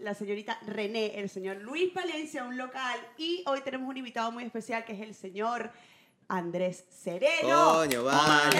La 0.00 0.12
señorita 0.12 0.58
René, 0.66 1.18
el 1.18 1.30
señor 1.30 1.56
Luis 1.62 1.90
Palencia, 1.90 2.44
un 2.44 2.58
local. 2.58 3.00
Y 3.16 3.42
hoy 3.46 3.62
tenemos 3.62 3.88
un 3.88 3.96
invitado 3.96 4.30
muy 4.30 4.44
especial 4.44 4.84
que 4.84 4.92
es 4.92 5.00
el 5.00 5.14
señor 5.14 5.70
Andrés 6.28 6.84
Sereno. 6.90 7.74
Coño, 7.74 8.04
vale. 8.04 8.56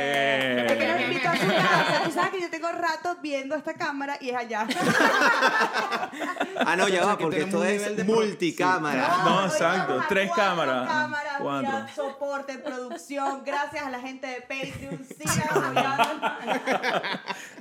¡Eh! 0.00 0.66
Es 0.68 0.76
que 0.76 0.86
nos 0.88 1.00
invitó 1.00 1.28
a 1.28 1.36
su 1.36 1.46
casa. 1.46 2.02
Tú 2.04 2.10
sabes 2.12 2.30
que 2.30 2.40
yo 2.40 2.50
tengo 2.50 2.70
rato 2.70 3.16
viendo 3.22 3.54
esta 3.56 3.74
cámara 3.74 4.16
y 4.20 4.30
es 4.30 4.36
allá. 4.36 4.66
Ah, 6.60 6.76
no, 6.76 6.88
ya 6.88 7.04
va, 7.04 7.16
que 7.16 7.24
porque 7.24 7.40
esto 7.42 7.64
es 7.64 7.96
de 7.96 8.04
multicámara. 8.04 9.22
No, 9.24 9.38
hoy 9.40 9.44
exacto. 9.46 10.02
Tres 10.08 10.30
cámaras. 10.34 10.88
cámaras, 10.88 11.34
Cuatro. 11.40 11.70
mira, 11.72 11.88
soporte, 11.94 12.58
producción. 12.58 13.42
Gracias 13.44 13.84
a 13.84 13.90
la 13.90 14.00
gente 14.00 14.26
de 14.26 14.40
Patreon. 14.42 15.04
Sigan. 15.04 15.76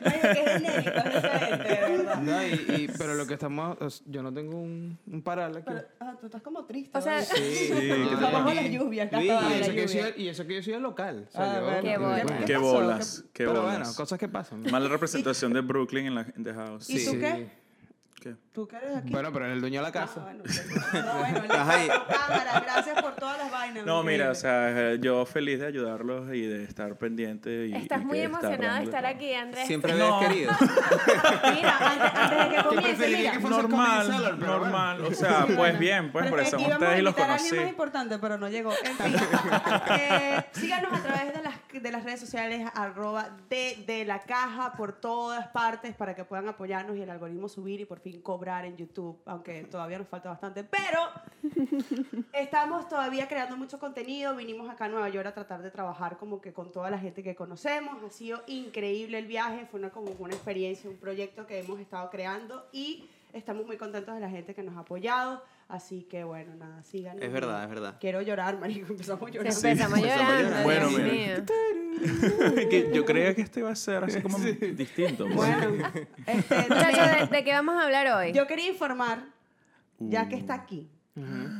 Oye, 0.05 0.19
qué 0.21 0.43
genérico 0.51 0.97
es 0.99 1.15
esa 1.15 1.39
gente, 1.39 1.63
de 1.63 1.97
verdad. 1.97 2.15
No, 2.17 2.43
y, 2.43 2.47
y- 2.49 2.87
pero 2.97 3.13
lo 3.15 3.25
que 3.27 3.33
estamos. 3.33 4.03
Yo 4.05 4.21
no 4.23 4.33
tengo 4.33 4.57
un, 4.57 4.97
un 5.07 5.21
paral 5.21 5.57
aquí. 5.57 5.65
Pero, 5.67 5.81
ah, 5.99 6.13
tú 6.19 6.25
estás 6.27 6.41
como 6.41 6.65
triste. 6.65 6.97
O 6.97 7.01
sea. 7.01 7.21
Sí, 7.23 7.35
Sí, 7.35 7.69
no, 7.73 7.79
¿qué 7.79 8.13
Está 8.13 8.43
bajo 8.47 8.61
la 8.61 8.67
y- 8.67 8.71
lluvia, 8.77 9.03
acá 9.03 9.17
Luis, 9.17 9.29
está 9.31 9.41
bajo 9.41 9.55
y, 9.55 9.59
la 9.59 9.65
eso 9.65 9.71
que 9.71 9.77
yo 9.77 9.85
lluvia. 9.87 10.03
soy, 10.13 10.23
y 10.23 10.27
eso 10.29 10.47
que 10.47 10.55
yo 10.55 10.63
soy 10.63 10.73
el 10.73 10.81
local. 10.83 11.25
O 11.27 11.31
sea, 11.31 11.51
Ah, 11.53 11.75
yo-. 11.77 11.81
Qué 11.83 11.97
bolas. 11.97 12.25
¿Qué 12.45 12.57
bolas, 12.57 13.25
qué 13.33 13.45
Pero 13.45 13.61
bolas. 13.61 13.77
bueno, 13.79 13.93
cosas 13.95 14.19
que 14.19 14.27
pasan. 14.27 14.61
Mala 14.71 14.87
representación 14.89 15.53
de 15.53 15.61
Brooklyn 15.61 16.05
en 16.07 16.15
la 16.15 16.25
in 16.37 16.43
the 16.43 16.53
house. 16.53 16.89
¿Y 16.89 16.99
Sí. 16.99 17.05
tú 17.05 17.11
Sí. 17.11 17.17
qué? 17.19 17.49
¿Qué? 18.21 18.35
¿Tú 18.57 18.67
qué 18.67 18.75
eres 18.77 18.97
aquí? 18.97 19.11
Bueno, 19.11 19.31
pero 19.31 19.45
en 19.45 19.51
el 19.51 19.61
dueño 19.61 19.81
de 19.81 19.83
la 19.83 19.89
Ah, 19.89 19.91
casa. 19.91 20.19
bueno, 20.21 20.41
ok. 20.43 20.93
no, 21.05 21.13
bueno, 21.19 21.41
le 21.43 21.47
paso 21.47 22.05
cámara. 22.09 22.59
Gracias 22.65 23.01
por 23.03 23.15
todas 23.15 23.37
las 23.37 23.51
vainas. 23.51 23.85
No, 23.85 24.01
mira, 24.01 24.31
o 24.31 24.33
sea, 24.33 24.93
eh, 24.93 24.97
yo 24.99 25.27
feliz 25.27 25.59
de 25.59 25.67
ayudarlos 25.67 26.33
y 26.33 26.41
de 26.41 26.63
estar 26.63 26.95
pendiente. 26.97 27.67
Y, 27.67 27.75
Estás 27.75 28.01
y 28.01 28.05
muy 28.05 28.19
emocionado 28.19 28.79
de 28.79 28.83
estar 28.85 29.05
aquí, 29.05 29.31
Andrés. 29.31 29.67
Siempre 29.67 29.93
me 29.93 29.99
No. 29.99 30.15
habías 30.15 30.31
querido. 30.31 30.51
Mira, 31.53 31.77
antes, 31.77 32.19
antes 32.19 32.49
de 32.49 32.55
que 32.55 32.63
comience, 32.63 33.07
mira. 33.09 33.31
que 33.33 33.39
Normal, 33.41 34.35
pero 34.39 34.57
normal. 34.59 35.01
O 35.05 35.13
sea, 35.13 35.45
pues 35.55 35.77
bien, 35.77 36.11
pues 36.11 36.23
Pero 36.23 36.35
por 36.35 36.39
es 36.41 36.47
eso 36.47 36.57
ustedes 36.57 36.99
y 36.99 37.01
los 37.03 37.13
conocí. 37.15 37.55
más 37.55 37.69
importante, 37.69 38.17
pero 38.17 38.39
no 38.39 38.49
llegó. 38.49 38.71
En 38.83 38.97
fin, 38.97 39.15
eh, 39.99 40.45
síganos 40.53 40.93
a 40.93 41.03
través 41.03 41.31
de 41.35 41.43
las, 41.43 41.53
de 41.83 41.91
las 41.91 42.03
redes 42.03 42.19
sociales, 42.21 42.67
arroba 42.73 43.29
de, 43.51 43.83
de 43.85 44.03
la 44.03 44.23
caja, 44.23 44.73
por 44.73 44.93
todas 44.93 45.45
partes, 45.49 45.93
para 45.93 46.15
que 46.15 46.23
puedan 46.25 46.47
apoyarnos 46.49 46.97
y 46.97 47.03
el 47.03 47.09
algoritmo 47.11 47.47
subir 47.49 47.81
y 47.81 47.85
por 47.85 47.99
fin 47.99 48.19
cobrar 48.19 48.46
en 48.47 48.77
YouTube, 48.77 49.17
aunque 49.25 49.63
todavía 49.65 49.97
nos 49.97 50.07
falta 50.07 50.29
bastante. 50.29 50.63
Pero 50.63 50.99
estamos 52.33 52.87
todavía 52.87 53.27
creando 53.27 53.57
mucho 53.57 53.79
contenido. 53.79 54.35
Vinimos 54.35 54.69
acá 54.69 54.85
a 54.85 54.89
Nueva 54.89 55.09
York 55.09 55.27
a 55.27 55.33
tratar 55.33 55.61
de 55.61 55.69
trabajar 55.69 56.17
como 56.17 56.39
que 56.39 56.53
con 56.53 56.71
toda 56.71 56.89
la 56.89 56.97
gente 56.97 57.23
que 57.23 57.35
conocemos. 57.35 58.01
Ha 58.03 58.09
sido 58.09 58.41
increíble 58.47 59.19
el 59.19 59.27
viaje, 59.27 59.65
fue 59.65 59.79
una, 59.79 59.89
como 59.89 60.11
una 60.19 60.33
experiencia, 60.33 60.89
un 60.89 60.97
proyecto 60.97 61.45
que 61.45 61.59
hemos 61.59 61.79
estado 61.79 62.09
creando 62.09 62.67
y 62.71 63.09
estamos 63.33 63.65
muy 63.65 63.77
contentos 63.77 64.15
de 64.15 64.21
la 64.21 64.29
gente 64.29 64.55
que 64.55 64.63
nos 64.63 64.75
ha 64.77 64.79
apoyado. 64.79 65.43
Así 65.69 66.03
que 66.03 66.23
bueno, 66.23 66.55
nada, 66.55 66.81
síganos. 66.83 67.21
Es 67.21 67.31
verdad, 67.31 67.63
es 67.63 67.69
verdad. 67.69 67.97
Quiero 67.99 68.21
llorar, 68.21 68.57
marico, 68.57 68.87
empezamos 68.93 69.27
a 69.29 69.31
llorar. 69.31 69.51
Sí, 69.51 69.67
empezamos 69.67 69.97
empezamos 69.99 70.23
a 70.23 70.27
llorando. 70.27 70.49
llorar. 70.49 70.63
Bueno, 70.63 70.89
mira. 70.91 71.11
mío. 71.11 71.45
que 72.69 72.91
yo 72.93 73.03
creía 73.05 73.33
que 73.35 73.41
este 73.41 73.59
iba 73.59 73.71
a 73.71 73.75
ser 73.75 74.03
así 74.03 74.21
como 74.21 74.37
distinto. 74.39 75.25
pues. 75.25 75.35
Bueno, 75.35 75.87
este, 76.25 76.55
¿de, 76.55 77.27
de 77.31 77.43
qué 77.43 77.51
vamos 77.51 77.75
a 77.75 77.83
hablar 77.83 78.07
hoy? 78.15 78.31
yo 78.31 78.47
quería 78.47 78.69
informar, 78.69 79.25
ya 79.99 80.29
que 80.29 80.35
está 80.35 80.53
aquí, 80.53 80.89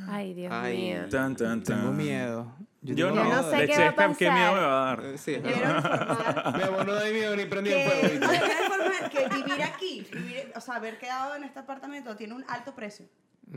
Ay, 0.08 0.36
Dios 0.36 0.54
Ay. 0.56 0.78
mío. 0.78 1.10
Tan, 1.10 1.36
tan, 1.36 1.64
tan. 1.64 1.80
Tengo 1.82 1.92
miedo. 1.92 2.54
Yo 2.96 3.10
no, 3.12 3.16
Yo 3.16 3.24
no 3.24 3.50
sé 3.50 3.58
de 3.58 3.68
qué 3.68 3.78
va 3.78 3.84
a 3.84 3.90
esta- 3.90 4.08
¿Qué 4.18 4.26
pasar. 4.28 4.34
miedo 4.34 4.54
me 4.54 4.60
va 4.62 4.82
a 4.84 4.86
dar? 4.96 5.06
Eh, 5.06 5.18
Sí, 5.18 5.34
es 5.36 5.42
quiero 5.42 5.60
verdad. 5.60 6.10
informar 6.10 6.58
Bebo, 6.58 6.84
no 6.84 6.98
hay 6.98 7.14
miedo 7.14 7.36
ni 7.36 7.46
prendí 7.46 7.70
que, 7.70 7.84
el 7.86 8.20
fuego. 8.24 8.30
que 9.12 9.28
vivir 9.36 9.64
aquí, 9.64 10.08
vivir- 10.12 10.52
o 10.56 10.62
sea, 10.62 10.76
haber 10.76 10.98
quedado 10.98 11.36
en 11.36 11.44
este 11.44 11.60
apartamento 11.60 12.16
tiene 12.16 12.34
un 12.34 12.46
alto 12.48 12.74
precio 12.76 13.06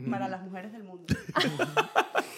para 0.09 0.27
las 0.29 0.41
mujeres 0.41 0.71
del 0.71 0.83
mundo. 0.83 1.13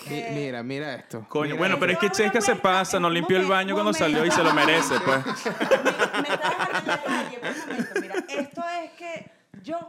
Eh, 0.10 0.32
Mira, 0.36 0.62
mira 0.64 0.96
esto. 0.96 1.26
Coño, 1.30 1.46
Mira 1.52 1.58
bueno, 1.58 1.76
esto. 1.76 1.80
pero 1.80 1.94
es 1.94 1.98
que 2.00 2.10
Chesca 2.10 2.42
se 2.42 2.56
pasa, 2.58 3.00
no 3.00 3.10
limpió 3.10 3.38
el 3.38 3.44
momento, 3.44 3.54
baño 3.56 3.74
cuando 3.74 3.94
momento. 3.94 4.04
salió 4.06 4.26
y 4.26 4.32
se 4.32 4.44
lo 4.44 4.54
merece, 4.54 4.96
pues. 5.06 5.26
me, 5.46 6.22
me 6.22 6.28
está 6.34 6.50
dejando 6.50 6.80
en 6.80 6.88
la 6.88 7.04
calle, 7.04 7.38
por 7.40 7.50
un 7.50 7.60
momento. 7.60 8.02
Mira, 8.02 8.16
esto 8.28 8.62
es 8.84 8.92
que 8.92 9.32
yo, 9.64 9.80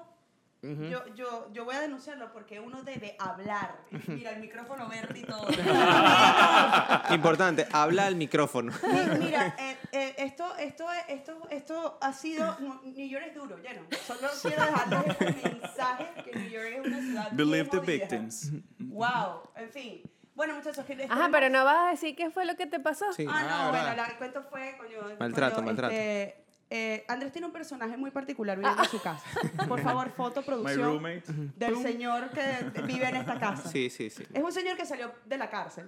yo, 0.91 1.05
yo, 1.15 1.49
yo 1.53 1.65
voy 1.65 1.75
a 1.77 1.81
denunciarlo 1.81 2.33
porque 2.33 2.59
uno 2.61 2.83
debe 2.83 3.17
hablar. 3.19 3.77
Mira, 4.07 4.31
el 4.31 4.41
micrófono 4.41 4.89
verde 4.89 5.21
y 5.21 5.25
todo. 5.25 5.47
Importante, 7.11 7.67
habla 7.73 8.07
al 8.07 8.17
micrófono. 8.17 8.73
Mi- 8.83 9.25
Mira, 9.27 9.55
eh, 9.59 9.77
eh, 9.93 10.15
esto, 10.19 10.57
esto, 10.57 10.87
es- 10.93 11.05
esto, 11.09 11.49
esto 11.51 11.99
ha 12.01 12.13
sido. 12.13 12.57
New 12.85 13.09
York 13.09 13.25
es 13.29 13.35
duro, 13.35 13.59
ya 13.63 13.73
no. 13.75 13.83
Solo 14.07 14.29
quiero 14.43 14.65
dejarles 14.65 15.07
este 15.21 15.49
mensaje 15.51 16.07
que 16.25 16.39
New 16.39 16.49
York 16.51 16.67
es 16.75 16.87
una 16.87 17.01
ciudad. 17.01 17.29
Believe 17.33 17.69
the 17.71 17.81
victims. 17.81 18.53
Wow, 18.79 19.43
en 19.57 19.71
fin. 19.71 20.03
Bueno, 20.35 20.55
muchachos, 20.57 20.85
que 20.85 21.07
Ajá, 21.09 21.29
pero 21.31 21.49
no 21.49 21.65
vas 21.65 21.87
a 21.87 21.91
decir 21.91 22.17
qué 22.17 22.29
fue 22.31 22.45
lo 22.45 22.57
que 22.57 22.67
te 22.67 22.81
pasó. 22.81 23.13
Sí. 23.13 23.25
Ah, 23.29 23.43
no, 23.43 23.49
Ah, 23.55 23.71
bueno, 23.71 23.97
la- 23.97 24.07
el 24.07 24.17
cuento 24.17 24.43
fue, 24.43 24.77
coño. 24.77 24.99
Maltrato, 25.21 25.55
coño, 25.57 25.67
maltrato. 25.67 25.95
este, 25.95 26.44
eh, 26.77 27.05
Andrés 27.07 27.31
tiene 27.31 27.47
un 27.47 27.53
personaje 27.53 27.97
muy 27.97 28.11
particular 28.11 28.59
viviendo 28.59 28.83
en 28.83 28.89
su 28.89 29.01
casa. 29.01 29.25
Por 29.69 29.81
favor, 29.81 30.11
foto, 30.17 30.41
My 30.41 30.47
producción 30.47 30.83
roommate. 30.83 31.23
del 31.57 31.77
señor 31.83 32.31
que 32.31 32.81
vive 32.83 33.09
en 33.09 33.15
esta 33.17 33.39
casa. 33.39 33.69
Sí, 33.69 33.91
sí, 33.91 34.11
sí. 34.11 34.25
Es 34.33 34.43
un 34.43 34.53
señor 34.53 34.77
que 34.77 34.85
salió 34.85 35.13
de 35.25 35.39
la 35.39 35.49
cárcel. 35.49 35.87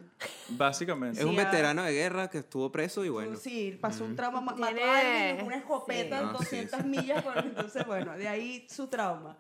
Básicamente. 0.51 1.19
Es 1.19 1.25
un 1.27 1.33
Sí, 1.35 1.41
ah. 1.41 1.45
veterano 1.45 1.83
de 1.83 1.93
guerra 1.93 2.31
que 2.31 2.39
estuvo 2.39 2.71
preso 2.71 3.05
y 3.05 3.09
bueno. 3.09 3.37
Sí, 3.37 3.77
pasó 3.81 4.05
un 4.05 4.15
trauma, 4.15 4.41
ma- 4.41 4.55
mató 4.55 4.75
Tiene- 4.77 4.83
a 4.91 4.99
alguien 5.01 5.37
con 5.39 5.47
una 5.47 5.57
escopeta 5.57 6.19
Sí. 6.19 6.23
en 6.23 6.29
Ah, 6.29 6.33
sí, 6.39 6.45
200 6.45 6.81
sí. 6.83 6.87
millas. 6.87 7.23
por- 7.25 7.39
entonces, 7.39 7.85
bueno, 7.87 8.17
de 8.17 8.29
ahí 8.29 8.67
su 8.71 8.87
trauma. 8.87 9.37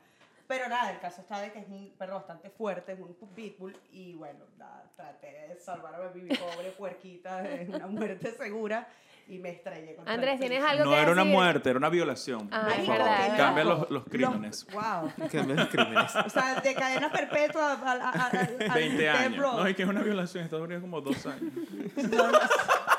Pero 0.48 0.68
nada, 0.68 0.90
el 0.92 1.00
caso 1.00 1.20
está 1.20 1.40
de 1.40 1.52
que 1.52 1.58
es 1.60 1.68
un 1.68 1.92
perro 1.98 2.14
bastante 2.16 2.50
fuerte, 2.50 2.92
es 2.92 2.98
un 3.00 3.14
pitbull. 3.34 3.76
Y 3.90 4.14
bueno, 4.14 4.44
nada, 4.58 4.84
traté 4.96 5.48
de 5.48 5.60
salvar 5.60 5.94
a 5.94 6.10
mi 6.14 6.28
pobre 6.36 6.70
puerquita 6.76 7.42
de 7.42 7.68
una 7.68 7.86
muerte 7.86 8.32
segura 8.32 8.88
y 9.28 9.38
me 9.38 9.50
estrellé 9.50 9.96
contra 9.96 10.14
Andrés, 10.14 10.34
el 10.34 10.38
¿tienes 10.40 10.58
piso. 10.58 10.70
algo 10.70 10.84
No 10.84 10.90
que 10.92 11.02
era 11.02 11.10
una 11.12 11.24
muerte, 11.24 11.70
era 11.70 11.78
una 11.78 11.88
violación. 11.88 12.48
Ah, 12.52 12.60
por 12.62 12.70
es 12.80 12.86
favor. 12.86 12.98
verdad. 13.02 13.36
Cambia 13.36 13.64
los, 13.64 13.90
los 13.90 14.04
crímenes. 14.04 14.66
wow. 14.72 15.12
Cambia 15.32 15.54
los 15.56 15.68
crímenes. 15.68 16.16
O 16.16 16.30
sea, 16.30 16.60
de 16.60 16.74
cadena 16.74 17.10
perpetua 17.10 17.72
a, 17.72 17.92
a, 17.92 17.92
a, 17.92 18.26
a- 18.26 18.26
al 18.40 18.56
20 18.74 19.08
años. 19.08 19.22
templo. 19.22 19.52
No, 19.54 19.66
es 19.66 19.74
que 19.76 19.82
es 19.82 19.88
una 19.88 20.02
violación 20.02 20.40
en 20.42 20.44
Estados 20.44 20.64
Unidos 20.64 20.80
como 20.82 21.00
dos 21.00 21.26
años. 21.26 21.52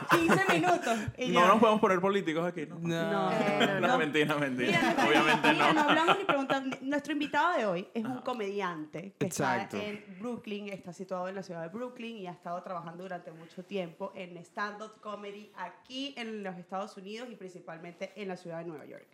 15 0.09 0.53
minutos. 0.53 0.97
Y 1.17 1.27
No 1.29 1.41
ya. 1.41 1.47
nos 1.47 1.59
podemos 1.59 1.81
poner 1.81 1.99
políticos 2.01 2.45
aquí, 2.47 2.65
¿no? 2.65 2.77
No. 2.79 3.31
Eh, 3.31 3.77
No, 3.81 3.87
no. 3.87 3.97
mentira, 3.97 4.35
Mira, 4.35 4.47
mentira. 4.49 4.81
nuestro- 4.81 5.07
Obviamente 5.07 5.51
mira, 5.51 5.67
no 5.67 5.73
no. 5.73 5.89
hablamos 5.89 6.17
ni 6.19 6.23
preguntamos. 6.25 6.81
Nuestro 6.81 7.13
invitado 7.13 7.57
de 7.57 7.65
hoy 7.65 7.87
es 7.93 8.05
un 8.05 8.19
comediante 8.21 9.13
que 9.17 9.25
Exacto. 9.25 9.77
está 9.77 9.87
en 9.89 10.03
Brooklyn, 10.19 10.69
está 10.69 10.93
situado 10.93 11.27
en 11.27 11.35
la 11.35 11.43
ciudad 11.43 11.61
de 11.61 11.69
Brooklyn 11.69 12.17
y 12.17 12.27
ha 12.27 12.31
estado 12.31 12.61
trabajando 12.63 13.03
durante 13.03 13.31
mucho 13.31 13.63
tiempo 13.63 14.11
en 14.15 14.37
stand-up 14.37 14.99
comedy 15.01 15.51
aquí 15.57 16.13
en 16.17 16.43
los 16.43 16.55
Estados 16.57 16.95
Unidos 16.97 17.27
y 17.31 17.35
principalmente 17.35 18.11
en 18.15 18.27
la 18.27 18.37
ciudad 18.37 18.59
de 18.59 18.65
Nueva 18.65 18.85
York. 18.85 19.05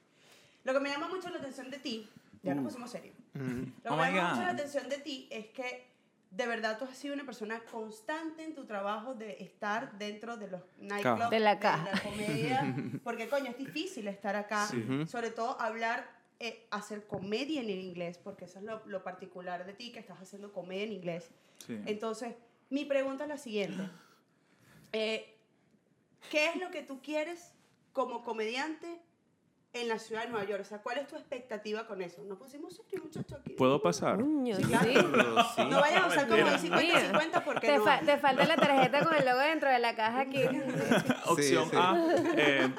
Lo 0.64 0.74
que 0.74 0.80
me 0.80 0.90
llama 0.90 1.08
mucho 1.08 1.30
la 1.30 1.38
atención 1.40 1.70
de 1.70 1.78
ti, 1.80 2.08
ya 2.42 2.54
nos 2.56 2.64
pusimos 2.66 2.90
serios. 2.90 3.16
Lo 3.34 3.42
que 3.42 3.90
Oh 3.90 3.96
me 3.98 4.12
llama 4.14 4.30
mucho 4.36 4.44
la 4.46 4.52
atención 4.52 4.88
de 4.90 4.98
ti 5.00 5.28
es 5.30 5.48
que 5.48 5.93
de 6.36 6.48
verdad 6.48 6.78
tú 6.80 6.86
has 6.86 6.98
sido 6.98 7.14
una 7.14 7.26
persona 7.26 7.60
constante 7.72 8.44
en 8.44 8.56
tu 8.56 8.66
trabajo 8.66 9.14
de 9.14 9.38
estar 9.44 9.98
dentro 9.98 10.36
de 10.38 10.48
los 10.48 10.62
nightclubs, 10.80 11.30
De 11.30 11.40
la 11.40 11.60
caja. 11.60 11.92
la 11.94 12.02
comedia, 12.02 12.76
porque 13.04 13.30
coño, 13.30 13.52
es 13.52 13.58
difícil 13.58 14.08
estar 14.08 14.36
acá, 14.36 14.68
Sí. 14.68 14.84
sobre 15.08 15.30
todo 15.30 15.60
hablar, 15.62 16.10
eh, 16.40 16.66
hacer 16.72 17.06
comedia 17.06 17.62
en 17.62 17.70
el 17.70 17.80
inglés, 17.80 18.18
porque 18.18 18.46
eso 18.46 18.58
es 18.60 18.66
lo, 18.66 18.82
lo 18.88 19.04
particular 19.04 19.66
de 19.66 19.74
ti, 19.74 19.92
que 19.92 20.00
estás 20.00 20.20
haciendo 20.20 20.52
comedia 20.52 20.84
en 20.84 20.94
inglés. 20.94 21.30
Sí. 21.66 21.80
Entonces, 21.86 22.34
mi 22.70 22.86
pregunta 22.86 23.24
es 23.26 23.30
la 23.30 23.38
siguiente. 23.38 23.84
Eh, 24.92 25.38
¿Qué 26.32 26.48
es 26.50 26.56
lo 26.56 26.72
que 26.72 26.82
tú 26.82 27.00
quieres 27.02 27.54
como 27.92 28.24
comediante 28.24 29.00
en 29.74 29.88
la 29.88 29.98
ciudad 30.00 30.24
de 30.24 30.30
Nueva 30.30 30.46
York? 30.48 30.62
O 30.62 30.66
sea, 30.66 30.80
¿cuál 30.82 31.00
es 31.00 31.08
tu 31.08 31.16
expectativa 31.16 31.86
con 31.88 32.02
eso? 32.02 32.24
Nos 32.24 32.38
pusimos 32.38 32.76
serios, 32.76 33.04
muchachos, 33.04 33.40
aquí. 33.40 33.54
¿Puedo 33.54 33.82
pasar? 33.82 34.20
Sí, 34.24 34.64
claro. 34.64 35.44
Sí. 35.56 35.62
No 35.70 35.80
vayan 35.82 36.04
a 36.04 36.08
usar 36.08 36.28
como 36.28 36.44
Mentira. 36.44 36.80
50-50 37.20 37.44
porque 37.44 37.68
Te, 37.68 37.78
no. 37.78 37.84
fa- 37.84 38.00
te 38.02 38.18
falta 38.18 38.46
la 38.46 38.56
tarjeta 38.56 39.04
con 39.04 39.16
el 39.16 39.26
logo 39.26 39.40
dentro 39.40 39.70
de 39.70 39.80
la 39.80 39.96
caja 39.96 40.22
aquí. 40.22 40.42
Opción 41.28 41.70
sí. 41.70 41.76
A. 41.78 41.96
eh, 42.38 42.70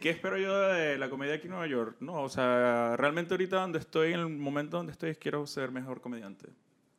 ¿Qué 0.00 0.10
espero 0.10 0.36
yo 0.36 0.54
de 0.58 0.98
la 0.98 1.08
comedia 1.08 1.34
aquí 1.34 1.44
en 1.44 1.50
Nueva 1.52 1.66
York? 1.66 1.96
No, 2.00 2.22
o 2.22 2.28
sea, 2.28 2.96
realmente 2.96 3.32
ahorita 3.32 3.56
donde 3.60 3.78
estoy, 3.78 4.12
en 4.12 4.20
el 4.20 4.28
momento 4.28 4.76
donde 4.76 4.92
estoy, 4.92 5.14
quiero 5.14 5.46
ser 5.46 5.70
mejor 5.70 6.00
comediante. 6.00 6.48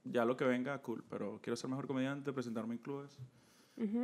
Ya 0.04 0.26
lo 0.26 0.36
que 0.38 0.46
venga, 0.46 0.78
cool, 0.82 1.04
pero 1.10 1.40
quiero 1.44 1.56
ser 1.58 1.70
mejor 1.70 1.86
comediante, 1.86 2.34
presentarme 2.34 2.74
en 2.76 2.80
clubes. 2.80 3.20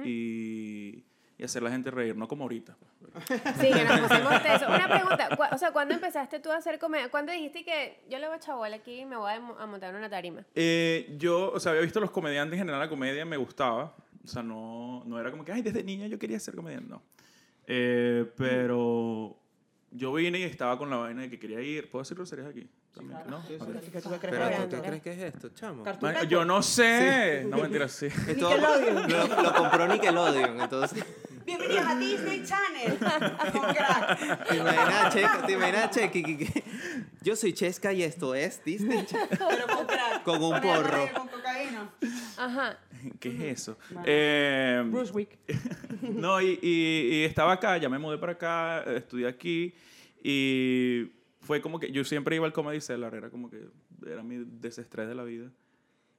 y, 0.06 1.04
y 1.38 1.44
hacer 1.44 1.62
a 1.62 1.66
la 1.66 1.72
gente 1.72 1.90
reír, 1.92 2.16
no 2.16 2.28
como 2.28 2.44
ahorita. 2.44 2.76
pues. 2.80 2.92
Sí, 3.60 3.72
que 3.72 3.84
nos 3.86 4.00
pusimos. 4.02 4.34
Una 4.68 4.88
pregunta, 4.88 5.30
o 5.52 5.58
sea, 5.58 5.72
¿cuándo 5.72 5.94
empezaste 5.94 6.40
tú 6.40 6.52
a 6.52 6.58
hacer 6.58 6.80
comedia? 6.80 7.10
¿Cuándo 7.10 7.32
dijiste 7.32 7.64
que 7.64 8.04
yo 8.10 8.18
le 8.20 8.28
voy 8.28 8.36
a 8.38 8.40
chaval 8.40 8.74
aquí 8.74 9.02
y 9.02 9.06
me 9.06 9.18
voy 9.18 9.32
a, 9.34 9.40
mo- 9.40 9.58
a 9.60 9.66
montar 9.68 9.90
en 9.92 9.98
una 9.98 10.10
tarima? 10.10 10.44
Eh, 10.56 11.16
yo, 11.20 11.52
o 11.52 11.60
sea, 11.60 11.72
había 11.72 11.84
visto 11.84 12.00
los 12.00 12.12
comediantes 12.12 12.54
en 12.54 12.60
general, 12.60 12.80
la 12.80 12.90
comedia 12.90 13.26
me 13.26 13.38
gustaba. 13.38 13.96
O 14.24 14.28
sea, 14.28 14.42
no, 14.42 15.04
no 15.06 15.20
era 15.20 15.30
como 15.32 15.44
que, 15.44 15.52
ay, 15.52 15.62
desde 15.62 15.84
niña 15.84 16.08
yo 16.08 16.18
quería 16.18 16.40
ser 16.40 16.56
comediante, 16.56 16.90
no. 16.90 17.02
Eh, 17.68 18.26
pero 18.38 19.38
yo 19.92 20.14
vine 20.14 20.40
y 20.40 20.44
estaba 20.44 20.78
con 20.78 20.90
la 20.90 20.98
vaina 20.98 21.22
de 21.24 21.30
que 21.30 21.40
quería 21.40 21.62
ir. 21.62 21.90
¿Puedo 21.92 22.04
decir 22.04 22.16
groserías 22.16 22.48
aquí? 22.48 22.68
También, 22.94 23.20
¿no? 23.28 23.38
Ok. 23.40 23.46
¿Qué 23.48 24.02
tú 24.02 24.10
qué 24.12 24.20
crees 24.20 24.22
Pero 24.40 24.70
que 24.70 24.76
¿tú 24.76 24.82
crees 24.84 25.02
que 25.02 25.12
es 25.14 25.20
esto, 25.34 25.50
chamo? 25.50 25.84
Yo 26.30 26.46
no 26.46 26.62
sé. 26.62 27.44
No, 27.50 27.58
mentira, 27.58 27.88
sí. 27.88 28.06
Esto 28.06 28.50
Nickelodeon. 28.50 29.10
lo, 29.10 29.42
lo 29.44 29.54
compró 29.56 29.88
Nickelodeon, 29.88 30.62
entonces. 30.62 31.04
Bienvenidos 31.46 31.86
a 31.86 31.96
Disney 31.98 32.44
Channel. 32.44 32.98
Con 33.52 33.74
crack. 33.74 34.48
¿Te 34.48 34.56
imaginas, 34.58 35.14
Checa? 35.14 35.46
¿Te 35.46 35.52
imaginas, 35.54 35.90
Checa? 35.92 36.12
que- 36.12 36.24
que- 36.38 36.64
Yo 37.22 37.36
soy 37.36 37.54
Chesca 37.54 37.92
y 37.94 38.04
esto 38.04 38.34
es 38.36 38.64
Disney 38.64 39.06
Channel. 39.06 39.28
Pero 39.30 39.68
con 39.68 39.86
crack. 39.88 40.24
Con 40.24 40.44
un 40.44 40.62
porro. 40.62 41.10
Con 41.14 41.28
cocaína. 41.28 41.90
Ajá. 42.38 42.78
¿Qué 43.20 43.30
es 43.52 43.60
eso? 43.62 43.78
Eh, 44.06 44.84
Bruce 44.88 45.12
Wick. 45.12 45.38
no, 46.02 46.42
y, 46.42 46.60
y- 46.62 47.10
y 47.16 47.24
estaba 47.26 47.54
acá, 47.54 47.78
ya 47.78 47.90
me 47.90 48.00
mudé 48.00 48.18
para 48.18 48.34
acá, 48.34 48.84
estudié 48.96 49.28
aquí 49.28 49.74
y 50.24 51.12
fue 51.42 51.62
como 51.62 51.80
que 51.80 51.92
yo 51.92 52.04
siempre 52.06 52.36
iba 52.38 52.46
al 52.46 52.54
Comedy 52.54 52.80
Cellar, 52.80 53.14
era 53.16 53.30
como 53.30 53.50
que 53.50 53.62
era 54.06 54.24
mi 54.24 54.44
desestrés 54.46 55.08
de 55.08 55.16
la 55.16 55.24
vida. 55.24 55.50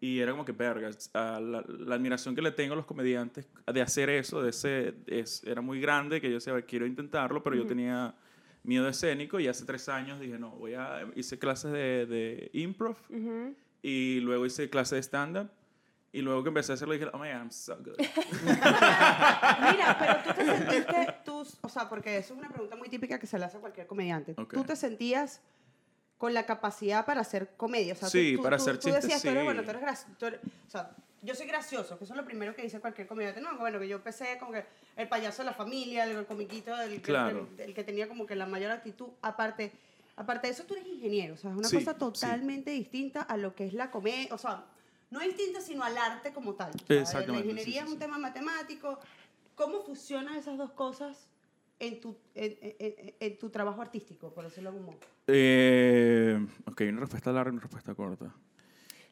Y 0.00 0.20
era 0.20 0.32
como 0.32 0.44
que, 0.44 0.52
verga, 0.52 0.90
la, 1.14 1.64
la 1.66 1.94
admiración 1.94 2.34
que 2.34 2.42
le 2.42 2.50
tengo 2.50 2.74
a 2.74 2.76
los 2.76 2.84
comediantes 2.84 3.46
de 3.72 3.80
hacer 3.80 4.10
eso, 4.10 4.42
de 4.42 4.50
ese, 4.50 4.94
es, 5.06 5.42
era 5.44 5.60
muy 5.62 5.80
grande, 5.80 6.20
que 6.20 6.28
yo 6.28 6.34
decía, 6.34 6.60
quiero 6.62 6.86
intentarlo, 6.86 7.42
pero 7.42 7.56
yo 7.56 7.66
tenía 7.66 8.14
miedo 8.64 8.88
escénico 8.88 9.40
y 9.40 9.46
hace 9.48 9.64
tres 9.64 9.88
años 9.88 10.20
dije, 10.20 10.38
no, 10.38 10.50
voy 10.50 10.74
a, 10.74 11.06
hice 11.14 11.38
clases 11.38 11.72
de, 11.72 12.06
de 12.06 12.50
improv 12.52 12.96
Ujú. 13.08 13.54
y 13.82 14.20
luego 14.20 14.46
hice 14.46 14.68
clases 14.68 14.96
de 14.96 15.02
stand-up 15.02 15.50
y 16.12 16.22
luego 16.22 16.42
que 16.44 16.48
empecé 16.48 16.72
a 16.72 16.74
hacerlo 16.76 16.94
dije, 16.94 17.06
oh 17.12 17.18
my 17.18 17.28
God, 17.28 17.36
I'm 17.38 17.50
so 17.50 17.76
good. 17.76 17.96
Mira, 18.44 19.96
pero 19.98 20.16
tú 20.22 20.32
te 20.34 20.44
sentiste, 20.56 21.14
tú, 21.24 21.44
o 21.60 21.68
sea, 21.68 21.88
porque 21.88 22.16
eso 22.18 22.34
es 22.34 22.38
una 22.38 22.48
pregunta 22.50 22.76
muy 22.76 22.88
típica 22.88 23.18
que 23.18 23.26
se 23.26 23.38
le 23.38 23.44
hace 23.46 23.56
a 23.56 23.60
cualquier 23.60 23.86
comediante. 23.86 24.34
Ok. 24.36 24.54
¿Tú 24.54 24.64
te 24.64 24.76
sentías 24.76 25.40
con 26.24 26.32
la 26.32 26.46
capacidad 26.46 27.04
para 27.04 27.20
hacer 27.20 27.50
comedia? 27.58 27.92
O 27.92 27.96
sea, 27.96 28.08
tú- 28.08 28.12
Sí, 28.12 28.34
tú, 28.36 28.42
para 28.42 28.56
tú- 28.56 28.62
hacer 28.62 28.76
tú 28.78 28.84
chistes, 28.84 29.02
decías, 29.02 29.20
tú 29.22 29.28
eres, 29.28 29.40
sí. 29.42 29.44
bueno, 29.44 29.62
tú 29.62 29.68
eres 29.70 29.82
gracioso. 29.82 30.16
O 30.66 30.70
sea, 30.70 30.90
yo 31.20 31.34
soy 31.34 31.46
gracioso, 31.46 31.98
que 31.98 32.04
eso 32.04 32.14
es 32.14 32.16
lo 32.16 32.24
primero 32.24 32.54
que 32.54 32.62
dice 32.62 32.80
cualquier 32.80 33.06
comediante. 33.06 33.42
No, 33.42 33.58
bueno, 33.58 33.78
que 33.78 33.86
yo 33.88 33.96
empecé 33.96 34.38
como 34.38 34.52
que 34.52 34.64
el 34.96 35.06
payaso 35.06 35.42
de 35.42 35.46
la 35.50 35.52
familia, 35.52 36.04
el, 36.04 36.24
comiquito, 36.24 36.74
el, 36.80 36.94
que- 36.96 37.02
Claro. 37.02 37.46
el, 37.58 37.60
el 37.60 37.74
que 37.74 37.84
tenía 37.84 38.08
como 38.08 38.24
que 38.24 38.36
la 38.36 38.46
mayor 38.46 38.70
actitud. 38.70 39.08
Aparte, 39.20 39.72
aparte 40.16 40.46
de 40.46 40.54
eso, 40.54 40.62
tú 40.64 40.74
eres 40.74 40.86
ingeniero. 40.86 41.34
O 41.34 41.36
sea, 41.36 41.50
es 41.50 41.56
una 41.58 41.68
Sí, 41.68 41.76
cosa 41.76 41.92
sí. 41.92 41.98
totalmente 41.98 42.70
distinta 42.70 43.20
a 43.20 43.36
lo 43.36 43.54
que 43.54 43.66
es 43.66 43.74
la 43.74 43.90
comedia. 43.90 44.34
O 44.34 44.38
sea, 44.38 44.64
no 45.10 45.20
distinta, 45.20 45.60
sino 45.60 45.84
al 45.84 45.98
arte 45.98 46.32
como 46.32 46.54
tal. 46.54 46.70
O 46.74 46.86
sea, 46.86 47.00
Exactamente, 47.02 47.32
La 47.32 47.42
sí, 47.42 47.48
ingeniería 47.50 47.80
sí, 47.82 47.86
es 47.86 47.92
un 47.92 47.92
sí. 47.92 47.98
tema 47.98 48.16
matemático. 48.16 48.98
¿Cómo 49.56 49.82
fusionan 49.82 50.36
esas 50.36 50.56
dos 50.56 50.70
cosas 50.72 51.28
en 51.78 52.00
tu, 52.00 52.16
en, 52.34 52.56
en- 52.60 53.14
en- 53.20 53.38
tu 53.38 53.50
trabajo 53.50 53.80
artístico, 53.82 54.32
por 54.32 54.44
decirlo 54.44 54.70
de 54.70 54.76
algún 54.78 54.92
modo? 54.94 55.00
Eh, 55.26 56.46
ok, 56.66 56.80
una 56.88 57.00
respuesta 57.00 57.32
larga 57.32 57.50
y 57.50 57.52
una 57.54 57.62
respuesta 57.62 57.94
corta. 57.94 58.34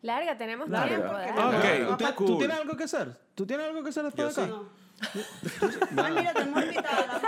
Larga, 0.02 0.36
tenemos 0.36 0.68
Larga. 0.68 0.88
tiempo. 0.96 1.12
Ok. 1.12 1.62
dale. 1.62 1.86
Ok, 1.86 1.98
¿Tú, 1.98 2.04
cool. 2.16 2.26
¿Tú 2.26 2.38
tienes 2.38 2.56
algo 2.58 2.76
que 2.76 2.84
hacer? 2.84 3.16
¿Tú 3.34 3.46
tienes 3.46 3.66
algo 3.66 3.82
que 3.82 3.88
hacer 3.90 4.02
después 4.04 4.34
Yo 4.36 4.42
de 4.42 4.48
acá? 4.48 4.56
No. 4.56 4.82
Mira, 6.14 6.32
tenemos 6.34 6.64
invitada. 6.64 7.20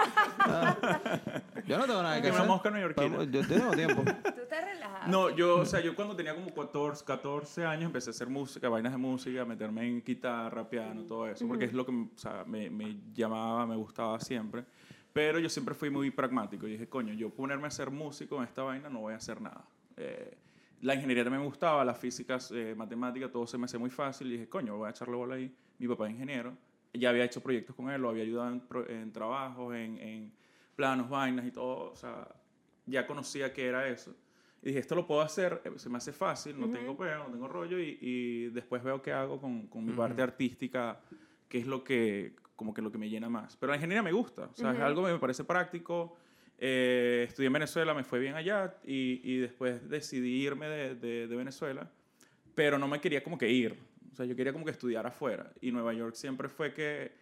Yo 1.67 1.79
no 1.79 1.87
tengo 1.87 2.03
nada 2.03 2.21
que 2.21 2.29
hacer. 2.29 2.47
mosca 2.47 2.71
neoyorquina. 2.71 3.09
Vamos, 3.09 3.31
Yo 3.31 3.47
tengo 3.47 3.71
tiempo. 3.73 4.03
Tú 4.03 4.41
estás 4.43 4.65
relajado. 4.65 5.11
No, 5.11 5.31
yo, 5.31 5.59
o 5.59 5.65
sea, 5.65 5.81
yo 5.81 5.95
cuando 5.95 6.15
tenía 6.17 6.35
como 6.35 6.53
14, 6.53 7.05
14 7.05 7.65
años 7.65 7.85
empecé 7.87 8.11
a 8.11 8.13
hacer 8.13 8.29
música, 8.29 8.69
vainas 8.69 8.93
de 8.93 8.99
música, 8.99 9.45
meterme 9.45 9.87
en 9.89 10.03
guitarra, 10.05 10.69
piano, 10.69 11.03
todo 11.05 11.29
eso, 11.29 11.47
porque 11.49 11.65
es 11.67 11.73
lo 11.73 11.87
que 11.87 11.93
o 11.93 12.09
sea, 12.17 12.45
me, 12.47 12.71
me 12.71 12.99
llamaba, 13.13 13.67
me 13.67 13.77
gustaba 13.77 14.19
siempre. 14.21 14.65
Pero 15.15 15.39
yo 15.39 15.49
siempre 15.49 15.75
fui 15.77 15.91
muy 15.91 16.11
pragmático 16.11 16.67
y 16.67 16.73
dije, 16.73 16.89
coño, 16.89 17.15
yo 17.15 17.31
ponerme 17.31 17.69
a 17.69 17.71
ser 17.71 17.93
músico 17.93 18.39
en 18.39 18.45
esta 18.45 18.65
vaina 18.65 18.91
no 18.91 18.99
voy 18.99 19.15
a 19.15 19.17
hacer 19.17 19.41
nada. 19.41 19.65
Eh, 19.97 20.37
la 20.81 20.97
ingeniería 20.97 21.23
también 21.23 21.43
me 21.43 21.47
gustaba, 21.47 21.85
las 21.85 21.97
físicas, 21.99 22.51
eh, 22.51 22.75
matemáticas, 22.77 23.31
todo 23.31 23.47
se 23.47 23.57
me 23.57 23.67
hacía 23.67 23.79
muy 23.79 23.91
fácil 23.91 24.27
y 24.27 24.33
dije, 24.33 24.49
coño, 24.49 24.77
voy 24.77 24.89
a 24.89 24.91
echarle 24.91 25.15
bola 25.15 25.37
ahí. 25.37 25.55
Mi 25.79 25.87
papá 25.87 26.09
es 26.09 26.15
ingeniero, 26.15 26.57
ya 26.93 27.11
había 27.11 27.25
hecho 27.25 27.41
proyectos 27.41 27.77
con 27.77 27.91
él, 27.91 28.03
lo 28.03 28.09
había 28.11 28.25
ayudado 28.25 28.51
en, 28.51 28.63
en 28.89 29.13
trabajos, 29.13 29.73
en, 29.77 29.99
en 29.99 30.33
planos, 30.75 31.09
vainas 31.09 31.47
y 31.47 31.53
todo, 31.53 31.93
o 31.93 31.97
sea, 31.97 32.27
ya 32.85 33.07
conocía 33.07 33.53
que 33.53 33.67
era 33.67 33.89
eso. 33.89 34.17
Y 34.63 34.69
dije, 34.69 34.81
esto 34.81 34.97
lo 34.97 35.07
puedo 35.07 35.21
hacer, 35.21 35.63
eh, 35.65 35.71
se 35.77 35.89
me 35.89 35.99
hace 35.99 36.13
fácil, 36.13 36.59
no 36.59 36.69
tengo 36.69 36.97
peo, 36.97 37.19
no 37.19 37.31
tengo 37.31 37.47
rollo, 37.47 37.79
y, 37.79 37.99
y 38.01 38.47
después 38.47 38.83
veo 38.83 39.01
qué 39.01 39.13
hago 39.13 39.41
con, 39.41 39.69
con 39.69 39.85
mi 39.85 39.93
parte 39.93 40.23
artística, 40.23 41.01
que 41.49 41.59
es 41.59 41.67
lo 41.67 41.85
que, 41.85 42.35
como 42.57 42.73
que 42.75 42.83
lo 42.83 42.91
que 42.91 42.99
me 42.99 43.09
llena 43.09 43.29
más. 43.29 43.57
Pero 43.57 43.71
la 43.71 43.77
ingeniería 43.77 44.03
me 44.03 44.13
gusta, 44.13 44.51
o 44.53 44.57
sea, 44.57 44.73
es 44.73 44.81
algo 44.81 45.05
que 45.05 45.13
me 45.13 45.19
parece 45.19 45.45
práctico. 45.45 46.17
Eh, 46.59 47.25
estudié 47.29 47.49
en 47.49 47.53
Venezuela, 47.53 47.95
me 47.95 48.05
fue 48.05 48.21
bien 48.21 48.35
allá, 48.35 48.77
y, 48.85 49.21
y 49.25 49.39
después 49.39 49.89
decidí 49.89 50.43
irme 50.43 50.69
de, 50.69 50.95
de, 50.95 51.27
de 51.27 51.37
Venezuela, 51.37 51.91
pero 52.55 52.79
no 52.79 52.87
me 52.87 53.01
quería 53.01 53.23
como 53.25 53.37
que 53.37 53.51
ir. 53.51 53.77
O 54.13 54.17
sea, 54.17 54.25
yo 54.27 54.37
quería 54.37 54.53
como 54.53 54.65
que 54.65 54.71
estudiar 54.71 55.07
afuera. 55.07 55.51
Y 55.61 55.73
Nueva 55.73 55.93
York 55.93 56.15
siempre 56.15 56.49
fue 56.49 56.73
que 56.73 57.13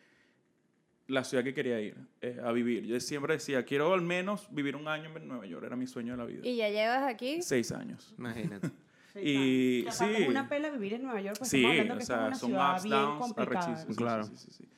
la 1.08 1.24
ciudad 1.24 1.42
que 1.42 1.54
quería 1.54 1.80
ir 1.80 1.96
eh, 2.20 2.38
a 2.44 2.52
vivir. 2.52 2.84
Yo 2.84 2.98
siempre 3.00 3.34
decía, 3.34 3.64
quiero 3.64 3.92
al 3.92 4.02
menos 4.02 4.46
vivir 4.50 4.76
un 4.76 4.88
año 4.88 5.10
en 5.16 5.28
Nueva 5.28 5.46
York. 5.46 5.64
Era 5.64 5.76
mi 5.76 5.86
sueño 5.86 6.12
de 6.12 6.18
la 6.18 6.24
vida. 6.24 6.46
¿Y 6.46 6.56
ya 6.56 6.68
llevas 6.68 7.02
aquí? 7.02 7.42
Seis 7.42 7.72
años. 7.72 8.14
Imagínate. 8.18 8.70
Y 9.14 9.82
Que 9.82 9.90
aparte 9.90 10.16
sí. 10.16 10.22
Es 10.22 10.28
una 10.30 10.48
pela 10.48 10.70
vivir 10.70 10.94
en 10.94 11.02
Nueva 11.02 11.20
York, 11.20 11.36
pues 11.36 11.50
Sí, 11.50 11.66
estamos 11.66 11.78
hablando 11.78 11.94
o 11.94 11.98
que 11.98 12.04
sea, 12.06 12.28
es 12.30 12.38
son 12.38 12.52
una 12.54 12.72
ups, 12.72 12.82
ciudad 12.82 12.98
bien 13.04 13.18
downs, 13.18 13.96
Claro. 13.96 14.24
Sí, 14.24 14.30
sí, 14.36 14.50
sí, 14.50 14.50
sí. 14.62 14.68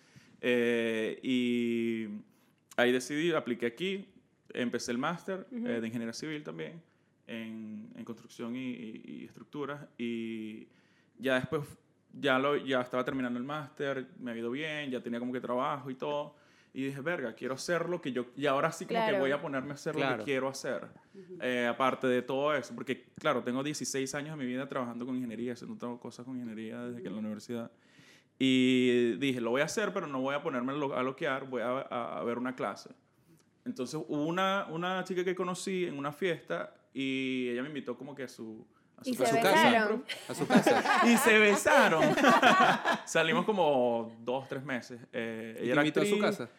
Eh, 0.47 1.19
y 1.23 2.07
ahí 2.77 2.93
decidí, 2.93 3.33
apliqué 3.33 3.65
aquí, 3.65 4.07
empecé 4.53 4.93
el 4.93 4.99
máster 4.99 5.47
eh, 5.51 5.81
de 5.81 5.87
ingeniería 5.87 6.13
civil 6.13 6.43
también, 6.45 6.83
en, 7.27 7.89
en 7.97 8.05
construcción 8.05 8.55
y, 8.55 8.71
y- 8.73 9.03
y 9.07 9.25
estructuras. 9.25 9.87
Y 9.97 10.69
ya 11.19 11.37
después, 11.37 11.63
ya, 12.13 12.39
lo, 12.39 12.57
ya 12.57 12.83
estaba 12.83 13.03
terminando 13.05 13.39
el 13.39 13.45
máster, 13.47 14.07
me 14.21 14.33
ha 14.33 14.37
ido 14.37 14.51
bien, 14.51 14.91
ya 14.91 15.01
tenía 15.03 15.19
como 15.19 15.33
que 15.33 15.41
trabajo 15.41 15.91
y 15.91 15.95
todo. 15.95 16.37
Y 16.75 16.85
dije, 16.87 17.01
verga, 17.01 17.33
quiero 17.35 17.55
hacer 17.55 17.89
lo 17.89 18.01
que 18.03 18.11
yo... 18.13 18.27
Y 18.37 18.47
ahora 18.47 18.71
sí 18.73 18.85
como 18.85 18.99
que 19.01 19.05
Claro. 19.07 19.21
voy 19.21 19.31
a 19.31 19.41
ponerme 19.41 19.71
a 19.71 19.75
hacer 19.75 19.95
lo 19.95 20.01
Claro. 20.01 20.19
que 20.19 20.25
quiero 20.25 20.49
hacer. 20.49 20.89
Eh, 21.41 21.67
aparte 21.71 22.07
de 22.09 22.21
todo 22.21 22.53
eso, 22.55 22.75
porque 22.75 23.05
claro, 23.19 23.43
tengo 23.45 23.63
16 23.63 24.13
años 24.17 24.37
de 24.37 24.45
mi 24.45 24.51
vida 24.51 24.69
trabajando 24.69 25.07
con 25.07 25.15
ingeniería, 25.15 25.53
haciendo 25.53 25.77
todo 25.79 25.99
cosas 26.01 26.27
con 26.27 26.35
ingeniería 26.35 26.83
desde 26.87 27.01
que 27.01 27.07
en 27.09 27.15
la 27.15 27.21
universidad. 27.21 27.71
Y 28.39 29.13
dije, 29.19 29.41
lo 29.41 29.51
voy 29.51 29.61
a 29.63 29.65
hacer, 29.65 29.93
pero 29.93 30.07
no 30.07 30.21
voy 30.21 30.35
a 30.35 30.43
ponerme 30.43 30.73
a 30.73 30.77
lo- 30.77 30.97
a 30.97 31.03
loquear, 31.03 31.47
voy 31.49 31.63
a, 31.63 31.69
a- 31.89 32.19
a 32.19 32.25
ver 32.25 32.39
una 32.39 32.55
clase. 32.57 32.91
Entonces 33.65 33.95
hubo 34.09 34.25
una, 34.27 34.67
una 34.71 35.03
chica 35.05 35.25
que 35.25 35.35
conocí 35.35 35.85
en 35.87 35.97
una 35.99 36.13
fiesta 36.13 36.75
y 36.93 37.49
ella 37.51 37.63
me 37.63 37.69
invitó 37.69 37.97
como 37.97 38.15
que 38.15 38.25
a 38.25 38.29
su, 38.29 38.67
a 38.99 39.01
¿Y 39.05 39.15
su, 39.15 39.25
se 39.25 39.31
su 39.31 39.41
casa. 39.41 40.03
A 40.29 40.35
su 40.35 40.47
casa. 40.47 40.83
Y 41.07 41.17
se 41.17 41.39
besaron. 41.39 42.03
Salimos 43.07 43.45
como 43.47 44.13
dos, 44.21 44.49
tres 44.49 44.65
meses. 44.65 45.01
Eh, 45.13 45.57
¿Y 45.61 45.65
ella 45.65 45.67
te 45.67 45.71
era 45.73 45.81
invitó 45.83 46.01
a 46.01 46.05
su 46.05 46.15
actriz. 46.17 46.39
casa? 46.39 46.51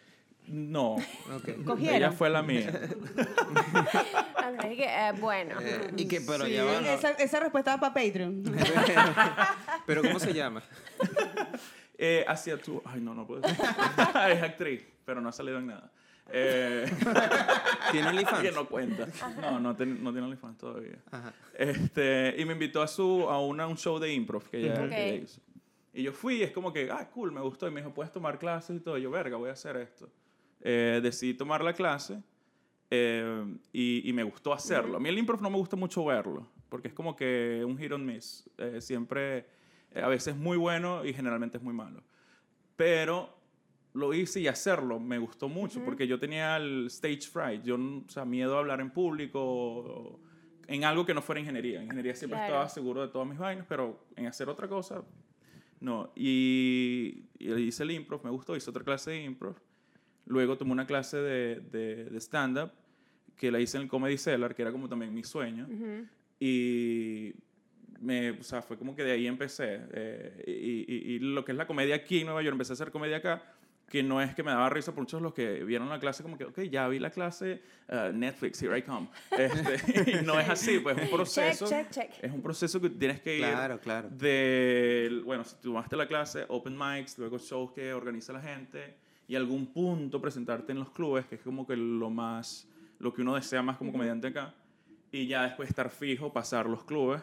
No, 0.48 0.94
Ok. 0.96 1.64
¿Cogieron? 1.66 1.96
ella 1.96 2.12
fue 2.12 2.30
la 2.30 2.42
mía. 2.44 2.72
Que, 4.76 4.84
eh, 4.86 5.12
bueno. 5.20 5.56
Y 5.96 6.08
que, 6.08 6.22
pero 6.22 6.46
Sí, 6.46 6.54
ya 6.54 6.64
va. 6.64 6.82
¿no? 6.82 6.88
esa, 6.88 7.12
esa 7.12 7.40
respuesta 7.40 7.76
va 7.78 7.80
para 7.92 7.94
Patreon. 7.94 8.44
Pero 9.86 10.02
¿cómo 10.02 10.20
se 10.20 10.34
llama? 10.34 10.62
Eh, 11.98 12.26
hacia 12.28 12.58
tu... 12.58 12.82
Ay, 12.84 13.00
no, 13.00 13.14
no 13.16 13.26
puedo 13.26 13.40
decir. 13.40 13.58
es 14.30 14.44
actriz, 14.44 14.84
pero 15.06 15.22
no 15.22 15.30
ha 15.30 15.32
salido 15.32 15.60
en 15.60 15.68
nada. 15.68 15.90
Eh, 16.30 16.86
¿Tiene 17.92 18.08
que 18.12 18.18
OnlyFans? 18.18 18.54
no 18.54 18.68
cuenta. 18.68 19.08
No, 19.40 19.60
no, 19.62 19.76
ten- 19.78 20.04
no 20.04 20.12
tiene 20.12 20.26
OnlyFans 20.28 20.58
todavía. 20.58 20.98
Ajá. 21.10 21.32
Este, 21.58 22.36
y 22.38 22.44
me 22.44 22.52
invitó 22.52 22.82
a, 22.82 22.88
su, 22.90 23.30
a 23.30 23.40
una, 23.40 23.66
un 23.66 23.78
show 23.78 23.98
de 23.98 24.12
improv 24.12 24.44
que 24.50 24.58
ella, 24.58 24.74
Ok. 24.84 24.90
que 24.90 25.08
ella 25.10 25.24
hizo. 25.24 25.40
Y 25.94 26.04
yo 26.04 26.12
fui, 26.12 26.44
es 26.44 26.52
como 26.52 26.74
que, 26.74 26.90
ah, 26.92 27.08
cool, 27.14 27.32
me 27.32 27.40
gustó. 27.40 27.66
Y 27.70 27.72
me 27.72 27.80
dijo, 27.80 27.94
puedes 27.94 28.12
tomar 28.12 28.38
clases 28.40 28.76
y 28.76 28.80
todo. 28.82 28.98
Y 28.98 29.04
yo, 29.04 29.10
verga, 29.12 29.38
voy 29.38 29.50
a 29.50 29.54
hacer 29.54 29.78
esto. 29.78 30.10
Eh, 30.60 31.00
decidí 31.02 31.34
tomar 31.34 31.64
la 31.64 31.72
clase 31.72 32.20
eh, 32.90 33.58
y, 33.74 34.08
y 34.10 34.14
me 34.14 34.24
gustó 34.24 34.54
hacerlo. 34.54 34.98
A 34.98 35.00
mí 35.00 35.10
el 35.10 35.18
improv 35.18 35.42
no 35.42 35.50
me 35.50 35.58
gusta 35.58 35.76
mucho 35.76 36.04
verlo, 36.06 36.48
porque 36.70 36.88
es 36.90 36.94
como 36.94 37.16
que 37.16 37.64
un 37.66 37.78
hit 37.78 37.92
and 37.92 38.06
miss. 38.06 38.50
Eh, 38.58 38.80
siempre, 38.82 39.46
eh, 39.92 40.02
a 40.02 40.08
veces 40.08 40.36
es 40.36 40.40
muy 40.40 40.58
bueno 40.58 41.04
y 41.06 41.14
generalmente 41.14 41.58
es 41.58 41.64
muy 41.64 41.74
malo. 41.74 42.04
Pero 42.76 43.34
lo 43.94 44.14
hice 44.14 44.42
y 44.42 44.48
hacerlo 44.48 45.00
me 45.00 45.18
gustó 45.18 45.48
mucho, 45.48 45.84
porque 45.86 46.06
yo 46.08 46.20
tenía 46.20 46.58
el 46.58 46.88
stage 46.88 47.22
fright, 47.32 47.64
yo, 47.64 47.76
o 47.76 48.10
sea, 48.10 48.26
miedo 48.26 48.58
a 48.58 48.60
hablar 48.60 48.82
en 48.82 48.92
público, 48.92 49.40
o 49.42 50.20
en 50.68 50.84
algo 50.84 51.06
que 51.06 51.14
no 51.14 51.22
fuera 51.22 51.40
ingeniería. 51.40 51.78
En 51.78 51.84
ingeniería 51.86 52.14
siempre 52.16 52.38
Claro. 52.38 52.54
estaba 52.54 52.70
seguro 52.70 53.02
de 53.04 53.08
todas 53.08 53.28
mis 53.28 53.38
vainas, 53.38 53.66
pero 53.70 54.06
en 54.18 54.26
hacer 54.26 54.50
otra 54.50 54.68
cosa, 54.68 55.02
no. 55.80 56.12
Y, 56.16 57.24
y 57.40 57.54
hice 57.54 57.84
el 57.84 57.92
improv, 57.92 58.22
me 58.26 58.30
gustó, 58.32 58.56
hice 58.56 58.70
otra 58.70 58.84
clase 58.84 59.12
de 59.12 59.24
improv. 59.24 59.56
Luego 60.26 60.58
tomé 60.58 60.72
una 60.72 60.86
clase 60.88 61.18
de, 61.18 61.60
de, 61.72 62.06
de 62.06 62.18
stand-up 62.22 62.72
que 63.36 63.52
la 63.52 63.60
hice 63.60 63.78
en 63.78 63.84
el 63.84 63.90
Comedy 63.90 64.18
Cellar, 64.18 64.56
que 64.56 64.62
era 64.62 64.72
como 64.72 64.88
también 64.90 65.14
mi 65.14 65.24
sueño. 65.24 65.68
Y 66.40 67.34
me, 68.02 68.32
o 68.32 68.44
sea, 68.44 68.62
fue 68.62 68.78
como 68.78 68.96
que 68.96 69.04
de 69.04 69.12
ahí 69.12 69.28
empecé. 69.28 69.82
eh, 69.94 70.44
y, 70.48 70.86
y- 70.94 71.16
y 71.16 71.20
lo 71.20 71.44
que 71.46 71.52
es 71.52 71.58
la 71.58 71.68
comedia 71.68 71.96
aquí 71.96 72.20
en 72.20 72.26
Nueva 72.26 72.42
York, 72.42 72.54
empecé 72.54 72.74
a 72.74 72.76
hacer 72.76 72.92
comedia 72.92 73.18
acá, 73.18 73.44
que 73.90 74.02
no 74.02 74.20
es 74.22 74.34
que 74.34 74.42
me 74.42 74.52
daba 74.52 74.68
risa 74.70 74.92
por 74.94 75.02
muchos 75.04 75.22
los 75.22 75.34
que 75.34 75.64
vieron 75.64 75.88
la 75.90 76.00
clase, 76.00 76.24
como 76.24 76.38
que, 76.38 76.46
ok, 76.46 76.62
ya 76.64 76.88
vi 76.88 76.98
la 77.00 77.12
clase, 77.12 77.62
uh, 77.90 78.12
Netflix, 78.12 78.62
here 78.62 78.78
I 78.78 78.82
come. 78.82 79.08
Este, 79.38 80.12
y 80.20 80.26
no 80.26 80.40
es 80.40 80.50
así, 80.50 80.80
pues 80.80 80.98
es 80.98 81.04
un 81.04 81.10
proceso. 81.16 81.68
check, 81.68 81.90
check. 81.92 82.10
Es 82.22 82.32
un 82.32 82.42
proceso 82.42 82.82
que 82.82 82.90
tienes 82.90 83.22
que 83.22 83.36
ir 83.36 83.42
Claro, 83.44 83.80
claro. 83.80 84.10
de, 84.10 85.22
bueno, 85.24 85.44
si 85.44 85.56
tomaste 85.62 85.96
la 85.96 86.08
clase, 86.08 86.46
open 86.48 86.76
mics, 86.78 87.18
luego 87.20 87.38
shows 87.38 87.72
que 87.74 87.94
organiza 87.94 88.34
la 88.34 88.42
gente 88.42 88.96
y 89.28 89.36
algún 89.36 89.68
punto 89.68 90.22
presentarte 90.22 90.72
en 90.72 90.80
los 90.80 90.90
clubes, 90.92 91.26
que 91.26 91.36
es 91.36 91.42
como 91.42 91.66
que 91.66 91.76
lo 91.76 92.10
más, 92.10 92.68
lo 93.00 93.14
que 93.14 93.22
uno 93.22 93.36
desea 93.36 93.62
más 93.62 93.78
como 93.78 93.92
comediante 93.92 94.28
acá, 94.28 94.54
y 95.12 95.28
ya 95.28 95.44
después 95.44 95.70
estar 95.70 95.90
fijo, 95.90 96.32
pasar 96.34 96.68
los 96.68 96.84
clubes 96.84 97.22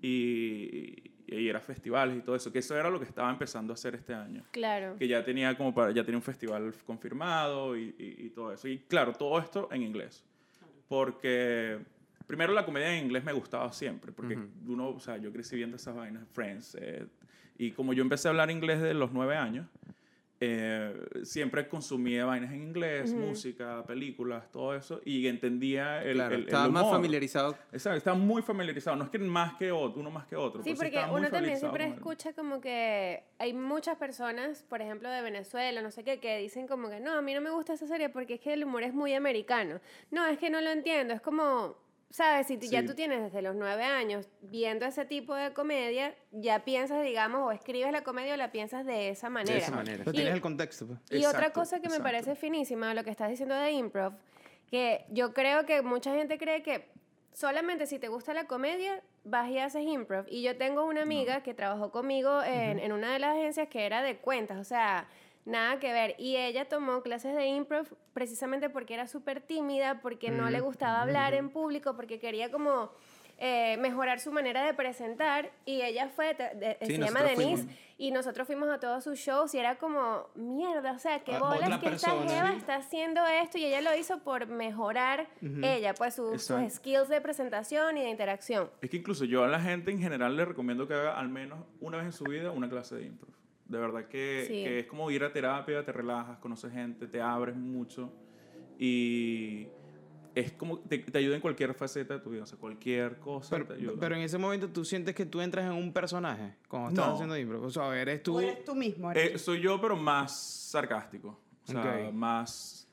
y, 0.00 1.10
y 1.26 1.36
ir 1.36 1.56
a 1.56 1.60
festivales 1.60 2.16
y 2.18 2.20
todo 2.20 2.36
eso, 2.36 2.52
que 2.52 2.58
eso 2.58 2.76
era 2.76 2.90
lo 2.90 2.98
que 2.98 3.06
estaba 3.06 3.30
empezando 3.30 3.72
a 3.72 3.74
hacer 3.74 3.94
este 3.94 4.12
año. 4.14 4.44
Claro. 4.50 4.96
Que 4.98 5.08
ya 5.08 5.24
tenía 5.24 5.56
como 5.56 5.72
para, 5.74 5.92
ya 5.92 6.04
tenía 6.04 6.18
un 6.18 6.22
festival 6.22 6.74
confirmado 6.84 7.76
y, 7.76 7.94
y- 7.98 8.26
y 8.26 8.30
todo 8.30 8.52
eso. 8.52 8.68
Y 8.68 8.78
claro, 8.80 9.12
todo 9.12 9.38
esto 9.38 9.68
en 9.72 9.82
inglés. 9.82 10.24
Porque 10.88 11.78
primero 12.26 12.52
la 12.52 12.64
comedia 12.66 12.94
en 12.96 13.04
inglés 13.04 13.24
me 13.24 13.32
gustaba 13.32 13.72
siempre, 13.72 14.12
porque 14.12 14.38
uno, 14.66 14.88
o 14.90 15.00
sea, 15.00 15.16
yo 15.16 15.32
crecí 15.32 15.56
viendo 15.56 15.76
esas 15.76 15.94
vainas, 15.94 16.26
Friends, 16.32 16.76
eh, 16.80 17.06
y 17.56 17.70
como 17.70 17.92
yo 17.92 18.02
empecé 18.02 18.28
a 18.28 18.30
hablar 18.32 18.50
inglés 18.50 18.80
de 18.82 18.92
los 18.94 19.12
nueve 19.12 19.36
años, 19.36 19.66
eh, 20.44 20.92
siempre 21.22 21.68
consumía 21.68 22.24
vainas 22.24 22.52
en 22.52 22.62
inglés, 22.62 23.14
música, 23.14 23.84
películas, 23.86 24.50
todo 24.50 24.74
eso, 24.74 25.00
y 25.04 25.28
entendía 25.28 26.02
el, 26.02 26.14
Claro, 26.14 26.34
el, 26.34 26.40
el 26.40 26.46
estaba 26.48 26.68
más 26.68 26.82
humor. 26.82 26.96
familiarizado. 26.96 27.56
Exacto, 27.70 27.98
estaba 27.98 28.16
muy 28.16 28.42
familiarizado. 28.42 28.96
No 28.96 29.04
es 29.04 29.10
que 29.10 29.20
más 29.20 29.54
que 29.54 29.70
otro, 29.70 30.00
uno 30.00 30.10
más 30.10 30.26
que 30.26 30.34
otro. 30.34 30.64
Sí, 30.64 30.74
pero 30.76 30.90
porque 30.90 31.14
uno 31.14 31.30
también 31.30 31.56
siempre 31.58 31.86
escucha 31.86 32.32
como 32.32 32.60
que 32.60 33.22
hay 33.38 33.52
muchas 33.52 33.96
personas, 33.98 34.64
por 34.68 34.82
ejemplo, 34.82 35.08
de 35.10 35.22
Venezuela, 35.22 35.80
no 35.80 35.92
sé 35.92 36.02
qué, 36.02 36.18
que 36.18 36.38
dicen 36.38 36.66
como 36.66 36.90
que 36.90 36.98
no, 36.98 37.12
a 37.12 37.22
mí 37.22 37.34
no 37.34 37.40
me 37.40 37.50
gusta 37.50 37.74
esa 37.74 37.86
serie 37.86 38.08
porque 38.08 38.34
es 38.34 38.40
que 38.40 38.52
el 38.52 38.64
humor 38.64 38.82
es 38.82 38.94
muy 38.94 39.14
americano. 39.14 39.80
No, 40.10 40.26
es 40.26 40.38
que 40.38 40.50
no 40.50 40.60
lo 40.60 40.70
entiendo, 40.70 41.14
es 41.14 41.20
como, 41.20 41.76
¿sabes? 42.12 42.46
Si 42.46 42.56
ya 42.58 42.80
Sí. 42.82 42.86
tú 42.86 42.94
tienes 42.94 43.20
desde 43.22 43.42
los 43.42 43.56
nueve 43.56 43.82
años 43.84 44.28
viendo 44.40 44.86
ese 44.86 45.04
tipo 45.04 45.34
de 45.34 45.52
comedia, 45.52 46.14
ya 46.30 46.64
piensas, 46.64 47.02
digamos, 47.02 47.40
o 47.42 47.50
escribes 47.50 47.90
la 47.90 48.02
comedia 48.04 48.34
o 48.34 48.36
la 48.36 48.52
piensas 48.52 48.86
de 48.86 49.08
esa 49.08 49.28
manera. 49.30 49.58
esa 49.58 49.72
manera. 49.72 49.98
Pero 49.98 50.10
Y- 50.12 50.14
tienes 50.14 50.34
el 50.34 50.40
contexto, 50.40 50.86
pues. 50.86 51.00
y 51.10 51.24
otra 51.24 51.52
cosa 51.52 51.80
que 51.80 51.88
me 51.88 51.98
parece 52.00 52.36
finísima 52.36 52.88
de 52.90 52.94
lo 52.94 53.02
que 53.02 53.10
estás 53.10 53.28
diciendo 53.30 53.54
de 53.56 53.72
improv, 53.72 54.12
que 54.70 55.04
yo 55.10 55.32
creo 55.34 55.66
que 55.66 55.82
mucha 55.82 56.14
gente 56.14 56.38
cree 56.38 56.62
que 56.62 56.88
solamente 57.32 57.86
si 57.86 57.98
te 57.98 58.08
gusta 58.08 58.34
la 58.34 58.44
comedia 58.46 59.02
vas 59.24 59.48
y 59.50 59.58
haces 59.58 59.82
improv. 59.86 60.26
Y 60.28 60.42
yo 60.42 60.56
tengo 60.56 60.84
una 60.84 61.02
amiga 61.02 61.42
que 61.42 61.54
trabajó 61.54 61.90
conmigo 61.90 62.42
en, 62.42 62.78
en 62.78 62.92
una 62.92 63.12
de 63.12 63.18
las 63.18 63.36
agencias 63.36 63.68
que 63.68 63.86
era 63.86 64.02
de 64.02 64.18
cuentas, 64.18 64.58
o 64.58 64.64
sea, 64.64 65.08
nada 65.44 65.78
que 65.78 65.92
ver. 65.92 66.14
Y 66.18 66.36
ella 66.36 66.68
tomó 66.68 67.02
clases 67.02 67.34
de 67.34 67.46
improv 67.46 67.86
precisamente 68.12 68.70
porque 68.70 68.94
era 68.94 69.06
súper 69.06 69.40
tímida, 69.40 70.00
porque 70.00 70.30
no 70.30 70.50
le 70.50 70.60
gustaba 70.60 71.02
hablar 71.02 71.34
en 71.34 71.50
público, 71.50 71.96
porque 71.96 72.18
quería 72.18 72.50
como... 72.50 72.90
eh, 73.44 73.76
mejorar 73.78 74.20
su 74.20 74.30
manera 74.30 74.64
de 74.64 74.72
presentar 74.72 75.50
y 75.64 75.82
ella 75.82 76.08
fue, 76.08 76.34
de- 76.34 76.76
Sí, 76.82 76.94
se 76.94 76.98
llama 76.98 77.22
Denise 77.24 77.62
fuimos. 77.64 77.76
y 77.98 78.10
nosotros 78.12 78.46
fuimos 78.46 78.68
a 78.68 78.78
todos 78.78 79.02
sus 79.02 79.18
shows 79.18 79.52
y 79.54 79.58
era 79.58 79.78
como, 79.78 80.28
mierda, 80.36 80.92
o 80.92 80.98
sea, 81.00 81.24
qué 81.24 81.32
Ah, 81.34 81.38
bolas 81.40 81.80
que 81.80 81.88
esta 81.88 82.10
jeva 82.22 82.52
está 82.52 82.76
haciendo 82.76 83.26
esto 83.26 83.58
y 83.58 83.64
ella 83.64 83.80
lo 83.80 83.96
hizo 83.96 84.20
por 84.22 84.46
mejorar 84.46 85.26
ella, 85.60 85.92
pues 85.94 86.14
su- 86.14 86.38
sus 86.38 86.72
skills 86.74 87.08
de 87.08 87.20
presentación 87.20 87.96
y 87.98 88.02
de 88.02 88.10
interacción. 88.10 88.70
Es 88.80 88.90
que 88.90 88.98
incluso 88.98 89.24
yo 89.24 89.42
a 89.42 89.48
la 89.48 89.58
gente 89.60 89.90
en 89.90 89.98
general 90.00 90.36
le 90.36 90.44
recomiendo 90.44 90.86
que 90.86 90.94
haga 90.94 91.18
al 91.18 91.28
menos 91.28 91.64
una 91.80 91.96
vez 91.96 92.06
en 92.06 92.12
su 92.12 92.24
vida 92.24 92.52
una 92.52 92.68
clase 92.68 92.94
de 92.94 93.06
improv. 93.06 93.34
De 93.72 93.78
verdad 93.78 94.06
que, 94.06 94.44
Sí. 94.46 94.52
que 94.64 94.78
es 94.80 94.86
como 94.86 95.10
ir 95.10 95.24
a 95.24 95.32
terapia, 95.32 95.82
te 95.82 95.92
relajas, 95.92 96.38
conoces 96.38 96.70
gente, 96.72 97.06
te 97.06 97.22
abres 97.22 97.56
mucho 97.56 98.12
y 98.78 99.66
es 100.34 100.52
como 100.52 100.78
te, 100.80 100.98
te 100.98 101.18
ayuda 101.18 101.36
en 101.36 101.40
cualquier 101.40 101.72
faceta 101.72 102.14
de 102.14 102.20
tu 102.20 102.30
vida, 102.30 102.42
o 102.42 102.46
sea, 102.46 102.58
cualquier 102.58 103.18
cosa 103.18 103.48
Pero, 103.56 103.66
te 103.66 103.74
ayuda. 103.74 103.94
pero 103.98 104.14
en 104.14 104.20
ese 104.22 104.36
momento 104.36 104.68
tú 104.68 104.84
sientes 104.84 105.14
que 105.14 105.24
tú 105.24 105.40
entras 105.40 105.64
en 105.64 105.72
un 105.72 105.90
personaje 105.92 106.54
cuando 106.68 106.90
estás 106.90 107.06
No. 107.06 107.12
haciendo 107.14 107.36
impro. 107.38 107.62
O 107.62 107.70
sea, 107.70 107.98
eres 107.98 108.22
tú. 108.22 108.32
Tú 108.32 108.40
eres 108.40 108.62
tú 108.64 108.74
mismo. 108.74 109.10
eres 109.10 109.32
Eh, 109.34 109.38
soy 109.38 109.60
yo, 109.60 109.80
pero 109.80 109.96
más 109.96 110.38
sarcástico, 110.38 111.40
o 111.64 111.66
sea, 111.72 111.80
Ok. 112.08 112.12
más 112.12 112.86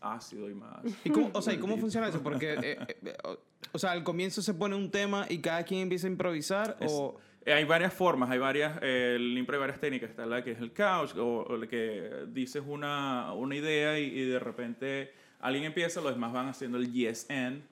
ácido 0.00 0.48
y 0.48 0.54
más... 0.54 0.78
¿Y 1.04 1.10
cómo, 1.10 1.30
o 1.34 1.42
sea, 1.42 1.52
¿y 1.52 1.58
cómo 1.58 1.76
funciona 1.76 2.08
eso? 2.08 2.22
Porque, 2.22 2.54
eh, 2.54 2.58
eh, 2.62 2.96
eh, 3.04 3.16
o, 3.24 3.38
o 3.72 3.78
sea, 3.78 3.90
al 3.92 4.04
comienzo 4.04 4.40
se 4.40 4.54
pone 4.54 4.74
un 4.76 4.90
tema 4.90 5.26
y 5.28 5.38
cada 5.38 5.64
quien 5.64 5.80
empieza 5.80 6.06
a 6.06 6.10
improvisar 6.10 6.76
Es- 6.80 6.92
o... 6.94 7.16
eh, 7.46 7.52
hay 7.54 7.64
varias 7.64 7.94
formas, 7.94 8.28
hay 8.28 8.38
varias, 8.38 8.78
eh, 8.82 9.14
el 9.16 9.38
impro 9.38 9.54
hay 9.56 9.60
varias 9.60 9.80
técnicas. 9.80 10.10
Está 10.10 10.26
la 10.26 10.44
que 10.44 10.50
es 10.50 10.60
el 10.60 10.72
couch, 10.72 11.16
o, 11.16 11.44
o 11.48 11.56
la 11.56 11.66
que 11.66 12.26
dices 12.28 12.62
una, 12.66 13.32
una 13.32 13.54
idea 13.54 13.98
y, 13.98 14.04
y 14.04 14.26
de 14.26 14.38
repente 14.38 15.12
alguien 15.40 15.64
empieza, 15.64 16.00
los 16.00 16.12
demás 16.12 16.32
van 16.32 16.48
haciendo 16.48 16.76
el 16.76 16.92
yes 16.92 17.30
and. 17.30 17.62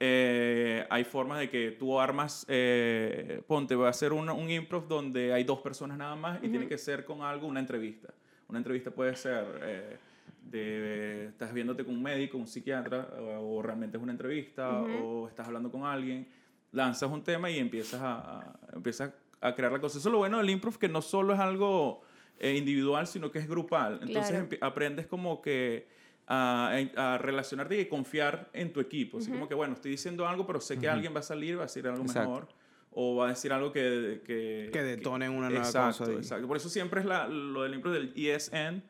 Eh, 0.00 0.86
hay 0.88 1.04
formas 1.04 1.40
de 1.40 1.50
que 1.50 1.72
tú 1.72 1.98
armas, 2.00 2.46
eh, 2.48 3.42
ponte, 3.46 3.74
voy 3.74 3.86
a 3.86 3.90
hacer 3.90 4.12
un, 4.12 4.30
un 4.30 4.50
improv 4.50 4.88
donde 4.88 5.32
hay 5.32 5.44
dos 5.44 5.60
personas 5.60 5.98
nada 5.98 6.14
más 6.16 6.38
y 6.42 6.48
tiene 6.48 6.66
que 6.66 6.78
ser 6.78 7.04
con 7.04 7.22
algo, 7.22 7.46
una 7.46 7.60
entrevista. 7.60 8.08
Una 8.48 8.58
entrevista 8.58 8.90
puede 8.90 9.14
ser... 9.16 9.44
eh, 9.62 9.96
de, 10.42 11.26
estás 11.26 11.52
viéndote 11.52 11.84
con 11.84 11.94
un 11.94 12.02
médico, 12.02 12.36
un 12.36 12.46
psiquiatra, 12.48 13.08
o, 13.20 13.58
o 13.58 13.62
realmente 13.62 13.96
es 13.98 14.02
una 14.02 14.10
entrevista, 14.10 14.82
o 14.82 15.28
estás 15.28 15.46
hablando 15.46 15.70
con 15.70 15.84
alguien, 15.84 16.26
lanzas 16.72 17.10
un 17.10 17.22
tema 17.22 17.50
y 17.50 17.58
empiezas 17.58 18.00
a, 18.00 18.14
a- 18.40 18.56
empiezas 18.74 19.12
a 19.40 19.54
crear 19.54 19.72
la 19.72 19.80
cosa. 19.80 19.98
Eso 19.98 20.08
es 20.08 20.12
lo 20.12 20.18
bueno 20.18 20.38
del 20.38 20.50
improv, 20.50 20.78
que 20.78 20.88
no 20.88 21.02
solo 21.02 21.32
es 21.34 21.40
algo 21.40 22.02
eh, 22.38 22.56
individual, 22.56 23.06
sino 23.06 23.30
que 23.30 23.38
es 23.38 23.48
grupal. 23.48 24.00
Entonces 24.02 24.30
Claro. 24.48 24.66
aprendes 24.66 25.06
como 25.06 25.40
que 25.42 25.88
a, 26.26 26.76
a 26.96 27.18
relacionarte 27.18 27.80
y 27.80 27.86
confiar 27.86 28.50
en 28.52 28.72
tu 28.72 28.80
equipo. 28.80 29.18
Así 29.18 29.30
como 29.30 29.48
que, 29.48 29.54
bueno, 29.54 29.74
estoy 29.74 29.90
diciendo 29.92 30.28
algo, 30.28 30.46
pero 30.46 30.60
sé 30.60 30.78
que 30.78 30.88
alguien 30.88 31.14
va 31.14 31.20
a 31.20 31.22
salir, 31.24 31.56
va 31.56 31.62
a 31.62 31.66
decir 31.66 31.86
algo 31.88 32.02
Exacto. 32.02 32.28
mejor. 32.30 32.48
O 32.92 33.16
va 33.16 33.26
a 33.26 33.28
decir 33.30 33.52
algo 33.52 33.72
que... 33.72 34.20
Que, 34.26 34.68
Que 34.72 34.82
detone 34.82 35.28
una 35.28 35.48
nueva 35.48 35.64
exacto, 35.64 35.98
cosa 35.98 36.10
ahí. 36.10 36.16
Exacto. 36.18 36.46
Por 36.48 36.56
eso 36.56 36.68
siempre 36.68 37.00
es 37.00 37.06
la, 37.06 37.26
lo 37.28 37.62
del 37.62 37.74
improv 37.74 37.94
del 37.94 38.12
ESN, 38.16 38.82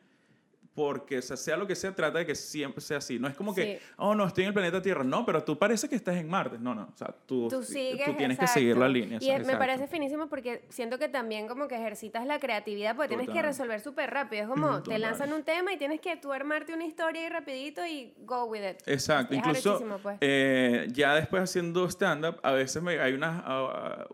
porque 0.73 1.17
o 1.17 1.21
sea, 1.21 1.35
sea 1.35 1.57
lo 1.57 1.67
que 1.67 1.75
sea, 1.75 1.93
trata 1.93 2.19
de 2.19 2.25
que 2.25 2.33
siempre 2.33 2.79
sea 2.81 2.97
así. 2.99 3.19
No 3.19 3.27
es 3.27 3.35
como 3.35 3.53
que, 3.53 3.77
Sí. 3.79 3.85
oh, 3.97 4.15
no, 4.15 4.25
estoy 4.25 4.45
en 4.45 4.47
el 4.49 4.53
planeta 4.53 4.81
Tierra. 4.81 5.03
No, 5.03 5.25
pero 5.25 5.43
tú 5.43 5.59
parece 5.59 5.89
que 5.89 5.95
estás 5.95 6.15
en 6.15 6.29
Marte. 6.29 6.57
No, 6.59 6.73
no. 6.73 6.83
O 6.93 6.97
sea, 6.97 7.13
tú, 7.25 7.49
Tú 7.49 7.61
sigues, 7.61 8.05
tú 8.05 8.13
tienes 8.15 8.39
que 8.39 8.47
seguir 8.47 8.69
exacto. 8.69 8.85
la 8.85 8.89
línea. 8.89 9.17
Y 9.21 9.25
es- 9.29 9.35
exacto. 9.35 9.47
me 9.51 9.57
parece 9.57 9.87
finísimo 9.87 10.27
porque 10.29 10.63
siento 10.69 10.97
que 10.97 11.09
también 11.09 11.47
como 11.49 11.67
que 11.67 11.75
ejercitas 11.75 12.25
la 12.25 12.39
creatividad 12.39 12.95
porque 12.95 13.09
tienes 13.09 13.25
que 13.27 13.31
Total. 13.33 13.45
resolver 13.47 13.81
súper 13.81 14.09
rápido. 14.11 14.43
Es 14.43 14.47
como 14.49 14.77
te 14.77 14.83
Total. 14.83 15.01
lanzan 15.01 15.33
un 15.33 15.43
tema 15.43 15.73
y 15.73 15.77
tienes 15.77 15.99
que 15.99 16.15
tú 16.15 16.31
armarte 16.31 16.73
una 16.73 16.85
historia 16.85 17.21
ahí 17.23 17.29
rapidito 17.29 17.85
y 17.85 18.13
go 18.19 18.45
with 18.45 18.61
it. 18.61 18.77
Exacto, 18.85 19.33
Es 19.33 19.39
incluso 19.39 19.83
pues. 20.01 20.17
eh, 20.21 20.87
ya 20.93 21.15
después 21.15 21.43
haciendo 21.43 21.85
stand-up, 21.89 22.39
a 22.43 22.53
veces 22.53 22.81
me, 22.81 22.97
hay 22.99 23.13
unas, 23.13 23.43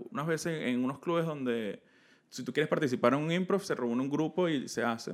unas 0.09 0.25
veces 0.25 0.59
en 0.67 0.83
unos 0.83 0.97
clubes 0.99 1.25
donde 1.25 1.83
si 2.29 2.43
tú 2.43 2.51
quieres 2.51 2.67
participar 2.67 3.13
en 3.13 3.19
un 3.19 3.31
improv, 3.31 3.61
se 3.63 3.73
reúne 3.75 4.01
un 4.01 4.09
grupo 4.09 4.49
y 4.49 4.67
se 4.67 4.83
hace. 4.83 5.13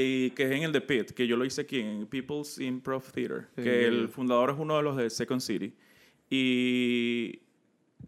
Y 0.00 0.30
que 0.30 0.44
es 0.44 0.50
en 0.52 0.62
el 0.62 0.72
The 0.72 0.80
Pit, 0.82 1.10
que 1.10 1.26
yo 1.26 1.36
lo 1.36 1.44
hice 1.44 1.62
aquí, 1.62 1.80
en 1.80 2.06
People's 2.06 2.58
Improv 2.60 3.02
Theater, 3.10 3.48
que 3.56 3.86
el 3.86 4.08
fundador 4.08 4.50
es 4.50 4.56
uno 4.58 4.76
de 4.76 4.82
los 4.84 4.96
de 4.96 5.10
Second 5.10 5.40
City. 5.40 5.74
Y 6.30 7.40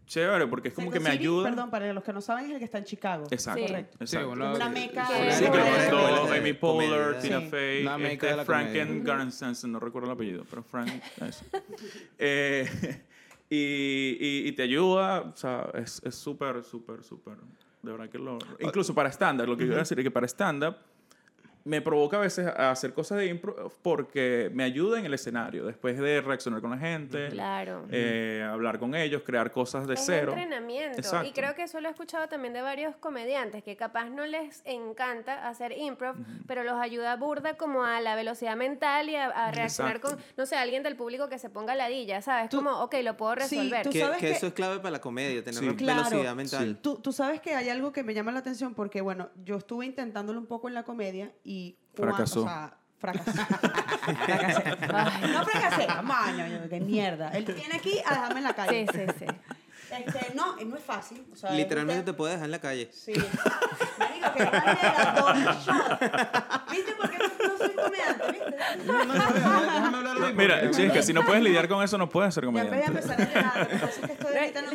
chévere, 0.05 0.47
porque 0.47 0.69
es 0.69 0.73
como 0.73 0.87
Second 0.91 1.03
que 1.05 1.09
me 1.09 1.11
City, 1.17 1.23
ayuda. 1.23 1.49
Perdón, 1.49 1.69
para 1.69 1.91
los 1.93 2.03
que 2.03 2.13
no 2.13 2.21
saben, 2.21 2.45
es 2.45 2.51
el 2.51 2.59
que 2.59 2.65
está 2.65 2.77
en 2.77 2.83
Chicago. 2.85 3.25
Exacto, 3.29 3.61
Sí. 3.61 3.67
Correcto. 3.67 4.07
Sí, 4.07 4.17
bueno, 4.25 4.55
Una 4.55 4.69
meca. 4.69 5.05
Sí, 5.07 5.13
de- 5.13 5.31
Sí, 5.33 5.43
que 5.45 5.51
de 5.51 6.37
Amy 6.37 6.53
comedia. 6.53 6.59
Poehler, 6.59 7.19
Tina 7.19 7.39
Sí. 7.41 7.47
Fey, 7.49 7.85
este, 8.05 8.35
de 8.35 8.45
Franken. 8.45 9.03
Garnsensen, 9.03 9.71
no 9.71 9.79
recuerdo 9.79 10.07
el 10.07 10.13
apellido, 10.13 10.45
pero 10.49 10.63
Frank. 10.63 10.89
Eh, 12.17 12.67
y, 13.49 14.17
y, 14.19 14.47
y 14.47 14.51
te 14.53 14.63
ayuda, 14.63 15.21
o 15.21 15.35
sea, 15.35 15.69
es 15.73 16.01
es 16.05 16.15
súper, 16.15 16.63
súper, 16.63 17.03
súper, 17.03 17.35
de 17.81 17.91
verdad 17.91 18.09
que 18.09 18.17
lo... 18.17 18.37
Incluso 18.59 18.93
para 18.95 19.09
stand-up, 19.11 19.45
lo 19.47 19.57
que 19.57 19.65
quiero 19.65 19.79
decir 19.79 19.99
es 19.99 20.03
que 20.03 20.11
para 20.11 20.25
stand-up 20.27 20.75
me 21.63 21.81
provoca 21.81 22.17
a 22.17 22.19
veces 22.21 22.47
a 22.47 22.71
hacer 22.71 22.93
cosas 22.93 23.17
de 23.19 23.27
impro 23.27 23.71
porque 23.81 24.49
me 24.53 24.63
ayuda 24.63 24.99
en 24.99 25.05
el 25.05 25.13
escenario, 25.13 25.65
después 25.65 25.97
de 25.99 26.21
reaccionar 26.21 26.61
con 26.61 26.71
la 26.71 26.77
gente, 26.77 27.29
Claro. 27.29 27.85
eh, 27.91 28.47
hablar 28.49 28.79
con 28.79 28.95
ellos, 28.95 29.21
crear 29.23 29.51
cosas 29.51 29.87
de 29.87 29.93
es 29.95 30.03
cero. 30.05 30.31
entrenamiento. 30.33 30.97
Y 30.97 31.01
Exacto. 31.01 31.31
creo 31.33 31.55
que 31.55 31.63
eso 31.63 31.79
lo 31.81 31.87
he 31.87 31.91
escuchado 31.91 32.27
también 32.27 32.53
de 32.53 32.61
varios 32.61 32.95
comediantes, 32.97 33.63
que 33.63 33.75
capaz 33.75 34.09
no 34.09 34.25
les 34.25 34.61
encanta 34.65 35.47
hacer 35.47 35.71
improv, 35.77 36.15
pero 36.47 36.63
los 36.63 36.79
ayuda 36.79 37.15
burda 37.15 37.55
como 37.57 37.83
a 37.83 38.01
la 38.01 38.15
velocidad 38.15 38.55
mental 38.55 39.09
y 39.09 39.15
a, 39.15 39.25
a 39.27 39.51
reaccionar 39.51 39.97
Exacto. 39.97 40.17
con, 40.17 40.25
no 40.37 40.45
sé, 40.45 40.55
alguien 40.55 40.83
del 40.83 40.95
público 40.95 41.29
que 41.29 41.37
se 41.37 41.49
ponga 41.49 41.75
ladilla, 41.75 42.21
¿sabes? 42.21 42.49
como, 42.49 42.71
ok, 42.81 42.95
lo 43.03 43.17
puedo 43.17 43.33
Sí, 43.45 43.55
resolver. 43.57 43.83
tú 43.83 43.91
Que, 43.91 43.99
sabes 44.01 44.17
que 44.17 44.27
que- 44.27 44.31
eso 44.33 44.47
es 44.47 44.53
clave 44.53 44.77
para 44.77 44.91
la 44.91 45.01
comedia, 45.01 45.43
tener 45.43 45.59
Sí. 45.59 45.75
Claro. 45.75 46.03
velocidad 46.09 46.35
mental. 46.35 46.77
Tú, 46.81 46.95
tú 46.97 47.11
sabes 47.11 47.39
que 47.41 47.53
hay 47.55 47.69
algo 47.69 47.91
que 47.91 48.03
me 48.03 48.13
llama 48.13 48.31
la 48.31 48.39
atención 48.39 48.73
porque, 48.73 49.01
bueno, 49.01 49.29
yo 49.43 49.57
estuve 49.57 49.85
intentándolo 49.85 50.39
un 50.39 50.45
poco 50.47 50.67
en 50.67 50.73
la 50.73 50.83
comedia 50.83 51.31
y 51.43 51.50
cua- 51.51 51.75
Fracasó. 51.95 52.41
O 52.41 52.43
sea, 52.45 52.73
fracasé. 53.01 53.31
fracasé. 54.21 55.27
No 55.33 55.43
fracasé. 55.45 55.87
Maño, 56.03 56.45
qué 56.69 56.79
mierda. 56.79 57.29
Él 57.31 57.45
viene 57.45 57.75
aquí 57.75 57.99
a 58.05 58.13
dejarme 58.13 58.39
en 58.39 58.43
la 58.43 58.49
Sí, 58.51 58.55
calle. 58.55 58.87
sí, 58.93 58.99
sí. 59.19 59.25
Este, 59.91 60.33
no, 60.35 60.55
no 60.55 60.75
es 60.77 60.83
fácil. 60.83 61.25
O 61.31 61.35
sea, 61.35 61.51
Literalmente 61.51 62.03
te 62.03 62.11
un 62.11 62.17
puedes 62.17 62.35
dejar 62.35 62.45
en 62.45 62.51
la 62.51 62.59
calle. 62.59 62.89
Sí. 62.91 63.13
Marico, 63.97 64.31
que. 64.33 64.43
¿Viste 66.71 66.93
por 66.93 67.09
qué 67.09 67.17
no, 67.17 67.47
no 67.47 67.57
soy 67.57 67.69
comediante? 67.75 68.31
¿Viste? 68.31 68.85
No, 68.85 69.05
no, 69.05 69.13
no, 69.13 69.31
déjame 69.33 69.97
hablar 69.97 70.17
mí 70.29 70.33
Mira, 70.35 70.61
que 70.91 71.03
si 71.03 71.13
no 71.13 71.23
puedes 71.25 71.43
lidiar 71.43 71.67
con 71.67 71.83
eso, 71.83 71.97
no 71.97 72.09
puedes 72.09 72.33
ser 72.33 72.45
Ya 72.45 72.49
voy 72.51 72.59
a 72.61 72.63
comediante. 72.63 72.99
empezar 72.99 73.21
a 73.21 73.25
llorar. 73.25 73.69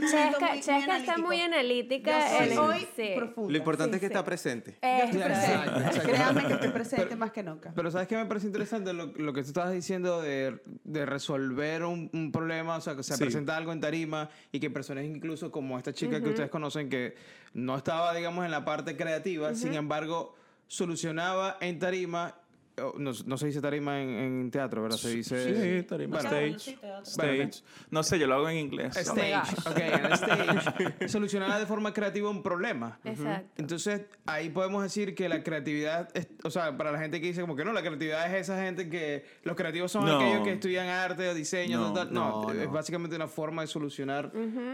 Chesca, 0.00 0.54
Chesca 0.60 0.96
está 0.98 1.18
muy 1.18 1.40
analítica. 1.40 2.44
Yo 2.46 2.54
soy 2.54 2.86
sí. 2.96 3.12
profunda. 3.16 3.52
Lo 3.52 3.58
importante 3.58 3.92
Sí, 3.92 3.96
es 3.96 4.00
que 4.00 4.06
sí. 4.08 4.12
está 4.12 4.24
presente. 4.24 4.70
Estoy 4.82 5.20
Eh, 5.20 5.24
presente. 5.24 5.80
Exacto. 5.80 6.00
Créanme 6.08 6.46
que 6.46 6.52
estoy 6.54 6.68
presente 6.70 7.16
más 7.16 7.30
que 7.32 7.42
nunca. 7.42 7.72
Pero 7.74 7.90
¿sabes 7.90 8.06
qué 8.08 8.16
me 8.16 8.26
parece 8.26 8.46
interesante? 8.46 8.92
Lo, 8.92 9.06
lo 9.06 9.32
que 9.32 9.42
tú 9.42 9.48
estabas 9.48 9.72
diciendo 9.72 10.20
de, 10.20 10.60
de 10.84 11.06
resolver 11.06 11.84
un, 11.84 12.10
un 12.12 12.32
problema, 12.32 12.76
o 12.76 12.80
sea, 12.80 12.94
que 12.96 13.02
se 13.02 13.16
Sí. 13.16 13.22
presenta 13.24 13.56
algo 13.56 13.72
en 13.72 13.80
tarima 13.80 14.28
y 14.52 14.60
que 14.60 14.68
personas 14.70 15.04
incluso 15.06 15.50
como 15.50 15.78
esta 15.78 15.92
chica 15.92 16.20
que 16.20 16.30
ustedes 16.30 16.50
conocen 16.50 16.88
que 16.88 17.14
no 17.54 17.76
estaba, 17.76 18.14
digamos, 18.14 18.44
en 18.44 18.50
la 18.50 18.64
parte 18.64 18.96
creativa, 18.96 19.54
sin 19.54 19.74
embargo, 19.74 20.34
solucionaba 20.66 21.56
en 21.60 21.78
tarima, 21.78 22.34
o 22.82 22.94
no, 22.98 23.12
no 23.24 23.38
se 23.38 23.46
dice 23.46 23.60
tarima 23.60 24.02
en, 24.02 24.10
en 24.10 24.50
teatro, 24.50 24.82
¿verdad? 24.82 24.98
Se 24.98 25.08
dice... 25.08 25.80
Sí, 25.80 25.86
tarima, 25.86 26.16
Bueno, 26.20 26.28
stage. 26.30 26.58
sí. 26.58 26.78
Stage. 27.04 27.62
No 27.90 28.02
sé, 28.02 28.18
yo 28.18 28.26
lo 28.26 28.34
hago 28.34 28.48
en 28.50 28.58
inglés. 28.58 28.94
Oh 28.96 29.00
Stage, 29.00 29.32
gosh. 29.34 29.66
ok, 29.70 29.78
en 29.78 30.04
el 30.04 30.12
stage, 30.12 31.08
solucionaba 31.08 31.58
de 31.58 31.66
forma 31.66 31.92
creativa 31.94 32.28
un 32.28 32.42
problema. 32.42 32.98
Exacto. 33.04 33.50
Entonces, 33.56 34.02
ahí 34.26 34.50
podemos 34.50 34.82
decir 34.82 35.14
que 35.14 35.28
la 35.28 35.42
creatividad, 35.42 36.08
es- 36.14 36.28
o 36.44 36.50
sea, 36.50 36.76
para 36.76 36.92
la 36.92 36.98
gente 36.98 37.20
que 37.20 37.28
dice 37.28 37.40
como 37.40 37.56
que 37.56 37.64
no, 37.64 37.72
la 37.72 37.80
creatividad 37.80 38.26
es 38.34 38.42
esa 38.42 38.60
gente 38.62 38.88
que 38.90 39.24
los 39.42 39.56
creativos 39.56 39.90
son 39.90 40.04
No. 40.04 40.16
aquellos 40.20 40.42
que 40.44 40.52
estudian 40.52 40.86
arte 40.88 41.28
o 41.30 41.34
diseño, 41.34 41.78
No, 41.80 41.92
tal, 41.94 42.06
tal. 42.08 42.14
No, 42.14 42.42
no, 42.42 42.52
es 42.52 42.70
básicamente 42.70 43.16
una 43.16 43.28
forma 43.28 43.62
de 43.62 43.68
solucionar 43.68 44.30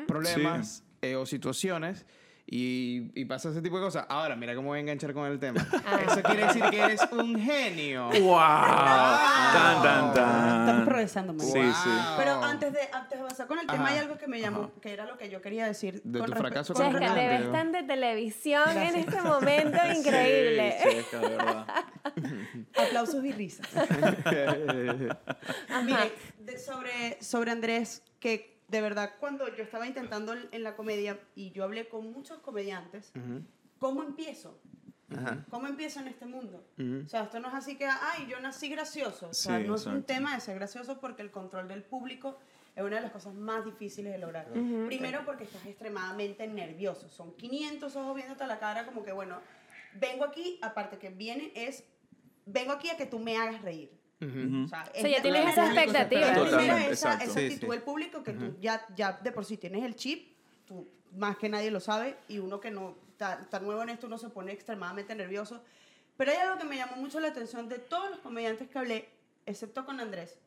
problemas 0.06 0.84
eh, 1.02 1.16
o 1.16 1.26
situaciones. 1.26 2.04
Y, 2.44 3.12
y 3.14 3.24
pasa 3.24 3.48
ese 3.50 3.62
tipo 3.62 3.78
de 3.78 3.84
cosas. 3.84 4.04
Ahora, 4.08 4.36
mira 4.36 4.54
cómo 4.54 4.68
voy 4.68 4.78
a 4.78 4.80
enganchar 4.80 5.14
con 5.14 5.24
el 5.30 5.38
tema. 5.38 5.66
Ah. 5.86 6.00
Eso 6.06 6.22
quiere 6.22 6.44
decir 6.46 6.62
que 6.70 6.80
eres 6.80 7.00
un 7.12 7.40
genio. 7.40 8.08
¡Wow! 8.20 8.38
Tan, 8.38 9.82
tan, 9.82 10.14
tan. 10.14 10.60
Estamos 10.60 10.84
progresando, 10.84 11.32
María. 11.32 11.52
Sí, 11.52 11.60
sí. 11.82 11.88
Wow. 11.88 12.16
Pero 12.18 12.44
antes 12.44 12.72
de, 12.72 12.80
antes 12.92 13.10
de 13.18 13.18
avanzar 13.20 13.46
con 13.46 13.58
el 13.58 13.66
tema, 13.66 13.84
Ajá. 13.84 13.92
hay 13.94 13.98
algo 14.00 14.18
que 14.18 14.26
me 14.26 14.40
llamó, 14.40 14.70
que 14.80 14.92
era 14.92 15.06
lo 15.06 15.16
que 15.16 15.30
yo 15.30 15.40
quería 15.40 15.66
decir. 15.66 16.02
De 16.04 16.18
con 16.18 16.30
tu 16.30 16.36
fracaso 16.36 16.74
con 16.74 16.92
te 16.92 16.98
ves 16.98 17.52
tan 17.52 17.72
de 17.72 17.84
televisión 17.84 18.68
en 18.70 18.74
Gracias. 18.92 19.06
este 19.06 19.22
momento 19.22 19.78
increíble. 19.96 20.76
Sí, 20.82 20.88
Chesca, 20.90 21.18
de 21.20 21.28
verdad. 21.28 21.66
Aplausos 22.86 23.24
y 23.24 23.32
risas. 23.32 23.66
Mire, 25.84 26.12
de- 26.40 26.58
sobre, 26.58 27.22
sobre 27.22 27.50
Andrés, 27.50 28.02
que 28.20 28.60
de 28.72 28.80
verdad 28.80 29.12
cuando 29.20 29.54
yo 29.54 29.62
estaba 29.62 29.86
intentando 29.86 30.34
en 30.50 30.62
la 30.62 30.74
comedia 30.74 31.20
y 31.36 31.50
yo 31.52 31.64
hablé 31.64 31.88
con 31.88 32.10
muchos 32.10 32.38
comediantes, 32.38 33.12
¿cómo 33.78 34.02
empiezo? 34.02 34.58
Ajá. 35.14 35.44
¿Cómo 35.50 35.66
empiezo 35.66 36.00
en 36.00 36.08
este 36.08 36.24
mundo? 36.24 36.64
O 37.04 37.06
sea, 37.06 37.24
esto 37.24 37.38
no 37.38 37.48
es 37.48 37.54
así 37.54 37.76
que, 37.76 37.84
ay, 37.84 38.26
yo 38.30 38.40
nací 38.40 38.70
gracioso. 38.70 39.28
O 39.28 39.34
sea, 39.34 39.58
Sí, 39.60 39.68
no 39.68 39.74
es 39.74 39.84
un 39.84 39.98
exacto. 39.98 40.06
tema 40.14 40.34
de 40.34 40.40
ser 40.40 40.54
gracioso 40.54 40.98
porque 41.00 41.20
el 41.20 41.30
control 41.30 41.68
del 41.68 41.82
público 41.82 42.38
es 42.74 42.82
una 42.82 42.96
de 42.96 43.02
las 43.02 43.12
cosas 43.12 43.34
más 43.34 43.62
difíciles 43.66 44.10
de 44.10 44.18
lograr. 44.18 44.46
Primero 44.86 45.20
porque 45.26 45.44
estás 45.44 45.66
extremadamente 45.66 46.46
nervioso. 46.48 47.10
Son 47.10 47.36
500 47.36 47.94
ojos 47.94 48.16
viéndote 48.16 48.42
a 48.44 48.46
la 48.46 48.58
cara 48.58 48.86
como 48.86 49.04
que, 49.04 49.12
bueno, 49.12 49.38
vengo 50.00 50.24
aquí, 50.24 50.58
aparte 50.62 50.96
que 50.96 51.10
viene 51.10 51.52
es, 51.54 51.84
vengo 52.46 52.72
aquí 52.72 52.88
a 52.88 52.96
que 52.96 53.04
tú 53.04 53.18
me 53.18 53.36
hagas 53.36 53.60
reír. 53.60 53.92
O 54.22 54.68
sea, 54.68 54.82
O 54.90 55.00
sea, 55.00 55.10
ya 55.10 55.16
es- 55.16 55.22
tienes 55.22 55.48
esa 55.50 55.66
expectativa. 55.66 56.34
Totalmente, 56.34 56.74
esa, 56.74 56.88
exacto. 56.90 57.24
esa 57.24 57.32
Sí, 57.34 57.40
actitud 57.46 57.66
sí. 57.66 57.70
del 57.72 57.82
público 57.82 58.22
que 58.22 58.32
tú 58.32 58.56
ya, 58.60 58.86
ya 58.96 59.12
de 59.22 59.32
por 59.32 59.44
sí 59.44 59.56
tienes 59.56 59.82
el 59.84 59.96
chip, 59.96 60.36
tú 60.66 60.88
más 61.16 61.36
que 61.36 61.48
nadie 61.48 61.70
lo 61.70 61.80
sabe, 61.80 62.16
y 62.28 62.38
uno 62.38 62.60
que 62.60 62.70
no 62.70 62.96
está, 63.10 63.40
está 63.40 63.60
nuevo 63.60 63.82
en 63.82 63.88
esto, 63.90 64.06
uno 64.06 64.18
se 64.18 64.28
pone 64.30 64.52
extremadamente 64.52 65.14
nervioso. 65.14 65.62
Pero 66.16 66.30
hay 66.30 66.36
algo 66.38 66.58
que 66.58 66.64
me 66.64 66.76
llamó 66.76 66.96
mucho 66.96 67.20
la 67.20 67.28
atención 67.28 67.68
de 67.68 67.78
todos 67.78 68.10
los 68.10 68.18
comediantes 68.20 68.68
que 68.68 68.78
hablé, 68.78 69.08
excepto 69.46 69.84
con 69.84 69.98
Andrés. 70.00 70.38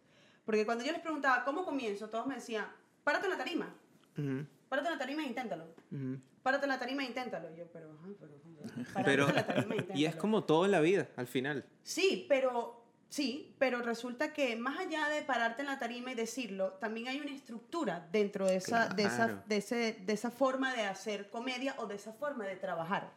Porque 0.46 0.66
cuando 0.66 0.84
yo 0.84 0.92
les 0.92 1.02
preguntaba, 1.02 1.44
¿cómo 1.44 1.66
comienzo? 1.66 2.08
Todos 2.10 2.28
me 2.28 2.36
decían, 2.36 2.68
párate 3.04 3.26
en 3.26 3.32
la 3.32 3.38
tarima. 3.38 3.74
Ujú, 4.18 4.46
Párate 4.70 4.88
en 4.90 4.94
la 4.94 5.00
tarima 5.00 5.24
e 5.24 5.28
inténtalo. 5.28 5.66
ujú. 5.92 6.20
Párate 6.44 6.66
en 6.66 6.70
la 6.70 6.80
tarima 6.80 7.04
e 7.04 7.08
inténtalo. 7.08 7.52
Y 7.54 7.58
yo, 7.58 7.66
pero, 7.74 7.92
ajá, 7.92 8.08
pero, 8.20 8.86
párate 8.94 9.04
Pero, 9.04 9.30
en 9.30 9.36
la 9.36 9.46
tarima 9.48 9.74
e 9.74 9.78
inténtalo. 9.78 10.00
y 10.00 10.06
es 10.06 10.16
como 10.16 10.44
todo 10.44 10.66
en 10.66 10.72
la 10.72 10.80
vida, 10.82 11.08
al 11.16 11.28
final. 11.28 11.66
Sí, 11.84 12.26
pero 12.30 12.85
sí, 13.10 13.54
pero 13.60 13.82
resulta 13.82 14.34
que 14.34 14.56
más 14.56 14.80
allá 14.80 15.08
de 15.10 15.22
pararte 15.22 15.62
en 15.62 15.68
la 15.68 15.80
tarima 15.80 16.12
y 16.12 16.16
decirlo, 16.16 16.74
también 16.74 17.08
hay 17.08 17.20
una 17.20 17.32
estructura 17.32 18.08
dentro 18.12 18.46
de 18.48 18.58
esa, 18.58 18.88
de 18.90 19.04
esa, 19.04 19.16
Claro. 19.16 19.44
de 19.46 19.58
ese, 19.58 19.94
de 20.06 20.14
esa 20.14 20.32
forma 20.32 20.74
de 20.74 20.82
hacer 20.84 21.30
comedia 21.30 21.76
o 21.78 21.88
de 21.88 21.96
esa 21.96 22.14
forma 22.14 22.46
de 22.46 22.56
trabajar. 22.56 23.12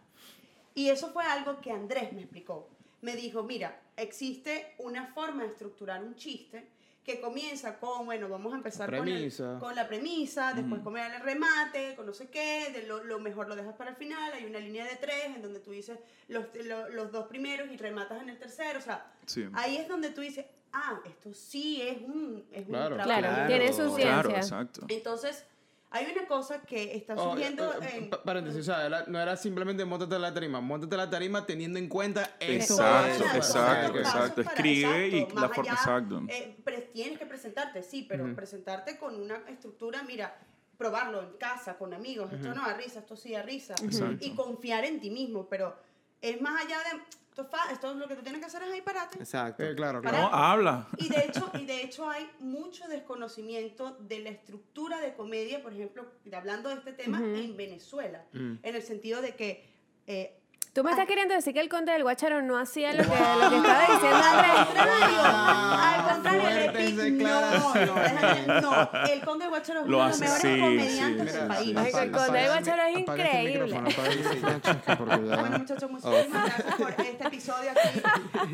Y 0.74 0.90
eso 0.90 1.10
fue 1.12 1.24
algo 1.24 1.60
que 1.60 1.72
Andrés 1.72 2.12
me 2.12 2.22
explicó. 2.22 2.68
Me 3.00 3.16
dijo, 3.16 3.42
mira, 3.42 3.80
existe 3.96 4.74
una 4.78 5.06
forma 5.08 5.42
de 5.42 5.48
estructurar 5.50 6.02
un 6.02 6.14
chiste 6.14 6.68
que 7.08 7.20
comienza 7.22 7.78
con, 7.78 8.04
bueno, 8.04 8.28
vamos 8.28 8.52
a 8.52 8.56
empezar 8.56 8.94
con, 8.94 9.08
el- 9.08 9.32
con 9.58 9.74
la 9.74 9.88
premisa, 9.88 10.52
después 10.52 10.82
con 10.82 10.94
el 10.98 11.20
remate, 11.22 11.94
con 11.96 12.04
no 12.04 12.12
sé 12.12 12.28
qué, 12.28 12.70
de 12.70 12.82
lo, 12.86 13.02
lo 13.02 13.18
mejor 13.18 13.48
lo 13.48 13.56
dejas 13.56 13.74
para 13.76 13.88
el 13.90 13.96
final, 13.96 14.30
hay 14.34 14.44
una 14.44 14.58
línea 14.58 14.84
de 14.84 14.96
tres 14.96 15.24
en 15.24 15.40
donde 15.40 15.58
tú 15.60 15.70
dices 15.70 15.98
los, 16.28 16.44
lo- 16.66 16.90
los 16.90 17.10
dos 17.10 17.26
primeros 17.26 17.70
y 17.72 17.78
rematas 17.78 18.20
en 18.20 18.28
el 18.28 18.38
tercero, 18.38 18.78
o 18.78 18.82
sea, 18.82 19.06
Sí. 19.24 19.46
ahí 19.54 19.78
es 19.78 19.88
donde 19.88 20.10
tú 20.10 20.20
dices, 20.20 20.44
ah, 20.74 21.00
esto 21.06 21.32
sí 21.32 21.80
es 21.80 21.96
un, 22.02 22.44
es 22.52 22.66
un 22.66 22.72
Claro. 22.74 22.96
trabajo. 22.96 23.20
Claro, 23.20 23.34
Claro, 23.34 23.48
tiene 23.48 23.68
su 23.72 23.84
ciencia. 23.96 24.02
Claro, 24.22 24.30
exacto. 24.36 24.80
Entonces, 24.88 25.46
hay 25.90 26.06
una 26.14 26.28
cosa 26.28 26.60
que 26.60 26.94
está 26.94 27.14
Oh, 27.14 27.30
surgiendo 27.30 27.72
eh, 27.80 27.88
en... 27.94 28.10
pa- 28.10 28.22
paréntesis, 28.22 28.60
o 28.60 28.64
sea, 28.64 29.04
no 29.06 29.18
era 29.18 29.34
simplemente 29.38 29.82
montate 29.86 30.18
la 30.18 30.34
tarima, 30.34 30.60
montate 30.60 30.94
la 30.98 31.08
tarima 31.08 31.46
teniendo 31.46 31.78
en 31.78 31.88
cuenta 31.88 32.32
eso. 32.38 32.74
Exacto, 32.74 33.24
Exacto, 33.34 33.98
exacto, 33.98 34.40
Escribe 34.42 35.08
y 35.08 35.20
la 35.34 35.48
forma, 35.48 35.72
exacto. 35.72 36.22
eh, 36.28 36.58
pre- 36.62 36.77
tienes 36.92 37.18
que 37.18 37.26
presentarte, 37.26 37.82
sí, 37.82 38.06
pero 38.08 38.34
presentarte 38.34 38.98
con 38.98 39.20
una 39.20 39.36
estructura, 39.48 40.02
mira, 40.02 40.36
probarlo 40.76 41.22
en 41.22 41.32
casa, 41.38 41.76
con 41.76 41.92
amigos, 41.92 42.32
esto 42.32 42.54
no 42.54 42.66
da 42.66 42.74
risa, 42.74 43.00
esto 43.00 43.16
sí 43.16 43.32
da 43.32 43.42
risa, 43.42 43.74
Exacto. 43.82 44.24
y 44.24 44.34
confiar 44.34 44.84
en 44.84 45.00
ti 45.00 45.10
mismo, 45.10 45.48
pero 45.48 45.76
es 46.20 46.40
más 46.40 46.64
allá 46.64 46.78
de, 46.78 47.00
esto, 47.30 47.48
esto 47.72 47.90
es 47.90 47.96
lo 47.96 48.08
que 48.08 48.16
tú 48.16 48.22
tienes 48.22 48.40
que 48.40 48.46
hacer 48.46 48.62
es 48.62 48.70
ahí 48.70 48.80
parate. 48.80 49.18
Exacto. 49.18 49.62
Eh, 49.62 49.74
claro, 49.74 50.00
claro. 50.00 50.18
No, 50.18 50.26
habla. 50.28 50.88
Y 50.98 51.08
de 51.08 51.24
hecho, 51.24 51.50
y 51.54 51.66
de 51.66 51.82
hecho 51.82 52.08
hay 52.08 52.28
mucho 52.40 52.86
desconocimiento 52.88 53.96
de 54.00 54.20
la 54.20 54.30
estructura 54.30 55.00
de 55.00 55.14
comedia, 55.14 55.62
por 55.62 55.72
ejemplo, 55.72 56.06
hablando 56.32 56.68
de 56.68 56.76
este 56.76 56.92
tema, 56.92 57.18
en 57.18 57.56
Venezuela, 57.56 58.24
en 58.32 58.58
el 58.62 58.82
sentido 58.82 59.20
de 59.20 59.34
que 59.34 59.64
eh, 60.06 60.40
Tú 60.78 60.84
me 60.84 60.92
estás 60.92 61.06
queriendo 61.08 61.34
decir 61.34 61.52
que 61.52 61.58
el 61.60 61.68
conde 61.68 61.90
del 61.90 62.04
Guacharo 62.04 62.40
no 62.40 62.56
hacía 62.56 62.92
lo 62.92 63.02
que, 63.02 63.08
lo 63.08 63.50
que 63.50 63.56
estaba 63.56 63.80
diciendo 63.80 64.20
Andrés. 64.22 64.52
contrario, 64.64 65.22
al 65.24 66.04
contrario, 66.14 66.48
el 66.48 66.54
Fuertes 66.70 66.94
epi- 66.94 67.10
no, 67.16 67.40
no, 67.40 68.60
no, 68.60 69.04
el 69.12 69.20
Conde 69.22 69.44
de 69.46 69.48
Guacharo 69.48 69.80
es 69.80 69.86
Lo 69.88 69.96
uno 69.96 70.04
de 70.06 70.10
los 70.12 70.20
hace, 70.22 70.24
mejores 70.24 70.42
sí, 70.54 70.60
comediantes 70.60 71.32
sí, 71.32 71.36
del 71.38 71.42
sí, 71.42 71.48
país. 71.48 71.66
sí. 71.66 71.74
Ay, 71.78 72.04
el 72.04 72.10
conde 72.12 72.38
del 72.38 72.48
Guacharo 72.48 72.82
es 72.82 72.88
este 72.96 73.00
increíble. 73.00 73.70
ya- 73.70 74.96
Bueno, 75.40 75.58
muchachos, 75.58 75.90
muchísimas 75.90 76.30
gracias 76.30 76.74
por 76.76 76.90
este 77.06 77.26
episodio 77.26 77.70
aquí 77.72 77.88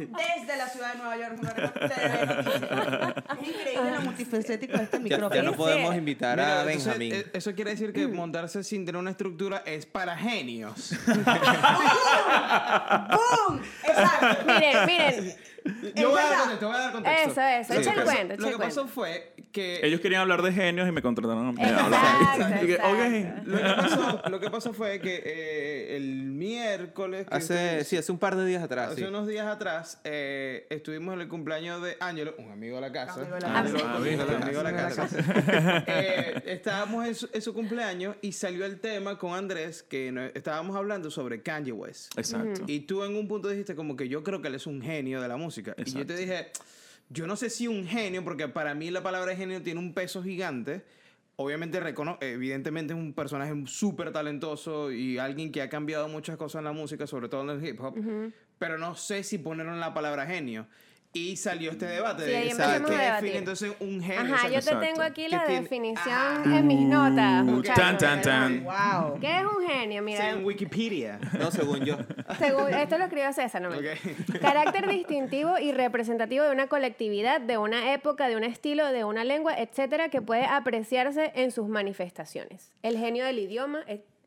desde 0.09 0.57
la 0.57 0.67
ciudad 0.69 0.93
de 0.95 0.99
Nueva 1.01 1.17
York. 1.19 1.39
Es 3.33 3.49
increíble 3.49 3.91
lo 3.97 4.01
multifacético 4.01 4.79
de 4.79 4.85
este 4.85 4.97
Ya, 4.97 5.03
micrófono. 5.03 5.35
ya 5.35 5.43
no 5.43 5.51
Sí. 5.51 5.57
podemos 5.59 5.95
invitar 5.95 6.41
a 6.41 6.61
entonces, 6.63 6.85
Benjamín. 6.87 7.13
eh, 7.17 7.27
eso 7.35 7.55
quiere 7.55 7.73
decir 7.73 7.93
que 7.93 8.09
montarse 8.09 8.65
sin 8.65 8.87
tener 8.87 8.99
una 8.99 9.11
estructura 9.11 9.63
es 9.67 9.85
para 9.85 10.17
genios. 10.17 10.95
¡Boom! 13.11 13.63
Exacto. 13.83 14.45
Miren, 14.47 14.87
miren. 14.87 15.37
Yo 15.95 16.11
voy 16.11 16.21
a 16.21 16.25
dar 16.25 16.39
contexto, 16.41 16.67
voy 16.67 16.77
a 16.77 16.79
dar 16.79 16.93
contexto. 16.93 17.31
Eso, 17.31 17.41
eso, 17.41 17.75
Lo 17.75 17.81
echa 17.81 17.93
el 17.93 18.05
cuento, 18.05 18.35
echa 18.35 18.43
Lo 18.43 18.51
que 18.51 18.59
pasó 18.65 18.87
fue 18.87 19.34
que 19.55 19.81
Ellos 19.87 20.01
querían 20.01 20.21
hablar 20.21 20.43
de 20.43 20.53
genios 20.53 20.87
y 20.89 20.93
me 20.93 21.01
contrataron 21.01 21.47
a 21.47 21.53
mí. 21.53 21.63
Exacto, 21.63 22.43
exacto. 22.43 23.43
Lo 23.47 23.57
que 23.57 23.65
pasó, 23.65 24.23
lo 24.31 24.41
que 24.41 24.51
pasó 24.51 24.73
fue 24.75 25.01
que 25.01 25.23
eh, 25.25 25.97
el 25.97 26.25
miércoles. 26.25 27.27
que 27.29 27.35
hace, 27.35 27.55
estuvimos- 27.55 27.85
sí, 27.87 27.97
hace 27.97 28.13
un 28.13 28.19
par 28.19 28.37
de 28.37 28.45
días 28.45 28.63
atrás. 28.63 28.89
hace 28.93 29.03
sí. 29.03 29.07
unos 29.07 29.27
días 29.27 29.47
atrás 29.47 30.01
eh, 30.05 30.67
estuvimos 30.71 31.15
en 31.15 31.21
el 31.23 31.29
cumpleaños 31.29 31.83
de 31.83 31.97
Ángelo, 32.01 32.35
un 32.39 32.51
amigo 32.51 32.75
de 32.77 32.81
la 32.83 32.93
casa. 32.93 33.21
Amigo 33.23 33.35
de 33.37 33.41
la 33.41 33.47
casa. 33.53 33.97
amigo 33.97 34.63
de 34.63 34.65
la- 34.65 34.73
casa. 34.77 35.09
Eh, 35.87 36.43
estábamos 36.47 37.07
en 37.07 37.15
su, 37.15 37.29
en 37.33 37.43
su 37.43 37.55
cumpleaños 37.55 38.17
y 38.23 38.33
salió 38.33 38.65
el 38.67 38.81
tema 38.81 39.19
con 39.19 39.33
Andrés 39.35 39.83
que 39.83 40.11
no- 40.13 40.25
estábamos 40.35 40.77
hablando 40.77 41.11
sobre 41.11 41.43
Kanye 41.43 41.73
West. 41.73 42.19
Exacto. 42.19 42.63
Y 42.67 42.81
tú 42.81 43.05
en 43.05 43.17
un 43.17 43.29
punto 43.29 43.49
dijiste 43.49 43.75
como 43.77 43.97
que 43.97 44.09
yo 44.09 44.23
creo 44.25 44.43
que 44.43 44.49
él 44.49 44.57
es 44.57 44.67
un 44.67 44.83
genio 44.83 45.21
de 45.21 45.29
la 45.29 45.37
música. 45.37 45.75
Y 45.79 45.85
yo 45.85 46.05
te 46.07 46.15
Exacto. 46.15 46.17
dije, 46.17 46.49
yo 47.09 47.27
no 47.27 47.37
sé 47.37 47.51
si 47.51 47.69
un 47.69 47.87
genio, 47.87 48.25
porque 48.25 48.49
para 48.49 48.75
mí 48.75 48.91
la 48.91 49.03
palabra 49.03 49.37
genio 49.37 49.63
tiene 49.63 49.81
un 49.81 49.95
peso 49.95 50.23
gigante, 50.23 50.85
obviamente, 51.37 51.81
recono 51.81 52.19
evidentemente 52.21 52.93
es 52.93 52.99
un 52.99 53.13
personaje 53.13 53.53
súper 53.67 54.13
talentoso 54.13 54.93
y 54.93 55.19
alguien 55.19 55.53
que 55.53 55.63
ha 55.63 55.69
cambiado 55.69 56.09
muchas 56.09 56.37
cosas 56.37 56.61
en 56.61 56.65
la 56.65 56.73
música, 56.73 57.07
sobre 57.07 57.29
todo 57.29 57.43
en 57.43 57.51
el 57.51 57.67
hip 57.67 57.81
hop, 57.81 57.97
pero 58.59 58.79
no 58.79 58.95
sé 58.95 59.23
si 59.23 59.39
ponerlo 59.39 59.73
en 59.73 59.81
la 59.81 59.95
palabra 59.95 60.27
genio. 60.27 60.67
Y 61.15 61.37
salió 61.37 61.71
este 61.71 61.87
debate 61.87 62.25
Sí, 62.25 62.31
de 62.31 62.37
ahí 62.37 62.45
¿qué 62.45 62.51
empezamos 62.51 62.91
a 62.91 63.15
define 63.15 63.39
entonces 63.39 63.73
un 63.79 64.03
genio. 64.03 64.21
Ajá, 64.21 64.35
O 64.35 64.39
sea, 64.39 64.49
yo 64.49 64.51
te 64.51 64.57
exacto. 64.59 64.81
tengo 64.81 65.03
aquí 65.03 65.29
la 65.29 65.45
¿Qué 65.45 65.61
definición 65.61 66.53
en 66.53 66.67
mis 66.67 66.81
notas, 66.81 67.45
muchachos. 67.45 67.83
Tan, 67.83 67.99
tan, 67.99 68.21
tan. 68.21 68.65
Wow. 68.65 69.21
¿Qué 69.21 69.39
es 69.39 69.45
un 69.45 69.67
genio? 69.67 70.03
Mira, 70.03 70.31
en 70.31 70.45
Wikipedia. 70.45 71.21
No, 71.39 71.51
según 71.53 71.85
yo. 71.85 71.97
según, 72.39 72.75
esto 72.75 72.99
lo 72.99 73.05
escribió 73.05 73.33
César, 73.33 73.63
no 73.63 73.71
me 73.71 73.77
Ok. 73.79 74.41
Carácter 74.41 74.89
distintivo 74.89 75.57
y 75.59 75.71
representativo 75.73 76.45
de 76.45 76.51
una 76.51 76.67
colectividad, 76.67 77.41
de 77.41 77.59
una 77.59 77.93
época, 77.95 78.29
de 78.29 78.37
un 78.37 78.43
estilo, 78.45 78.91
de 78.91 79.05
una 79.05 79.23
lengua, 79.23 79.57
etcétera, 79.57 80.09
que 80.09 80.21
puede 80.21 80.45
apreciarse 80.45 81.33
en 81.37 81.53
sus 81.53 81.69
manifestaciones. 81.69 82.73
El 82.83 82.99
genio 82.99 83.25
del 83.25 83.39
idioma, 83.39 83.85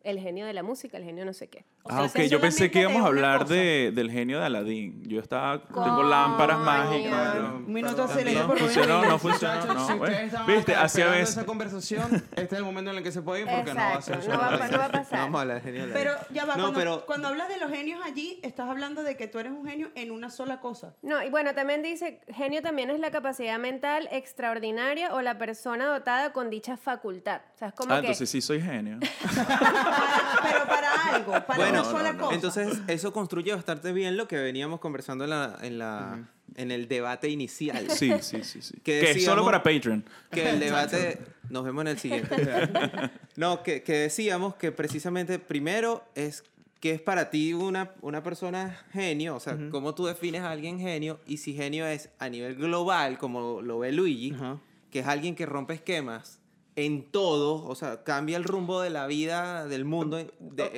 el- 0.10 0.20
genio 0.20 0.46
de 0.46 0.54
la 0.54 0.64
música, 0.64 0.98
el 0.98 1.04
genio 1.04 1.24
no 1.26 1.34
sé 1.34 1.48
qué. 1.48 1.64
O 1.84 1.90
Ah, 1.92 2.08
sea, 2.10 2.24
ok. 2.24 2.30
Yo 2.30 2.42
pensé 2.42 2.70
que 2.72 2.82
íbamos 2.82 3.00
a 3.02 3.04
de 3.04 3.08
hablar 3.08 3.48
de, 3.48 3.92
del 3.94 4.12
genio 4.12 4.40
de 4.40 4.46
Aladín. 4.46 5.04
Yo 5.08 5.20
estaba... 5.22 5.62
Tengo 5.62 5.84
Coño. 5.84 6.04
lámparas 6.04 6.60
mágicas. 6.60 7.36
Un 7.40 7.72
minuto 7.74 8.04
aceleré 8.04 8.40
No 8.40 8.56
funcionó, 8.56 9.06
no 9.06 9.20
funcionó. 9.20 9.66
No, 9.66 10.46
Viste, 10.48 10.74
acá 10.74 10.84
así 10.84 11.02
a 11.02 11.06
esperando 11.06 11.12
veces. 11.12 11.30
esa 11.30 11.46
conversación, 11.46 12.24
este 12.32 12.42
es 12.44 12.52
el 12.54 12.64
momento 12.64 12.92
en 12.92 12.98
el 12.98 13.04
que 13.04 13.12
se 13.12 13.22
puede 13.22 13.42
ir 13.42 13.48
porque 13.48 13.74
no 13.74 13.80
va 13.80 13.88
a 13.90 13.94
Exacto, 13.96 14.22
ser 14.22 14.32
no 14.34 14.40
va, 14.40 14.52
no 14.52 14.58
va 14.60 14.66
a 14.66 14.88
No 14.88 14.92
pasar. 14.92 15.20
vamos 15.20 15.38
a 15.38 15.42
hablar 15.42 15.62
genial. 15.62 15.90
Pero 15.94 16.12
ya 16.32 16.46
va, 16.46 16.56
No, 16.56 16.64
cuando, 16.64 16.80
pero- 16.80 17.06
cuando 17.06 17.28
hablas 17.30 17.48
de 17.50 17.58
los 17.58 17.70
genios 17.72 18.02
allí, 18.04 18.40
estás 18.44 18.68
hablando 18.70 19.04
de 19.04 19.16
que 19.16 19.28
tú 19.28 19.40
eres 19.40 19.52
un 19.52 19.66
genio 19.66 19.90
en 19.96 20.12
una 20.12 20.30
sola 20.30 20.60
cosa. 20.60 20.94
No, 21.02 21.24
y 21.24 21.30
bueno, 21.30 21.54
también 21.54 21.82
dice, 21.84 22.22
genio 22.34 22.62
también 22.62 22.90
es 22.90 23.00
la 23.00 23.12
capacidad 23.12 23.58
mental 23.60 24.10
extraordinaria 24.12 25.14
o 25.14 25.22
la 25.22 25.38
persona 25.38 25.86
dotada 25.86 26.34
con 26.34 26.50
dicha 26.50 26.76
facultad. 26.78 27.42
O 27.56 27.58
sea, 27.58 27.68
es 27.70 27.74
como 27.74 27.94
Ah, 27.94 27.98
que... 27.98 28.08
entonces 28.08 28.30
sí 28.30 28.42
soy 28.42 28.62
genio. 28.62 28.98
Para- 29.98 30.40
pero 30.44 30.66
para 30.68 31.16
algo, 31.16 31.32
para 31.46 31.56
Bueno, 31.58 31.82
una 31.82 31.84
sola 31.92 32.14
no, 32.14 32.18
no. 32.20 32.24
cosa. 32.26 32.36
Entonces, 32.36 32.80
eso 32.88 33.12
construye 33.14 33.54
bastante 33.54 33.92
bien 33.92 34.18
lo 34.18 34.28
que 34.28 34.38
veníamos 34.38 34.80
conversando 34.80 35.24
en, 35.26 35.30
la, 35.32 35.58
en, 35.62 35.78
la, 35.80 36.20
en 36.56 36.72
el 36.72 36.88
debate 36.88 37.30
inicial. 37.30 37.90
Sí, 37.90 38.12
sí, 38.22 38.44
sí. 38.44 38.62
sí. 38.62 38.76
Que 38.84 39.00
Que 39.00 39.12
es 39.12 39.26
solo 39.26 39.44
para 39.46 39.64
Patreon. 39.64 40.06
Que 40.32 40.50
el 40.50 40.60
debate... 40.60 41.20
Nos 41.50 41.64
vemos 41.64 41.82
en 41.84 41.88
el 41.88 42.00
siguiente. 42.00 42.36
No, 43.38 43.62
que, 43.62 43.84
que 43.84 43.94
decíamos 43.94 44.56
que 44.56 44.72
precisamente 44.72 45.38
primero 45.38 46.04
es 46.16 46.44
que 46.80 46.92
es 46.94 47.02
para 47.02 47.30
ti 47.30 47.54
una, 47.54 47.92
una 48.02 48.24
persona 48.24 48.76
genio, 48.92 49.36
o 49.36 49.40
sea, 49.40 49.56
cómo 49.72 49.94
tú 49.94 50.08
defines 50.08 50.42
a 50.42 50.50
alguien 50.52 50.80
genio 50.80 51.20
y 51.28 51.38
si 51.38 51.54
genio 51.54 51.86
es 51.88 52.10
a 52.20 52.30
nivel 52.30 52.56
global, 52.56 53.18
como 53.20 53.62
lo 53.62 53.78
ve 53.80 53.92
Luigi, 53.92 54.34
Ajá. 54.34 54.58
que 54.92 55.00
es 55.00 55.08
alguien 55.08 55.36
que 55.36 55.46
rompe 55.46 55.76
esquemas 55.76 56.37
en 56.78 57.04
todo, 57.12 57.66
o 57.68 57.76
sea, 57.76 58.04
cambia 58.06 58.38
el 58.38 58.44
rumbo 58.46 58.80
de 58.82 58.90
la 58.92 59.06
vida, 59.08 59.66
del 59.68 59.84
mundo, 59.84 60.18
de, 60.18 60.30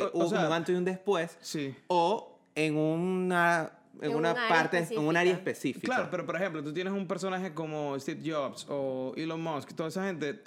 O- 0.01 0.05
o- 0.05 0.21
o 0.21 0.23
un 0.23 0.29
sea- 0.29 0.55
antes 0.55 0.73
y 0.73 0.77
un 0.77 0.85
después, 0.85 1.38
Sí. 1.41 1.75
o 1.88 2.39
en 2.55 2.75
una, 2.77 3.73
en 4.01 4.12
En 4.12 4.17
una 4.17 4.33
parte, 4.33 4.77
en 4.89 4.97
un 4.99 5.17
área 5.17 5.33
específica. 5.33 5.51
específica. 5.51 5.95
Claro, 5.95 6.07
pero 6.09 6.25
por 6.25 6.38
ejemplo, 6.38 6.63
tú 6.63 6.73
tienes 6.73 6.93
un 6.93 7.05
personaje 7.05 7.53
como 7.53 7.99
Steve 7.99 8.21
Jobs 8.31 8.65
o 8.69 9.13
Elon 9.17 9.41
Musk, 9.43 9.73
toda 9.73 9.89
esa 9.89 10.05
gente 10.05 10.41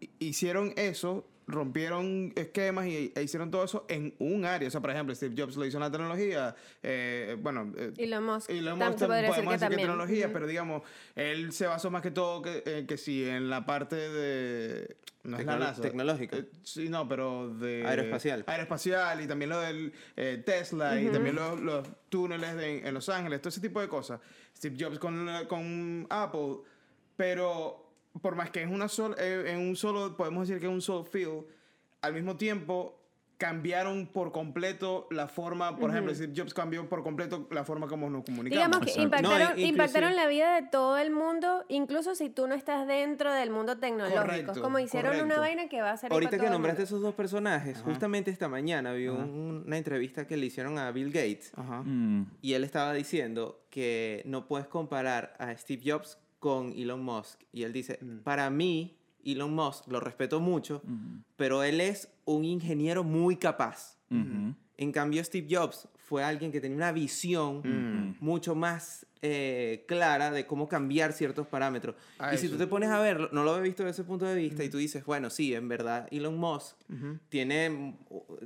hi- 0.00 0.10
hicieron 0.20 0.72
eso, 0.76 1.26
rompieron 1.48 2.32
esquemas 2.34 2.86
y, 2.86 3.12
e 3.14 3.22
hicieron 3.22 3.50
todo 3.50 3.64
eso 3.64 3.86
en 3.88 4.14
un 4.18 4.44
área. 4.44 4.66
O 4.68 4.70
sea, 4.70 4.80
por 4.80 4.90
ejemplo, 4.90 5.14
Steve 5.14 5.34
Jobs 5.38 5.56
lo 5.56 5.64
hizo 5.64 5.76
en 5.76 5.82
la 5.82 5.90
tecnología, 5.90 6.56
eh, 6.82 7.36
bueno... 7.40 7.72
eh, 7.76 7.92
Elon 7.98 8.24
Musk, 8.24 8.50
Elon 8.50 8.78
Musk 8.78 8.98
podría 8.98 9.16
decir 9.16 9.28
podemos 9.28 9.36
que 9.36 9.36
decir 9.36 9.52
que 9.52 9.58
también. 9.60 9.80
tecnología, 9.88 10.24
Ujú. 10.26 10.32
pero 10.32 10.46
digamos, 10.48 10.82
él 11.14 11.52
se 11.52 11.66
basó 11.66 11.90
más 11.90 12.02
que 12.02 12.10
todo 12.10 12.42
que, 12.42 12.62
eh, 12.66 12.84
que 12.88 12.96
sí 12.98 13.28
en 13.28 13.48
la 13.48 13.64
parte 13.64 13.96
de... 13.96 14.96
No 15.22 15.38
es 15.38 15.44
la 15.46 15.56
NASA. 15.58 15.82
tecnológica. 15.82 16.36
Eh, 16.36 16.48
sí, 16.62 16.88
no, 16.88 17.08
pero 17.08 17.48
de... 17.54 17.84
Aeroespacial. 17.84 18.44
Aeroespacial 18.46 19.20
y 19.22 19.26
también 19.26 19.48
lo 19.50 19.60
del 19.60 19.92
eh, 20.16 20.40
Tesla 20.46 21.00
y 21.00 21.08
también 21.08 21.34
los, 21.34 21.58
los 21.60 21.86
túneles 22.08 22.54
de- 22.56 22.86
en 22.86 22.94
Los 22.94 23.08
Ángeles, 23.08 23.40
todo 23.40 23.48
ese 23.48 23.60
tipo 23.60 23.80
de 23.80 23.88
cosas. 23.88 24.20
Steve 24.56 24.76
Jobs 24.78 24.98
con, 25.00 25.28
con 25.48 26.06
Apple, 26.10 26.58
pero 27.16 27.85
por 28.22 28.34
más 28.36 28.50
que 28.50 28.62
es 28.62 28.68
una 28.70 28.88
sola, 28.88 29.16
eh, 29.18 29.44
en 29.52 29.58
un 29.58 29.76
solo, 29.76 30.16
podemos 30.16 30.46
decir 30.48 30.60
que 30.60 30.66
es 30.66 30.72
un 30.72 30.82
solo 30.82 31.04
field, 31.04 31.44
al 32.02 32.14
mismo 32.14 32.36
tiempo 32.36 33.00
cambiaron 33.38 34.06
por 34.06 34.32
completo 34.32 35.06
la 35.10 35.28
forma, 35.28 35.76
por 35.76 35.90
ejemplo, 35.90 36.14
Steve 36.14 36.32
Jobs 36.34 36.54
cambió 36.54 36.88
por 36.88 37.02
completo 37.02 37.46
la 37.50 37.64
forma 37.64 37.86
como 37.86 38.08
nos 38.08 38.24
comunicamos. 38.24 38.66
Digamos 38.78 38.94
que 38.94 38.98
impactaron, 39.02 39.56
No, 39.56 39.62
impactaron 39.62 40.16
la 40.16 40.26
vida 40.26 40.54
de 40.58 40.66
todo 40.66 40.96
el 40.96 41.10
mundo, 41.10 41.62
incluso 41.68 42.14
si 42.14 42.30
tú 42.30 42.46
no 42.46 42.54
estás 42.54 42.86
dentro 42.86 43.30
del 43.34 43.50
mundo 43.50 43.76
tecnológico. 43.76 44.22
Correcto, 44.22 44.52
es 44.52 44.58
como 44.58 44.78
hicieron 44.78 45.10
una 45.16 45.20
correcto. 45.34 45.40
vaina 45.42 45.68
que 45.68 45.82
va 45.82 45.90
a 45.90 45.96
ser 45.98 46.14
Ahorita 46.14 46.38
que 46.38 46.48
nombraste 46.48 46.84
esos 46.84 47.02
dos 47.02 47.14
personajes, 47.14 47.82
justamente 47.82 48.30
esta 48.30 48.48
mañana 48.48 48.94
vi 48.94 49.08
un- 49.08 49.64
una 49.66 49.76
entrevista 49.76 50.26
que 50.26 50.38
le 50.38 50.46
hicieron 50.46 50.78
a 50.78 50.90
Bill 50.90 51.08
Gates 51.12 51.52
Ajá. 51.56 51.82
Mm. 51.84 52.30
y 52.40 52.54
él 52.54 52.64
estaba 52.64 52.94
diciendo 52.94 53.66
que 53.68 54.22
no 54.24 54.46
puedes 54.48 54.66
comparar 54.66 55.34
a 55.38 55.54
Steve 55.58 55.82
Jobs 55.84 56.18
con 56.46 56.72
Elon 56.76 57.02
Musk. 57.02 57.40
Y 57.52 57.64
él 57.64 57.72
dice, 57.72 57.98
para 58.22 58.48
mí, 58.50 58.96
Elon 59.24 59.52
Musk, 59.52 59.88
lo 59.88 59.98
respeto 59.98 60.38
mucho, 60.38 60.80
pero 61.36 61.64
él 61.64 61.80
es 61.80 62.08
un 62.24 62.44
ingeniero 62.44 63.02
muy 63.02 63.34
capaz. 63.36 63.96
En 64.78 64.92
cambio, 64.92 65.24
Steve 65.24 65.48
Jobs 65.50 65.88
fue 65.96 66.22
alguien 66.22 66.52
que 66.52 66.60
tenía 66.60 66.76
una 66.76 66.92
visión 66.92 67.62
mucho 68.20 68.54
más 68.54 69.06
eh, 69.22 69.84
clara 69.88 70.30
de 70.30 70.46
cómo 70.46 70.68
cambiar 70.68 71.12
ciertos 71.12 71.48
parámetros. 71.48 71.96
Ah, 72.20 72.32
y 72.34 72.38
si 72.38 72.46
eso. 72.46 72.54
tú 72.54 72.58
te 72.60 72.68
pones 72.68 72.90
a 72.90 73.00
ver, 73.00 73.32
no 73.32 73.42
lo 73.42 73.50
había 73.50 73.62
visto 73.64 73.82
desde 73.82 74.02
ese 74.02 74.04
punto 74.04 74.24
de 74.26 74.36
vista, 74.36 74.62
y 74.62 74.68
tú 74.68 74.78
dices, 74.78 75.04
bueno, 75.04 75.30
sí, 75.30 75.52
en 75.54 75.66
verdad, 75.66 76.06
Elon 76.12 76.36
Musk 76.38 76.76
tiene 77.28 77.70
mm, 77.70 77.94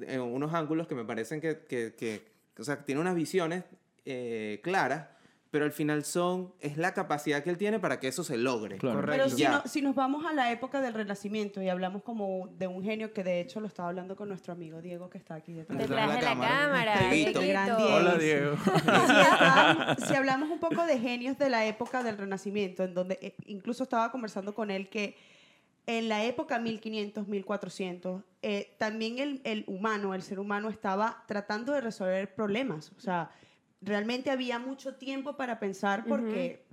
eh, 0.07 0.19
unos 0.19 0.55
ángulos 0.55 0.87
que 0.87 0.95
me 0.95 1.05
parecen 1.05 1.41
que, 1.43 1.59
que, 1.69 1.95
que- 1.95 2.31
o 2.59 2.65
sea, 2.65 2.83
tiene 2.87 3.01
unas 3.03 3.15
visiones 3.15 3.65
eh, 4.07 4.61
claras, 4.63 5.09
pero 5.51 5.65
al 5.65 5.73
final 5.73 6.05
son, 6.05 6.53
es 6.61 6.77
la 6.77 6.95
capacidad 6.95 7.43
que 7.43 7.51
él 7.51 7.57
tiene 7.59 7.81
para 7.81 7.99
que 7.99 8.07
eso 8.07 8.23
se 8.23 8.37
logre. 8.39 8.79
Claro. 8.79 9.03
Pero 9.05 9.29
si, 9.29 9.43
no- 9.43 9.63
si 9.67 9.83
nos 9.83 9.97
vamos 9.97 10.25
a 10.25 10.33
la 10.33 10.53
época 10.53 10.81
del 10.81 10.95
Renacimiento 10.95 11.61
y 11.61 11.69
hablamos 11.69 12.03
como 12.05 12.49
de 12.57 12.69
un 12.69 12.83
genio 12.85 13.13
que 13.13 13.25
de 13.25 13.41
hecho 13.41 13.59
lo 13.61 13.67
estaba 13.67 13.89
hablando 13.89 14.15
con 14.15 14.29
nuestro 14.29 14.53
amigo 14.53 14.81
Diego 14.81 15.11
que 15.11 15.19
está 15.19 15.35
aquí 15.35 15.53
detrás. 15.53 15.77
Detrás 15.79 16.09
de 16.09 16.15
la 16.15 16.21
cámara. 16.21 16.59
cámara. 16.61 17.11
Dieguito. 17.11 17.41
Hola, 17.41 18.15
Diego. 18.17 18.57
Si, 18.65 18.71
hablamos, 18.81 19.97
si 20.09 20.15
hablamos 20.15 20.51
un 20.51 20.61
poco 20.61 20.85
de 20.87 20.99
genios 21.01 21.37
de 21.37 21.51
la 21.51 21.67
época 21.67 22.03
del 22.05 22.17
Renacimiento, 22.17 22.85
en 22.85 22.95
donde 22.95 23.19
eh, 23.21 23.35
incluso 23.47 23.83
estaba 23.83 24.13
conversando 24.13 24.55
con 24.55 24.71
él 24.71 24.89
que 24.89 25.17
en 25.87 26.09
la 26.09 26.23
época 26.25 26.61
1500, 26.61 27.27
1400, 27.27 28.23
eh, 28.43 28.77
también 28.79 29.19
el, 29.19 29.41
el 29.43 29.65
humano, 29.67 30.15
el 30.15 30.23
ser 30.23 30.39
humano 30.39 30.69
estaba 30.69 31.25
tratando 31.27 31.73
de 31.73 31.81
resolver 31.81 32.33
problemas. 32.37 32.93
O 32.97 33.01
sea, 33.01 33.31
realmente 33.81 34.31
había 34.31 34.59
mucho 34.59 34.95
tiempo 34.97 35.37
para 35.37 35.59
pensar 35.59 36.05
porque 36.07 36.65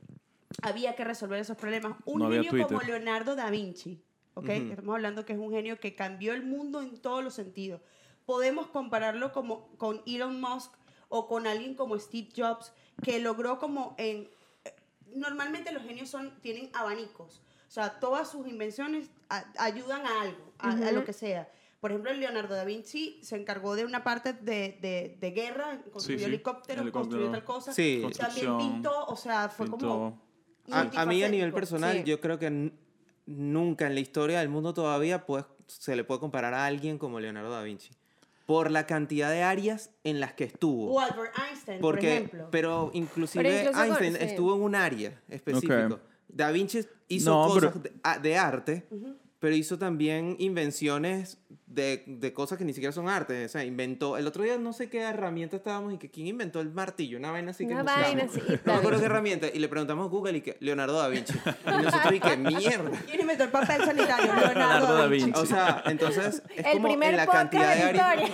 había 0.62 0.96
que 0.96 1.04
resolver 1.04 1.40
esos 1.40 1.58
problemas. 1.58 1.98
Un 2.06 2.20
No 2.22 2.32
genio 2.32 2.52
como. 2.68 2.82
Leonardo 2.82 3.36
da 3.36 3.50
Vinci, 3.50 4.02
¿ok? 4.34 4.44
Ujú. 4.46 4.52
Estamos 4.72 4.96
hablando 4.96 5.26
que 5.26 5.34
es 5.34 5.40
un 5.40 5.52
genio 5.52 5.80
que 5.80 5.96
cambió 5.96 6.34
el 6.34 6.46
mundo 6.46 6.82
en 6.82 6.98
todos 7.02 7.24
los 7.24 7.34
sentidos. 7.34 7.82
Podemos 8.26 8.68
compararlo 8.68 9.32
como, 9.32 9.70
con 9.78 10.02
Elon 10.06 10.42
Musk 10.42 10.74
o 11.10 11.28
con 11.28 11.48
alguien 11.48 11.76
como 11.76 11.98
Steve 11.98 12.30
Jobs, 12.36 12.74
que 13.02 13.20
logró 13.20 13.60
como 13.60 13.96
en... 13.98 14.30
eh, 14.66 14.76
Normalmente 15.16 15.72
los 15.72 15.84
genios 15.84 16.10
son, 16.10 16.38
tienen 16.42 16.70
abanicos. 16.74 17.42
O 17.68 17.72
sea, 17.72 18.00
todas 18.00 18.30
sus 18.30 18.48
invenciones 18.48 19.10
a- 19.30 19.46
ayudan 19.60 20.06
a 20.06 20.22
algo, 20.22 20.54
a, 20.60 20.72
a 20.72 20.92
lo 20.92 21.04
que 21.06 21.14
sea. 21.14 21.50
Por 21.80 21.92
ejemplo, 21.92 22.12
Leonardo 22.14 22.56
da 22.56 22.64
Vinci 22.66 23.20
se 23.22 23.36
encargó 23.36 23.76
de 23.76 23.86
una 23.86 24.04
parte 24.04 24.34
de, 24.34 24.78
de, 24.82 25.18
de 25.20 25.32
guerra, 25.32 25.80
construyó 25.92 26.20
sí. 26.20 26.26
helicópteros, 26.26 26.82
Helicóptero. 26.82 26.92
construyó 26.92 27.32
tal 27.32 27.44
cosa. 27.44 27.72
Sí. 27.74 28.04
También 28.18 28.58
pintó, 28.58 29.06
o 29.06 29.16
sea, 29.16 29.48
fue 29.50 29.68
como... 29.68 30.20
pintó. 30.66 30.98
A, 30.98 31.02
a 31.02 31.06
mí 31.06 31.24
a 31.24 31.30
nivel 31.30 31.54
personal, 31.54 31.98
Sí. 31.98 32.04
yo 32.04 32.20
creo 32.20 32.40
que 32.40 32.72
nunca 33.26 33.88
en 33.88 33.94
la 33.94 34.00
historia 34.00 34.40
del 34.40 34.50
mundo 34.50 34.74
todavía 34.74 35.26
pues, 35.26 35.46
se 35.68 35.96
le 35.96 36.04
puede 36.04 36.20
comparar 36.20 36.54
a 36.54 36.66
alguien 36.66 36.98
como 36.98 37.20
Leonardo 37.20 37.52
da 37.52 37.62
Vinci. 37.64 37.92
Por 38.46 38.72
la 38.72 38.86
cantidad 38.88 39.30
de 39.30 39.44
áreas 39.44 39.92
en 40.04 40.20
las 40.20 40.34
que 40.34 40.46
estuvo. 40.46 40.94
O 40.94 41.00
Albert 41.00 41.34
Einstein, 41.48 41.80
por 41.82 41.96
Porque, 41.96 42.14
ejemplo. 42.18 42.48
pero 42.50 42.90
inclusive 42.94 43.44
Pero 43.44 43.58
incluso 43.60 43.78
con- 43.78 43.86
Einstein 43.88 44.14
sí. 44.16 44.24
estuvo 44.24 44.56
en 44.56 44.62
un 44.62 44.76
área 44.76 45.22
específico. 45.30 45.74
Ok. 45.96 46.00
Da 46.30 46.52
Vinci 46.52 46.86
hizo 47.10 47.30
No, 47.30 47.48
cosas 47.54 47.74
pero- 47.74 48.14
de, 48.16 48.20
de 48.30 48.38
arte, 48.38 48.88
pero 49.40 49.56
hizo 49.56 49.78
también 49.78 50.36
invenciones 50.40 51.38
de, 51.68 52.04
de 52.08 52.34
cosas 52.34 52.58
que 52.58 52.66
ni 52.66 52.74
siquiera 52.74 52.92
son 52.92 53.08
arte. 53.08 53.46
O 53.46 53.50
sea, 53.50 53.64
inventó. 53.64 54.18
El 54.18 54.26
otro 54.26 54.44
día 54.44 54.58
no 54.58 54.74
sé 54.74 54.90
qué 54.90 55.02
herramienta 55.02 55.58
estábamos 55.58 55.94
y 55.94 55.98
que 55.98 56.10
quién 56.10 56.28
inventó 56.28 56.60
el 56.60 56.72
martillo, 56.72 57.18
una 57.20 57.32
vaina 57.32 57.52
así 57.52 57.68
que 57.68 57.74
Una 57.74 57.84
vaina 57.84 58.24
así, 58.24 58.40
No 58.66 58.74
me 58.74 58.80
acuerdo 58.80 59.00
qué 59.00 59.06
herramienta. 59.06 59.48
Y 59.54 59.60
le 59.60 59.68
preguntamos 59.68 60.08
a 60.08 60.10
Google 60.10 60.38
y 60.38 60.42
que 60.42 60.58
Leonardo 60.60 60.98
da 60.98 61.08
Vinci. 61.08 61.34
Y 61.34 61.84
nosotros 61.84 62.14
y 62.14 62.20
que 62.20 62.38
mierda. 62.38 62.92
¿Quién 63.06 63.22
inventó 63.22 63.44
el 63.44 63.52
papel 63.52 63.84
sanitario? 63.84 64.34
Leonardo 64.34 64.96
da 64.96 65.08
Vinci. 65.08 65.40
O 65.40 65.46
sea, 65.46 65.84
entonces 65.86 66.42
es 66.56 66.66
El 66.66 66.74
como 66.74 66.88
primer 66.88 67.12
en 67.12 67.18
la 67.18 67.28
cantidad 67.28 67.76
de 67.76 67.94
de 67.94 68.00
áreas, 68.02 68.32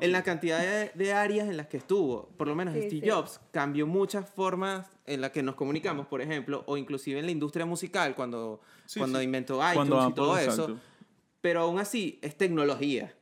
en 0.00 0.12
la 0.12 0.22
cantidad 0.22 0.58
de, 0.58 0.90
de 0.94 1.12
áreas 1.12 1.48
en 1.48 1.56
las 1.56 1.68
que 1.68 1.76
estuvo. 1.76 2.28
Por 2.36 2.48
lo 2.48 2.54
menos 2.56 2.74
Sí, 2.74 2.82
Steve 2.86 3.02
sí. 3.06 3.10
Jobs 3.10 3.40
cambió 3.52 3.86
muchas 3.86 4.28
formas 4.28 4.86
en 5.06 5.20
las 5.20 5.30
que 5.32 5.42
nos 5.42 5.54
comunicamos, 5.54 6.06
por 6.06 6.20
ejemplo, 6.22 6.62
o 6.66 6.76
inclusive 6.76 7.18
en 7.20 7.26
la 7.26 7.32
industria 7.32 7.66
musical 7.66 8.14
cuando, 8.14 8.60
Sí, 8.86 8.98
cuando 9.00 9.18
sí. 9.18 9.24
inventó 9.24 9.56
iTunes 9.56 9.74
Cuando 9.88 10.08
y 10.10 10.12
todo 10.14 10.38
eso. 10.38 10.76
Pero 11.40 11.60
aún 11.60 11.78
así 11.78 12.18
es 12.22 12.36
tecnología, 12.38 13.14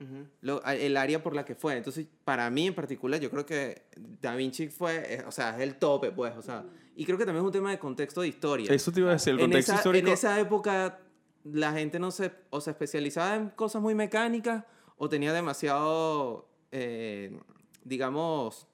lo- 0.43 0.61
a- 0.65 0.77
el 0.77 0.97
área 0.97 1.21
por 1.25 1.35
la 1.35 1.45
que 1.45 1.57
fue. 1.57 1.77
Entonces, 1.77 2.07
para 2.25 2.49
mí 2.51 2.69
en 2.69 2.75
particular, 2.75 3.19
yo 3.21 3.29
creo 3.31 3.45
que 3.45 3.83
Da 4.21 4.37
Vinci 4.37 4.69
fue, 4.69 5.15
eh, 5.15 5.25
o 5.27 5.33
sea, 5.33 5.57
es 5.57 5.61
el 5.63 5.75
tope, 5.75 6.13
pues, 6.13 6.37
o 6.37 6.43
sea. 6.43 6.65
Y 6.95 7.05
creo 7.05 7.19
que 7.19 7.25
también 7.25 7.43
es 7.43 7.47
un 7.47 7.53
tema 7.53 7.73
de 7.73 7.81
contexto 7.81 8.21
de 8.21 8.29
historia. 8.29 8.73
Eso 8.73 8.93
te 8.93 9.01
iba 9.01 9.11
a 9.11 9.15
decir, 9.15 9.33
el 9.33 9.41
en, 9.41 9.47
contexto 9.47 9.73
esa, 9.73 9.81
histórico. 9.81 10.07
en 10.07 10.13
esa 10.13 10.39
época, 10.39 11.01
la 11.43 11.73
gente 11.73 11.99
no 11.99 12.13
se, 12.13 12.31
o 12.51 12.61
se 12.61 12.71
especializaba 12.71 13.35
en 13.35 13.49
cosas 13.51 13.83
muy 13.83 13.97
mecánicas 13.97 14.65
o 14.99 15.09
tenía 15.09 15.33
demasiado, 15.33 16.49
eh, 16.71 17.37
digamos, 17.83 18.69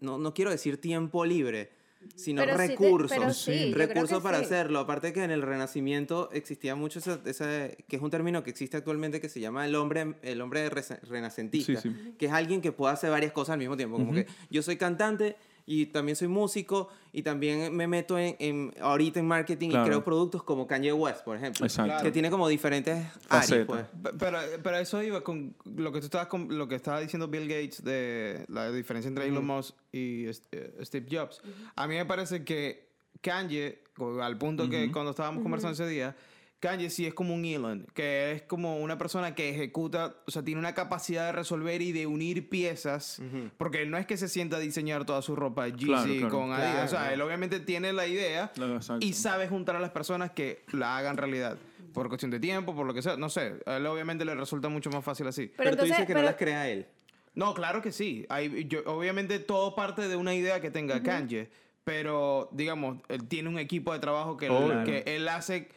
no, 0.00 0.18
no 0.18 0.34
quiero 0.34 0.50
decir 0.50 0.78
tiempo 0.80 1.24
libre, 1.24 1.70
sino 2.14 2.42
Pero 2.42 2.52
sí 2.52 2.58
te- 2.58 2.68
recursos. 2.68 3.36
sí, 3.36 3.74
recursos 3.74 4.22
para 4.22 4.38
sí. 4.38 4.44
hacerlo. 4.44 4.78
Aparte 4.80 5.12
que 5.12 5.24
en 5.24 5.30
el 5.30 5.42
Renacimiento 5.42 6.30
existía 6.32 6.74
mucho 6.74 6.98
ese, 7.00 7.18
ese- 7.24 7.76
que 7.88 7.96
es 7.96 8.02
un 8.02 8.10
término 8.10 8.42
que 8.42 8.50
existe 8.50 8.76
actualmente 8.76 9.20
que 9.20 9.28
se 9.28 9.40
llama 9.40 9.66
el 9.66 9.74
hombre, 9.74 10.14
el 10.22 10.40
hombre 10.40 10.68
renacentista, 10.70 11.80
Sí, 11.80 11.90
sí. 11.90 12.14
que 12.18 12.26
es 12.26 12.32
alguien 12.32 12.60
que 12.60 12.72
puede 12.72 12.92
hacer 12.94 13.10
varias 13.10 13.32
cosas 13.32 13.54
al 13.54 13.58
mismo 13.58 13.76
tiempo. 13.76 13.96
Como 13.96 14.12
que 14.12 14.26
yo 14.50 14.62
soy 14.62 14.76
cantante 14.76 15.36
y 15.68 15.86
también 15.86 16.14
soy 16.14 16.28
músico 16.28 16.88
y 17.12 17.22
también 17.22 17.74
me 17.74 17.88
meto 17.88 18.16
en, 18.18 18.36
en- 18.38 18.72
ahorita 18.80 19.18
en 19.18 19.26
marketing 19.26 19.70
Claro. 19.70 19.84
y 19.84 19.88
creo 19.88 20.04
productos 20.04 20.42
como 20.44 20.66
Kanye 20.66 20.92
West, 20.92 21.24
por 21.24 21.36
ejemplo. 21.36 21.66
Exacto. 21.66 22.04
Que 22.04 22.12
tiene 22.12 22.30
como 22.30 22.46
diferentes 22.48 23.04
áreas, 23.28 23.66
pues. 23.66 23.84
Pe- 24.02 24.10
Pero, 24.18 24.38
pero 24.62 24.76
eso 24.78 25.02
iba 25.02 25.22
con 25.24 25.56
lo 25.64 25.90
que 25.92 25.98
tú 26.00 26.06
estabas 26.06 26.28
con, 26.28 26.56
lo 26.56 26.68
que 26.68 26.76
estaba 26.76 27.00
diciendo 27.00 27.26
Bill 27.28 27.48
Gates 27.48 27.82
de 27.82 28.44
la 28.48 28.70
diferencia 28.70 29.08
entre 29.08 29.26
Elon 29.26 29.44
Musk 29.44 29.74
y 29.92 30.26
eh, 30.52 30.74
Steve 30.84 31.06
Jobs. 31.10 31.42
A 31.74 31.88
mí 31.88 31.96
me 31.96 32.06
parece 32.06 32.44
que 32.44 32.86
Kanye, 33.20 33.82
al 34.22 34.38
punto 34.38 34.68
que 34.70 34.84
Ujú. 34.84 34.92
cuando 34.92 35.10
estábamos 35.10 35.42
conversando 35.42 35.72
ese 35.72 35.88
día, 35.88 36.14
Kanye 36.60 36.88
sí 36.90 37.06
es 37.06 37.12
como 37.14 37.34
un 37.34 37.44
Elon, 37.44 37.86
que 37.94 38.32
es 38.32 38.42
como 38.42 38.78
una 38.78 38.96
persona 38.96 39.34
que 39.34 39.50
ejecuta, 39.50 40.16
o 40.26 40.30
sea, 40.30 40.42
tiene 40.42 40.58
una 40.58 40.74
capacidad 40.74 41.26
de 41.26 41.32
resolver 41.32 41.82
y 41.82 41.92
de 41.92 42.06
unir 42.06 42.48
piezas, 42.48 43.20
porque 43.58 43.84
no 43.86 43.98
es 43.98 44.06
que 44.06 44.16
se 44.16 44.28
sienta 44.28 44.56
a 44.56 44.60
diseñar 44.60 45.04
toda 45.04 45.20
su 45.22 45.36
ropa 45.36 45.68
Yeezy 45.68 45.84
Claro, 45.86 46.04
claro. 46.14 46.30
con 46.30 46.52
Adidas, 46.52 46.84
o 46.86 46.88
sea, 46.88 46.98
Claro. 47.00 47.14
él 47.14 47.20
obviamente 47.22 47.60
tiene 47.60 47.92
la 47.92 48.06
idea 48.06 48.50
Claro, 48.54 48.78
y 49.00 49.12
sabe 49.12 49.48
juntar 49.48 49.76
a 49.76 49.80
las 49.80 49.90
personas 49.90 50.30
que 50.30 50.64
la 50.72 50.96
hagan 50.96 51.16
realidad. 51.18 51.58
Por 51.92 52.08
cuestión 52.08 52.30
de 52.30 52.40
tiempo, 52.40 52.74
por 52.74 52.86
lo 52.86 52.92
que 52.94 53.00
sea, 53.02 53.16
no 53.16 53.28
sé. 53.30 53.54
A 53.66 53.76
él 53.76 53.86
obviamente 53.86 54.24
le 54.24 54.34
resulta 54.34 54.68
mucho 54.68 54.90
más 54.90 55.02
fácil 55.04 55.26
así. 55.28 55.46
Pero, 55.56 55.56
Pero 55.56 55.70
tú 55.76 55.82
dices 55.84 55.98
entonces, 56.00 56.06
que 56.06 56.12
pero- 56.12 56.20
no 56.20 56.26
las 56.26 56.36
crea 56.36 56.68
él. 56.70 56.86
No, 57.34 57.54
claro 57.54 57.80
que 57.82 57.92
sí. 57.92 58.26
Hay, 58.28 58.66
yo- 58.66 58.82
obviamente 58.86 59.38
todo 59.38 59.74
parte 59.74 60.08
de 60.08 60.16
una 60.16 60.34
idea 60.34 60.60
que 60.60 60.70
tenga 60.70 61.02
Kanye, 61.02 61.48
pero 61.84 62.48
digamos, 62.52 62.98
él 63.08 63.26
tiene 63.28 63.48
un 63.48 63.58
equipo 63.58 63.92
de 63.92 63.98
trabajo 63.98 64.36
que, 64.36 64.46
él, 64.46 64.52
Obvio. 64.52 64.84
que 64.84 65.04
él 65.06 65.28
hace, 65.28 65.68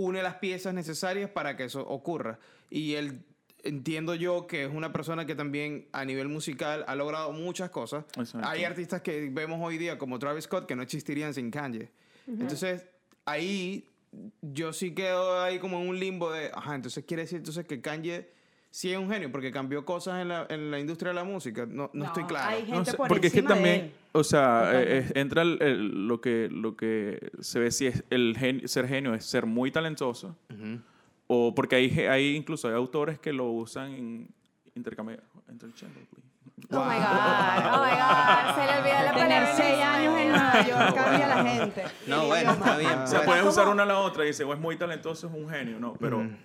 une 0.00 0.22
las 0.22 0.36
piezas 0.36 0.74
necesarias 0.74 1.30
para 1.30 1.56
que 1.56 1.64
eso 1.64 1.86
ocurra. 1.86 2.38
Y 2.70 2.94
él, 2.94 3.22
entiendo 3.62 4.14
yo 4.14 4.46
que 4.46 4.64
es 4.64 4.70
una 4.72 4.92
persona 4.92 5.26
que 5.26 5.34
también 5.34 5.88
a 5.92 6.04
nivel 6.04 6.28
musical 6.28 6.84
ha 6.86 6.94
logrado 6.94 7.32
muchas 7.32 7.70
cosas. 7.70 8.04
Exacto. 8.16 8.46
Hay 8.48 8.64
artistas 8.64 9.02
que 9.02 9.30
vemos 9.30 9.60
hoy 9.62 9.78
día 9.78 9.98
como 9.98 10.18
Travis 10.18 10.44
Scott 10.44 10.66
que 10.66 10.76
no 10.76 10.82
existirían 10.82 11.34
sin 11.34 11.50
Kanye. 11.50 11.90
Entonces, 12.26 12.86
ahí 13.24 13.88
yo 14.42 14.72
sí 14.72 14.92
quedo 14.94 15.40
ahí 15.40 15.58
como 15.58 15.80
en 15.80 15.88
un 15.88 15.98
limbo 15.98 16.32
de, 16.32 16.50
ajá, 16.52 16.74
entonces 16.74 17.04
quiere 17.04 17.22
decir 17.22 17.38
entonces 17.38 17.66
que 17.66 17.80
Kanye 17.80 18.28
sí 18.70 18.92
es 18.92 18.98
un 18.98 19.10
genio 19.10 19.30
porque 19.32 19.50
cambió 19.52 19.84
cosas 19.84 20.22
en 20.22 20.28
la, 20.28 20.46
en 20.48 20.70
la 20.70 20.78
industria 20.78 21.08
de 21.10 21.14
la 21.14 21.24
música. 21.24 21.66
No, 21.66 21.84
no, 21.84 21.90
No, 21.92 22.04
estoy 22.06 22.24
claro. 22.24 22.50
hay 22.50 22.58
gente 22.62 22.72
No 22.78 22.84
sé, 22.84 22.96
por 22.96 23.08
porque 23.08 23.26
es 23.28 23.32
que 23.32 23.42
también, 23.42 23.92
o 24.12 24.22
sea, 24.24 24.70
eh, 24.74 25.10
entra 25.14 25.42
el- 25.42 25.60
el- 25.60 26.06
lo, 26.08 26.20
que, 26.20 26.48
lo 26.50 26.76
que 26.76 27.30
se 27.40 27.58
ve 27.58 27.70
si 27.70 27.86
es 27.88 28.04
el 28.10 28.36
gen- 28.38 28.66
ser 28.68 28.86
genio 28.88 29.14
es 29.14 29.24
ser 29.24 29.46
muy 29.46 29.70
talentoso, 29.70 30.36
o 31.26 31.54
porque 31.54 31.76
hay, 31.76 31.98
hay 32.00 32.36
incluso 32.36 32.68
hay 32.68 32.74
autores 32.74 33.18
que 33.18 33.32
lo 33.32 33.46
usan 33.50 33.92
en 33.92 34.28
intercambio. 34.74 35.18
interchangeably. 35.50 36.06
Oh 36.72 36.84
my 36.84 36.96
God, 36.96 37.72
oh 37.72 37.84
my 37.84 37.90
God, 37.90 38.54
se 38.54 38.66
le 38.66 38.78
olvidó 38.78 39.04
la 39.04 39.12
Tener 39.14 39.28
palabra. 39.28 39.56
seis 39.56 39.78
años 39.82 40.18
en 40.20 40.28
Nueva 40.28 40.66
York 40.68 40.94
cambia 40.94 41.24
a 41.32 41.42
la 41.42 41.50
gente. 41.50 41.84
No, 42.06 42.26
bueno, 42.26 42.52
está 42.52 42.76
bien. 42.78 42.92
O 42.98 43.06
sea, 43.06 43.18
pues. 43.20 43.26
puedes 43.28 43.44
usar 43.46 43.68
una 43.68 43.82
a 43.82 43.86
la 43.86 43.98
otra 43.98 44.24
y 44.24 44.28
dice, 44.28 44.44
o 44.44 44.52
es 44.52 44.60
muy 44.60 44.76
talentoso, 44.76 45.26
es 45.26 45.32
un 45.32 45.48
genio, 45.48 45.80
no, 45.80 45.94
pero 45.94 46.18
Mm. 46.20 46.36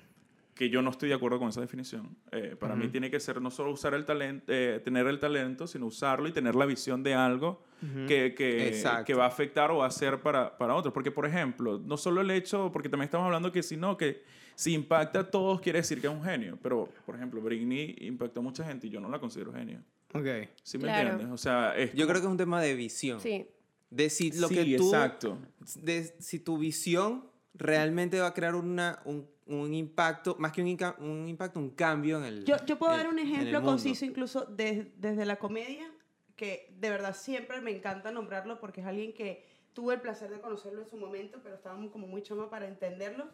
Que 0.55 0.69
yo 0.69 0.81
no 0.81 0.89
estoy 0.89 1.09
de 1.09 1.15
acuerdo 1.15 1.37
con 1.37 1.49
esa 1.49 1.59
definición. 1.61 2.17
Eh, 2.31 2.55
para 2.57 2.75
mí 2.75 2.87
tiene 2.87 3.11
que 3.11 3.19
ser 3.19 3.41
no 3.41 3.51
solo 3.51 3.71
usar 3.71 3.93
el 3.93 4.05
talento, 4.05 4.45
tener 4.47 5.05
el 5.05 5.19
talento, 5.19 5.67
sino 5.67 5.85
usarlo 5.85 6.29
y 6.29 6.31
tener 6.31 6.55
la 6.55 6.65
visión 6.65 7.03
de 7.03 7.13
algo 7.13 7.61
que, 8.07 8.33
que, 8.33 8.69
Exacto. 8.69 9.03
que 9.05 9.13
va 9.13 9.25
a 9.25 9.27
afectar 9.27 9.69
o 9.69 9.77
va 9.79 9.87
a 9.87 9.91
ser 9.91 10.21
para, 10.21 10.57
para 10.57 10.73
otros. 10.73 10.93
Porque, 10.93 11.11
por 11.11 11.25
ejemplo, 11.25 11.77
no 11.85 11.97
solo 11.97 12.21
el 12.21 12.31
hecho, 12.31 12.71
porque 12.71 12.87
también 12.87 13.05
estamos 13.05 13.25
hablando 13.25 13.51
que 13.51 13.61
si 13.61 13.75
no, 13.75 13.97
que 13.97 14.23
si 14.55 14.73
impacta 14.73 15.19
a 15.19 15.29
todos 15.29 15.59
quiere 15.59 15.79
decir 15.79 15.99
que 15.99 16.07
es 16.07 16.13
un 16.13 16.23
genio. 16.23 16.57
Pero, 16.63 16.87
por 17.05 17.15
ejemplo, 17.15 17.41
Britney 17.41 17.93
impactó 17.99 18.39
a 18.39 18.43
mucha 18.43 18.63
gente 18.63 18.87
y 18.87 18.89
yo 18.89 19.01
no 19.01 19.09
la 19.09 19.19
considero 19.19 19.51
genio. 19.51 19.83
Ok. 20.13 20.25
¿Sí 20.63 20.77
me 20.77 20.85
Claro. 20.85 21.09
entiendes? 21.09 21.33
O 21.33 21.37
sea, 21.37 21.75
es 21.75 21.93
Yo 21.93 22.07
creo 22.07 22.21
que 22.21 22.27
es 22.27 22.31
un 22.31 22.37
tema 22.37 22.61
de 22.61 22.73
visión. 22.75 23.19
Sí. 23.19 23.45
De 23.89 24.09
si 24.09 24.31
lo 24.31 24.47
sí, 24.47 24.55
que 24.55 24.77
tú... 24.77 24.85
exacto. 24.85 25.37
de 25.81 26.15
si 26.19 26.39
tu 26.39 26.57
visión 26.57 27.25
realmente 27.53 28.19
va 28.21 28.27
a 28.27 28.33
crear 28.33 28.55
una, 28.55 28.99
un, 29.05 29.27
un 29.47 29.73
impacto, 29.73 30.35
más 30.39 30.51
que 30.51 30.61
un, 30.61 30.77
un 30.99 31.27
impacto, 31.27 31.59
un 31.59 31.69
cambio 31.71 32.17
en 32.17 32.25
el 32.25 32.45
Yo, 32.45 32.55
yo 32.65 32.77
puedo 32.77 32.95
dar 32.95 33.07
un 33.07 33.19
ejemplo 33.19 33.59
conciso 33.63 34.05
incluso 34.05 34.45
de- 34.45 34.91
desde 34.97 35.25
la 35.25 35.35
comedia, 35.37 35.89
que 36.35 36.73
de 36.79 36.89
verdad 36.89 37.15
siempre 37.15 37.61
me 37.61 37.71
encanta 37.71 38.11
nombrarlo 38.11 38.59
porque 38.59 38.81
es 38.81 38.87
alguien 38.87 39.13
que 39.13 39.45
tuve 39.73 39.93
el 39.95 40.01
placer 40.01 40.29
de 40.31 40.39
conocerlo 40.41 40.81
en 40.81 40.87
su 40.89 40.97
momento, 40.97 41.39
pero 41.43 41.55
estábamos 41.55 41.91
como 41.91 42.07
muy 42.07 42.21
chama 42.23 42.49
para 42.49 42.67
entenderlo. 42.67 43.27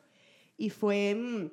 Y 0.58 0.69
fue 0.69 1.15
mm, 1.15 1.52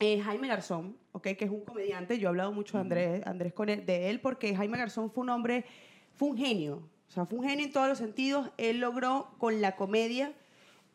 eh, 0.00 0.20
Jaime 0.20 0.48
Garzón, 0.48 0.96
¿ok? 1.12 1.22
que 1.36 1.44
es 1.44 1.50
un 1.50 1.64
comediante. 1.64 2.18
Yo 2.18 2.26
he 2.26 2.30
hablado 2.30 2.52
mucho 2.52 2.78
de 2.78 2.80
Andrés, 2.82 3.26
Andrés 3.26 3.52
con 3.52 3.68
él- 3.68 3.84
de 3.84 4.08
él 4.10 4.20
porque 4.20 4.54
Jaime 4.56 4.78
Garzón 4.78 5.10
fue 5.10 5.22
un 5.24 5.30
hombre, 5.30 5.64
fue 6.16 6.28
un 6.30 6.36
genio. 6.38 6.88
O 7.08 7.10
sea, 7.10 7.26
fue 7.26 7.38
un 7.40 7.48
genio 7.48 7.66
en 7.66 7.72
todos 7.72 7.88
los 7.88 7.98
sentidos. 7.98 8.50
Él 8.58 8.80
logró 8.80 9.34
con 9.38 9.60
la 9.60 9.76
comedia 9.76 10.32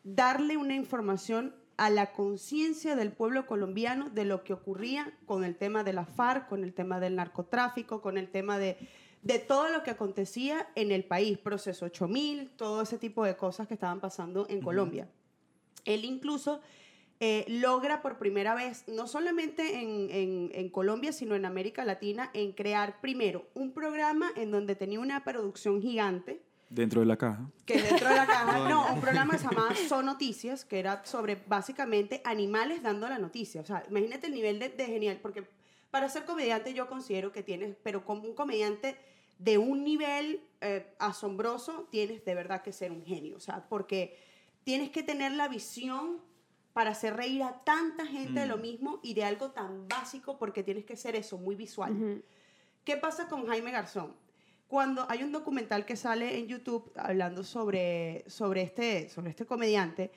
darle 0.04 0.56
una 0.56 0.74
información 0.74 1.54
a 1.76 1.90
la 1.90 2.12
conciencia 2.12 2.96
del 2.96 3.12
pueblo 3.12 3.46
colombiano 3.46 4.10
de 4.10 4.24
lo 4.24 4.44
que 4.44 4.52
ocurría 4.52 5.12
con 5.26 5.44
el 5.44 5.56
tema 5.56 5.82
de 5.84 5.92
la 5.92 6.04
FARC, 6.06 6.48
con 6.48 6.62
el 6.64 6.72
tema 6.72 7.00
del 7.00 7.16
narcotráfico, 7.16 8.00
con 8.00 8.16
el 8.18 8.28
tema 8.30 8.58
de, 8.58 8.76
de 9.22 9.38
todo 9.38 9.68
lo 9.70 9.82
que 9.82 9.90
acontecía 9.90 10.68
en 10.76 10.92
el 10.92 11.04
país, 11.04 11.38
proceso 11.38 11.86
8000, 11.86 12.50
todo 12.56 12.82
ese 12.82 12.98
tipo 12.98 13.24
de 13.24 13.36
cosas 13.36 13.66
que 13.66 13.74
estaban 13.74 14.00
pasando 14.00 14.46
en 14.48 14.60
Colombia. 14.60 15.08
Él 15.84 16.04
incluso 16.04 16.60
eh, 17.20 17.44
logra 17.48 18.02
por 18.02 18.18
primera 18.18 18.54
vez, 18.54 18.84
no 18.88 19.06
solamente 19.06 19.80
en, 19.80 20.10
en- 20.10 20.50
en 20.54 20.68
Colombia, 20.68 21.12
sino 21.12 21.34
en 21.34 21.44
América 21.44 21.84
Latina, 21.84 22.30
en 22.34 22.52
crear 22.52 23.00
primero 23.00 23.46
un 23.54 23.72
programa 23.72 24.30
en 24.36 24.50
donde 24.50 24.74
tenía 24.76 25.00
una 25.00 25.24
producción 25.24 25.80
gigante, 25.80 26.42
Dentro 26.70 27.00
de 27.00 27.06
la 27.06 27.16
caja. 27.16 27.48
que 27.66 27.80
dentro 27.80 28.08
de 28.08 28.14
la 28.16 28.26
caja, 28.26 28.58
no, 28.68 28.92
un 28.92 29.00
programa 29.00 29.32
que 29.32 29.38
se 29.38 29.44
llamaba 29.44 29.74
Son 29.88 30.06
Noticias, 30.06 30.64
que 30.64 30.78
era 30.78 31.04
sobre 31.04 31.36
básicamente 31.46 32.20
animales 32.24 32.82
dando 32.82 33.08
la 33.08 33.18
noticia. 33.18 33.60
O 33.60 33.64
sea, 33.64 33.84
imagínate 33.88 34.26
el 34.26 34.34
nivel 34.34 34.58
de, 34.58 34.70
de 34.70 34.86
genial, 34.86 35.18
porque 35.22 35.44
para 35.90 36.08
ser 36.08 36.24
comediante 36.24 36.74
yo 36.74 36.88
considero 36.88 37.30
que 37.30 37.42
tienes, 37.42 37.76
pero 37.82 38.04
como 38.04 38.22
un 38.24 38.34
comediante 38.34 38.96
de 39.38 39.58
un 39.58 39.84
nivel 39.84 40.42
eh, 40.60 40.94
asombroso, 40.98 41.86
tienes 41.90 42.24
de 42.24 42.34
verdad 42.34 42.62
que 42.62 42.72
ser 42.72 42.90
un 42.92 43.04
genio. 43.04 43.36
O 43.36 43.40
sea, 43.40 43.68
porque 43.68 44.18
tienes 44.64 44.90
que 44.90 45.02
tener 45.02 45.32
la 45.32 45.48
visión 45.48 46.20
para 46.72 46.90
hacer 46.90 47.16
reír 47.16 47.42
a 47.42 47.62
tanta 47.64 48.06
gente 48.06 48.40
de 48.40 48.46
lo 48.46 48.56
mismo 48.56 48.98
y 49.02 49.14
de 49.14 49.24
algo 49.24 49.52
tan 49.52 49.86
básico, 49.86 50.38
porque 50.38 50.64
tienes 50.64 50.84
que 50.84 50.96
ser 50.96 51.14
eso, 51.14 51.38
muy 51.38 51.54
visual. 51.54 52.24
¿Qué 52.84 52.96
pasa 52.96 53.28
con 53.28 53.46
Jaime 53.46 53.70
Garzón? 53.70 54.16
Cuando 54.68 55.06
hay 55.08 55.22
un 55.22 55.30
documental 55.32 55.84
que 55.84 55.96
sale 55.96 56.38
en 56.38 56.48
YouTube 56.48 56.90
hablando 56.96 57.44
sobre, 57.44 58.24
sobre, 58.28 58.62
este, 58.62 59.08
sobre 59.08 59.30
este 59.30 59.46
comediante, 59.46 60.10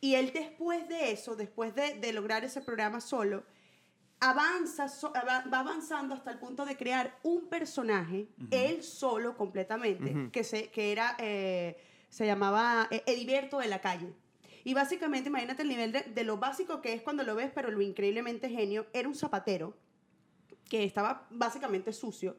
y 0.00 0.14
él 0.14 0.32
después 0.32 0.88
de 0.88 1.12
eso, 1.12 1.36
después 1.36 1.74
de, 1.74 1.94
de 1.94 2.12
lograr 2.12 2.42
ese 2.44 2.60
programa 2.62 3.00
solo, 3.00 3.44
avanza, 4.18 4.88
so- 4.88 5.12
va, 5.12 5.44
va 5.52 5.60
avanzando 5.60 6.14
hasta 6.14 6.30
el 6.30 6.38
punto 6.38 6.64
de 6.64 6.76
crear 6.76 7.18
un 7.22 7.48
personaje, 7.48 8.26
él 8.50 8.82
solo 8.82 9.36
completamente, 9.36 10.30
que, 10.32 10.44
se, 10.44 10.68
que 10.70 10.92
era, 10.92 11.16
eh, 11.18 11.76
se 12.08 12.26
llamaba 12.26 12.88
eh, 12.90 13.02
Ediberto 13.06 13.58
de 13.58 13.68
la 13.68 13.80
calle. 13.80 14.12
Y 14.64 14.74
básicamente, 14.74 15.28
imagínate 15.30 15.62
el 15.62 15.68
nivel 15.68 15.92
de, 15.92 16.02
de 16.02 16.24
lo 16.24 16.36
básico 16.36 16.82
que 16.82 16.92
es 16.92 17.00
cuando 17.02 17.22
lo 17.22 17.34
ves, 17.34 17.50
pero 17.54 17.70
lo 17.70 17.80
increíblemente 17.80 18.48
genio, 18.50 18.86
era 18.92 19.08
un 19.08 19.14
zapatero 19.14 19.74
que 20.68 20.84
estaba 20.84 21.26
básicamente 21.30 21.92
sucio 21.92 22.36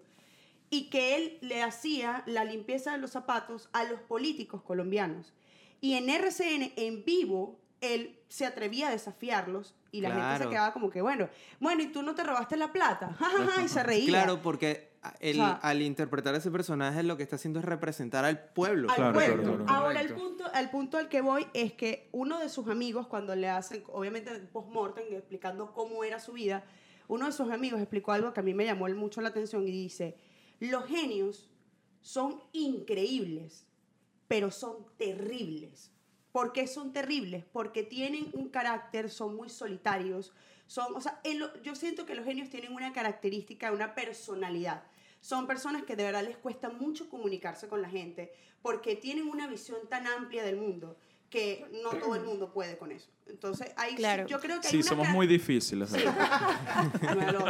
y 0.72 0.90
que 0.90 1.16
él 1.18 1.38
le 1.42 1.62
hacía 1.62 2.24
la 2.26 2.44
limpieza 2.46 2.94
de 2.94 2.98
los 2.98 3.12
zapatos 3.12 3.70
a 3.74 3.84
los 3.84 4.00
políticos 4.00 4.64
colombianos. 4.64 5.34
Y 5.82 5.94
en 5.94 6.10
RCN, 6.10 6.72
en 6.78 7.04
vivo, 7.06 7.60
él 7.82 8.18
se 8.30 8.46
atrevía 8.46 8.88
a 8.88 8.92
desafiarlos 8.92 9.76
y 9.92 10.00
la 10.02 10.12
gente 10.12 10.44
se 10.46 10.50
quedaba 10.50 10.72
como 10.74 10.90
que, 10.90 11.02
bueno, 11.02 11.28
bueno, 11.60 11.84
¿y 11.84 11.88
tú 11.88 12.02
no 12.04 12.16
te 12.16 12.24
robaste 12.24 12.56
la 12.56 12.72
plata? 12.72 13.18
Y 13.66 13.68
se 13.68 13.84
reía. 13.84 14.08
Claro, 14.08 14.42
porque 14.42 14.92
el- 15.20 15.42
O 15.42 15.44
sea- 15.44 15.60
al 15.62 15.82
interpretar 15.82 16.36
a 16.36 16.38
ese 16.38 16.52
personaje 16.52 17.04
lo 17.04 17.18
que 17.18 17.24
está 17.24 17.36
haciendo 17.36 17.60
es 17.60 17.66
representar 17.66 18.24
al 18.24 18.40
pueblo. 18.54 18.90
al 18.92 18.96
Claro, 18.96 19.14
pueblo. 19.14 19.44
claro, 19.44 19.66
claro. 19.66 19.82
Ahora, 19.82 20.00
el 20.02 20.14
punto, 20.14 20.46
al 20.54 20.70
punto 20.70 20.98
al 21.00 21.10
que 21.10 21.20
voy 21.22 21.48
es 21.54 21.74
que 21.74 22.08
uno 22.14 22.40
de 22.40 22.48
sus 22.48 22.68
amigos, 22.70 23.08
cuando 23.08 23.36
le 23.36 23.50
hacen, 23.50 23.84
obviamente, 23.92 24.32
post-mortem, 24.54 25.04
explicando 25.12 25.74
cómo 25.74 26.04
era 26.06 26.20
su 26.20 26.32
vida, 26.34 26.64
uno 27.10 27.26
de 27.26 27.32
sus 27.34 27.52
amigos 27.52 27.82
explicó 27.82 28.14
algo 28.14 28.32
que 28.32 28.40
a 28.40 28.44
mí 28.44 28.54
me 28.54 28.64
llamó 28.64 28.88
mucho 28.90 29.20
la 29.20 29.30
atención 29.30 29.68
y 29.68 29.72
dice, 29.72 30.16
los 30.70 30.86
genios 30.86 31.50
son 32.02 32.42
increíbles, 32.54 33.66
pero 34.28 34.52
son 34.52 34.86
terribles. 34.98 35.92
¿Por 36.32 36.54
qué 36.54 36.68
son 36.68 36.94
terribles? 36.94 37.44
Porque 37.52 37.84
tienen 37.84 38.30
un 38.34 38.50
carácter, 38.50 39.10
son 39.10 39.36
muy 39.36 39.50
solitarios, 39.50 40.32
son, 40.68 40.96
o 40.96 41.02
sea, 41.02 41.22
yo 41.64 41.76
siento 41.76 42.06
que 42.06 42.16
los 42.16 42.26
genios 42.26 42.50
tienen 42.50 42.74
una 42.74 42.94
característica, 42.94 43.72
una 43.72 43.94
personalidad. 43.96 44.84
Son 45.20 45.48
personas 45.48 45.84
que 45.84 45.96
de 45.96 46.04
verdad 46.04 46.24
les 46.24 46.38
cuesta 46.38 46.70
mucho 46.70 47.10
comunicarse 47.10 47.68
con 47.68 47.82
la 47.82 47.90
gente 47.90 48.32
porque 48.62 48.96
tienen 48.96 49.28
una 49.28 49.48
visión 49.48 49.90
tan 49.90 50.08
amplia 50.08 50.44
del 50.44 50.58
mundo 50.58 50.98
que 51.32 51.66
no 51.82 51.90
todo 51.92 52.14
el 52.16 52.22
mundo 52.24 52.52
puede 52.54 52.78
con 52.78 52.92
eso. 52.92 53.10
Entonces, 53.26 53.72
ahí 53.78 53.92
sí- 53.92 53.96
Claro. 53.98 54.28
yo 54.28 54.40
creo 54.40 54.60
que 54.62 54.68
hay 54.68 54.72
Sí, 54.72 54.78
una 54.82 54.90
somos 54.90 55.08
muy 55.10 55.26
difíciles. 55.26 55.90
No. 57.02 57.46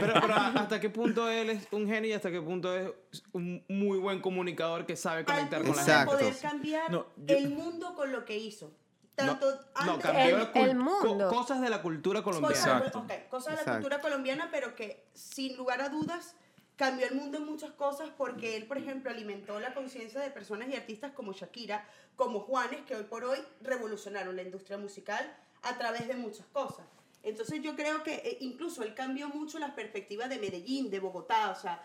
Pero, 0.00 0.14
pero 0.20 0.34
¿hasta 0.34 0.80
qué 0.80 0.90
punto 0.90 1.28
él 1.28 1.50
es 1.50 1.68
un 1.70 1.86
genio 1.86 2.10
y 2.10 2.12
hasta 2.12 2.30
qué 2.30 2.40
punto 2.42 2.74
es 2.76 2.92
un 3.32 3.64
muy 3.68 3.98
buen 3.98 4.20
comunicador 4.20 4.84
que 4.86 4.96
sabe 4.96 5.20
Al 5.20 5.24
conectar 5.24 5.62
con 5.62 5.76
la 5.76 5.82
Exacto. 5.82 6.12
poder 6.12 6.36
cambiar 6.38 6.90
No, 6.90 7.06
yo- 7.16 7.36
el 7.36 7.50
mundo 7.50 7.94
con 7.94 8.12
lo 8.12 8.24
que 8.24 8.36
hizo. 8.36 8.66
gente? 8.66 8.80
Tanto 9.14 9.50
No, 9.86 9.92
antes- 9.92 10.10
cambió 10.10 10.50
El- 10.54 10.76
mundo. 10.76 11.28
co- 11.30 11.36
cosas 11.36 11.60
de 11.62 11.70
la 11.70 11.80
cultura 11.80 12.22
colombiana. 12.22 12.54
Exacto. 12.56 12.98
ok, 12.98 13.12
cosas 13.30 13.46
de 13.52 13.54
la 13.56 13.60
Exacto. 13.62 13.80
cultura 13.80 14.00
colombiana, 14.02 14.48
pero 14.50 14.74
que 14.74 15.06
sin 15.14 15.56
lugar 15.56 15.80
a 15.80 15.88
dudas 15.88 16.36
cambió 16.76 17.06
el 17.06 17.14
mundo 17.14 17.38
en 17.38 17.46
muchas 17.46 17.70
cosas 17.72 18.10
porque 18.16 18.56
él, 18.56 18.66
por 18.66 18.76
ejemplo, 18.78 19.10
alimentó 19.10 19.58
la 19.60 19.72
conciencia 19.74 20.20
de 20.20 20.30
personas 20.30 20.68
y 20.68 20.74
artistas 20.76 21.12
como 21.12 21.32
Shakira, 21.32 21.88
como 22.16 22.40
Juanes, 22.40 22.82
que 22.86 22.94
hoy 22.94 23.04
por 23.04 23.24
hoy 23.24 23.38
revolucionaron 23.62 24.36
la 24.36 24.42
industria 24.42 24.76
musical 24.78 25.34
a 25.62 25.78
través 25.78 26.06
de 26.06 26.14
muchas 26.14 26.46
cosas. 26.46 26.86
Entonces 27.22 27.60
yo 27.62 27.74
creo 27.74 28.02
que 28.04 28.14
eh, 28.16 28.36
incluso 28.40 28.82
él 28.82 28.94
cambió 28.94 29.28
mucho 29.28 29.58
las 29.58 29.72
perspectivas 29.72 30.28
de 30.28 30.38
Medellín, 30.38 30.90
de 30.90 31.00
Bogotá, 31.00 31.50
o 31.50 31.56
sea, 31.60 31.82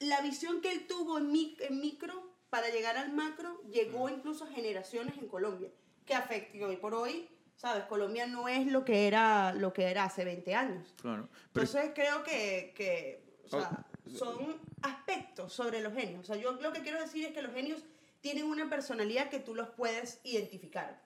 la 0.00 0.20
visión 0.20 0.60
que 0.60 0.72
él 0.72 0.86
tuvo 0.86 1.18
en, 1.18 1.30
mi- 1.30 1.56
en 1.60 1.80
micro 1.80 2.32
para 2.50 2.68
llegar 2.70 2.96
al 2.96 3.12
macro 3.12 3.60
llegó 3.70 4.08
incluso 4.08 4.44
a 4.44 4.48
generaciones 4.48 5.16
en 5.18 5.28
Colombia, 5.28 5.70
que 6.04 6.14
afecta 6.14 6.56
y 6.56 6.62
hoy 6.62 6.76
por 6.76 6.94
hoy, 6.94 7.28
¿sabes? 7.56 7.84
Colombia 7.84 8.26
no 8.26 8.48
es 8.48 8.66
lo 8.66 8.84
que 8.84 9.06
era, 9.06 9.52
lo 9.54 9.72
que 9.72 9.84
era 9.84 10.04
hace 10.04 10.24
20 10.24 10.54
años. 10.54 10.92
Claro. 11.00 11.28
Pero 11.52 11.66
Entonces 11.66 11.92
creo 11.94 12.24
que, 12.24 12.72
que 12.76 13.21
o 13.44 13.48
sea, 13.48 13.86
son 14.16 14.56
aspectos 14.82 15.52
sobre 15.52 15.80
los 15.80 15.92
genios. 15.94 16.20
O 16.20 16.24
sea, 16.24 16.36
yo 16.36 16.52
lo 16.52 16.72
que 16.72 16.80
quiero 16.82 17.00
decir 17.00 17.24
es 17.26 17.32
que 17.32 17.42
los 17.42 17.52
genios 17.52 17.82
tienen 18.20 18.44
una 18.46 18.68
personalidad 18.70 19.30
que 19.30 19.40
tú 19.40 19.54
los 19.54 19.68
puedes 19.70 20.20
identificar. 20.24 21.02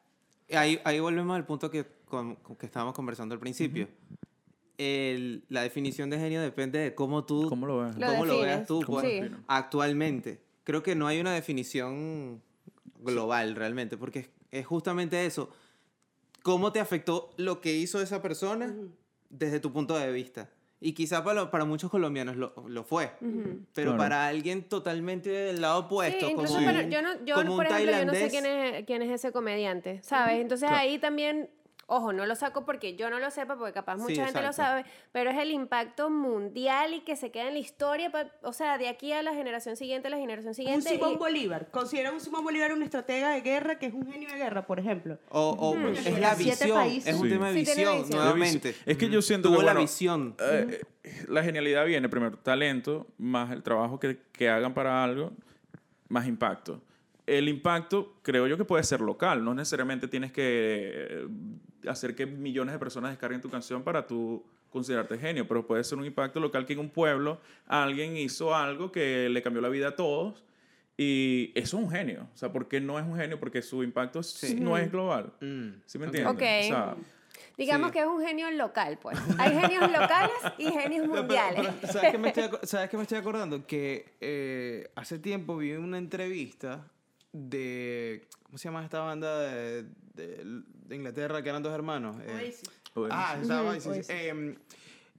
Ahí, 0.53 0.81
ahí 0.85 1.01
volvemos 1.01 1.35
al 1.37 1.45
punto 1.47 1.71
que, 1.71 1.87
con- 2.05 2.37
con 2.37 2.57
que 2.57 2.67
estábamos 2.67 2.95
conversando 2.95 3.33
al 3.35 3.41
principio. 3.41 3.89
El- 4.79 5.45
la 5.49 5.63
definición 5.63 6.11
de 6.11 6.19
genio 6.19 6.43
depende 6.43 6.79
de 6.79 6.95
cómo 6.95 7.25
tú 7.25 7.49
¿cómo 7.49 7.67
lo 7.67 7.79
ves? 7.79 7.97
Lo 7.97 8.07
cómo 8.07 8.27
lo 8.27 8.41
veas 8.41 8.67
tú 8.67 8.83
¿Cómo 8.85 8.99
pues, 9.01 9.09
Sí. 9.11 9.17
lo 9.17 9.23
defines? 9.23 9.41
actualmente. 9.49 10.43
Creo 10.65 10.83
que 10.83 10.95
no 10.95 11.07
hay 11.07 11.19
una 11.21 11.33
definición 11.33 12.43
global 13.01 13.55
realmente, 13.55 13.97
porque 13.97 14.19
es, 14.21 14.29
es 14.51 14.67
justamente 14.67 15.25
eso. 15.25 15.51
¿Cómo 16.43 16.73
te 16.73 16.81
afectó 16.81 17.31
lo 17.39 17.61
que 17.61 17.75
hizo 17.75 18.01
esa 18.03 18.21
persona 18.21 18.75
desde 19.31 19.61
tu 19.61 19.73
punto 19.73 19.97
de 19.97 20.13
vista? 20.13 20.51
Y 20.81 20.93
quizá 20.93 21.25
para, 21.25 21.41
lo- 21.43 21.51
para 21.51 21.65
muchos 21.65 21.91
colombianos 21.91 22.37
lo, 22.37 22.53
lo 22.69 22.85
fue, 22.85 23.11
pero 23.73 23.93
Claro. 23.93 23.97
para 23.97 24.27
alguien 24.27 24.63
totalmente 24.65 25.31
del 25.31 25.61
lado 25.63 25.81
opuesto, 25.81 26.29
Sí, 26.29 26.35
como, 26.35 26.53
para- 26.53 26.81
un- 26.85 26.91
yo, 26.91 27.01
no, 27.03 27.25
yo 27.25 27.35
como 27.37 27.53
un 27.53 27.57
por 27.57 27.67
ejemplo, 27.67 27.93
yo 27.93 28.05
no 28.05 28.13
sé 28.13 28.19
tailandés. 28.29 28.31
quién 28.31 28.47
es, 28.47 28.85
quién 28.85 29.03
es 29.03 29.11
ese 29.11 29.33
comediante, 29.33 30.01
¿sabes? 30.03 30.37
Entonces 30.41 30.69
Claro. 30.69 30.83
ahí 30.83 30.99
también, 30.99 31.49
ojo, 31.89 32.13
no 32.13 32.27
lo 32.27 32.35
saco 32.35 32.65
porque 32.65 32.97
yo 32.97 33.11
no 33.11 33.19
lo 33.21 33.31
sepa, 33.31 33.57
porque 33.57 33.73
capaz 33.73 33.97
mucha 33.97 34.15
Sí, 34.15 34.21
gente 34.21 34.43
lo 34.43 34.53
sabe, 34.53 34.85
pero 35.13 35.31
es 35.31 35.39
el 35.39 35.51
impacto 35.53 36.11
mundial 36.11 36.95
y 36.95 37.01
que 37.03 37.15
se 37.17 37.31
queda 37.31 37.49
en 37.49 37.55
la 37.55 37.61
historia, 37.61 38.11
pa- 38.11 38.27
o 38.43 38.53
sea, 38.53 38.77
de 38.77 38.89
aquí 38.89 39.13
a 39.13 39.23
la 39.23 39.33
generación 39.35 39.77
siguiente, 39.77 40.09
a 40.09 40.11
la 40.11 40.17
generación 40.19 40.49
Un 40.51 40.55
siguiente. 40.55 40.89
Simón 40.91 41.13
y- 41.13 41.17
Bolívar. 41.17 41.71
Considera 41.71 42.11
un 42.13 42.21
Simón 42.21 42.43
Bolívar 42.45 42.73
un 42.73 42.83
estratega 42.83 43.31
de 43.31 43.41
guerra 43.41 43.79
que 43.79 43.87
es 43.87 43.95
un 43.95 44.11
genio 44.11 44.29
de 44.29 44.37
guerra, 44.37 44.67
por 44.67 44.81
ejemplo. 44.81 45.19
O, 45.31 45.51
o 45.51 45.71
Ujú. 45.71 45.89
es 45.89 46.19
la 46.19 46.35
Siete 46.35 46.65
visión, 46.65 46.77
países. 46.79 47.15
es 47.15 47.21
un 47.21 47.27
Sí. 47.29 47.33
tema 47.33 47.47
de 47.49 47.53
Sí, 47.55 47.61
visión, 47.61 47.99
visión. 48.03 48.19
nuevamente. 48.19 48.75
Es 48.85 48.97
que 48.99 49.09
yo 49.09 49.23
siento 49.23 49.49
Tuvo 49.51 49.61
que 49.61 49.65
la 49.67 49.75
visión. 49.75 50.35
eh, 50.41 50.81
la 51.29 51.43
genialidad 51.45 51.87
viene 51.87 52.09
primero 52.09 52.37
talento, 52.39 53.07
más 53.19 53.53
el 53.53 53.63
trabajo 53.63 54.01
que, 54.01 54.19
que 54.33 54.49
hagan 54.51 54.75
para 54.75 55.05
algo, 55.05 55.31
más 56.09 56.27
impacto. 56.27 56.81
El 57.27 57.49
impacto 57.49 58.19
creo 58.23 58.47
yo 58.47 58.57
que 58.57 58.65
puede 58.65 58.85
ser 58.85 59.01
local, 59.01 59.45
no 59.45 59.53
necesariamente 59.55 60.07
tienes 60.09 60.31
que 60.33 60.43
eh, 60.45 61.29
hacer 61.89 62.15
que 62.15 62.25
millones 62.27 62.73
de 62.73 62.79
personas 62.79 63.11
descarguen 63.11 63.41
tu 63.41 63.51
canción 63.51 63.83
para 63.83 64.07
tú 64.07 64.45
considerarte 64.71 65.19
genio, 65.19 65.47
pero 65.49 65.67
puede 65.67 65.83
ser 65.85 65.99
un 65.99 66.05
impacto 66.05 66.39
local 66.39 66.67
que 66.67 66.75
en 66.75 66.79
un 66.81 66.91
pueblo 66.91 67.41
alguien 67.67 68.17
hizo 68.17 68.55
algo 68.55 68.93
que 68.93 69.29
le 69.29 69.43
cambió 69.43 69.61
la 69.63 69.69
vida 69.69 69.89
a 69.89 69.97
todos 69.97 70.45
y 70.97 71.53
eso 71.55 71.79
es 71.79 71.83
un 71.85 71.91
genio. 71.91 72.29
O 72.33 72.37
sea, 72.37 72.53
¿por 72.53 72.69
qué 72.69 72.81
no 72.81 72.99
es 72.99 73.05
un 73.05 73.17
genio? 73.17 73.39
Porque 73.39 73.61
su 73.63 73.83
impacto 73.83 74.21
no 74.59 74.79
es 74.79 74.91
global. 74.91 75.33
Mm. 75.41 75.69
¿Sí 75.85 75.99
me 75.99 76.07
entiendes? 76.07 76.33
Ok. 76.33 76.43
O 76.43 76.69
sea, 76.69 76.97
digamos 77.59 77.89
Sí. 77.89 77.93
que 77.95 78.01
es 78.01 78.07
un 78.07 78.21
genio 78.25 78.51
local, 78.53 78.99
pues. 79.01 79.19
Hay 79.39 79.59
genios 79.59 79.83
locales 79.93 80.33
y 80.59 80.65
genios 80.71 81.07
pero, 81.09 81.23
mundiales. 81.23 81.69
pero, 81.81 81.93
¿sabes, 81.93 82.13
qué 82.13 82.19
me 82.19 82.29
estoy, 82.29 82.49
¿Sabes 82.63 82.91
qué 82.91 82.97
me 82.97 83.03
estoy 83.03 83.19
acordando? 83.19 83.67
Que 83.67 84.15
eh, 84.21 84.91
hace 84.95 85.19
tiempo 85.19 85.57
vi 85.57 85.73
una 85.73 85.99
entrevista 85.99 86.87
de. 87.37 88.27
¿Cómo 88.43 88.59
se 88.59 88.69
llama 88.69 88.85
esta 88.85 89.01
banda 89.01 89.41
de, 89.41 89.83
de- 90.15 90.63
de 90.87 90.97
Inglaterra 90.97 91.43
que 91.43 91.49
eran 91.49 91.63
dos 91.63 91.73
hermanos? 91.75 92.17
Eh, 92.25 92.33
Oasis. 92.33 92.63
bueno. 92.95 93.15
Ah, 93.17 93.39
estaba, 93.41 93.73
Ujú, 93.77 93.95
sí, 93.95 94.03
sí. 94.03 94.13
Em, 94.13 94.57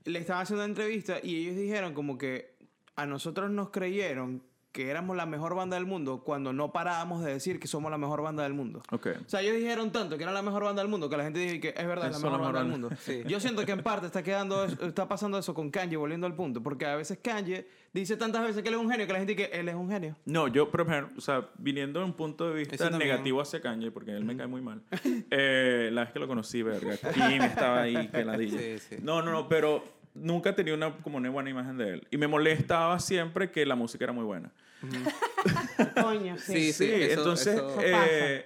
le 0.05 0.19
estaban 0.19 0.43
haciendo 0.43 0.63
una 0.63 0.71
entrevista 0.71 1.19
y 1.21 1.35
ellos 1.43 1.55
dijeron 1.57 1.93
como 1.93 2.17
que 2.17 2.55
a 2.95 3.05
nosotros 3.05 3.51
nos 3.51 3.69
creyeron 3.69 4.41
que 4.77 4.91
éramos 4.91 5.17
la 5.17 5.25
mejor 5.25 5.55
banda 5.55 5.75
del 5.75 5.87
mundo 5.87 6.21
cuando 6.23 6.53
no 6.53 6.71
parábamos 6.71 7.23
de 7.25 7.33
decir 7.33 7.59
que 7.59 7.67
somos 7.67 7.89
la 7.89 7.97
mejor 7.97 8.21
banda 8.21 8.43
del 8.43 8.53
mundo. 8.53 8.83
Ok. 8.91 9.07
O 9.25 9.27
sea, 9.27 9.41
ellos 9.41 9.55
dijeron 9.55 9.91
tanto 9.91 10.17
que 10.17 10.21
eran 10.21 10.35
la 10.35 10.43
mejor 10.43 10.65
banda 10.65 10.83
del 10.83 10.91
mundo 10.91 11.09
que 11.09 11.17
la 11.17 11.23
gente 11.23 11.39
dijo 11.39 11.59
que 11.59 11.69
es 11.69 11.87
verdad, 11.87 12.11
es 12.11 12.11
la 12.11 12.19
mejor, 12.19 12.31
la 12.33 12.45
banda 12.45 12.59
del 12.59 12.69
mundo. 12.69 12.89
Sí. 12.99 13.23
Yo 13.25 13.39
siento 13.39 13.65
que 13.65 13.71
en 13.71 13.81
parte 13.81 14.05
está 14.05 14.21
quedando 14.21 14.65
está 14.65 15.07
pasando 15.07 15.39
eso 15.39 15.55
con 15.55 15.71
Kanye, 15.71 15.97
volviendo 15.97 16.27
al 16.27 16.35
punto, 16.35 16.61
porque 16.61 16.85
a 16.85 16.95
veces 16.95 17.17
Kanye 17.23 17.67
dice 17.91 18.17
tantas 18.17 18.43
veces 18.43 18.61
que 18.61 18.69
él 18.69 18.75
es 18.75 18.79
un 18.79 18.91
genio 18.91 19.07
que 19.07 19.13
la 19.13 19.17
gente 19.17 19.33
dice 19.33 19.49
que 19.49 19.59
él 19.59 19.67
es 19.67 19.73
un 19.73 19.89
genio. 19.89 20.15
No, 20.25 20.47
yo, 20.47 20.69
ejemplo, 20.71 21.09
o 21.17 21.21
sea, 21.21 21.49
viniendo 21.57 21.99
de 21.99 22.05
un 22.05 22.13
punto 22.13 22.47
de 22.47 22.59
vista 22.59 22.91
negativo 22.91 23.41
hacia 23.41 23.59
Kanye, 23.59 23.89
porque 23.89 24.11
él 24.11 24.25
me 24.25 24.37
cae 24.37 24.45
muy 24.45 24.61
mal. 24.61 24.83
eh, 25.31 25.89
la 25.91 26.01
vez 26.03 26.13
que 26.13 26.19
lo 26.19 26.27
conocí, 26.27 26.61
verga, 26.61 26.97
Kim 27.15 27.41
estaba 27.41 27.81
ahí, 27.81 28.09
que 28.09 28.23
ladilla. 28.23 28.59
Sí, 28.59 28.77
sí. 28.77 28.95
No, 29.01 29.23
no, 29.23 29.31
no, 29.31 29.47
pero 29.47 29.96
nunca 30.21 30.53
tenía 30.55 30.73
una, 30.73 30.95
como 30.97 31.17
una 31.17 31.29
buena 31.29 31.49
imagen 31.49 31.77
de 31.77 31.93
él. 31.95 32.07
Y 32.11 32.17
me 32.17 32.27
molestaba 32.27 32.99
siempre 32.99 33.51
que 33.51 33.65
la 33.65 33.75
música 33.75 34.03
era 34.05 34.13
muy 34.13 34.23
buena. 34.23 34.51
Coño, 36.01 36.37
sí. 36.37 36.71
Sí, 36.71 36.73
sí, 36.73 36.91
eso- 36.91 37.19
entonces, 37.21 37.55
eso- 37.55 37.79
eh, 37.81 38.45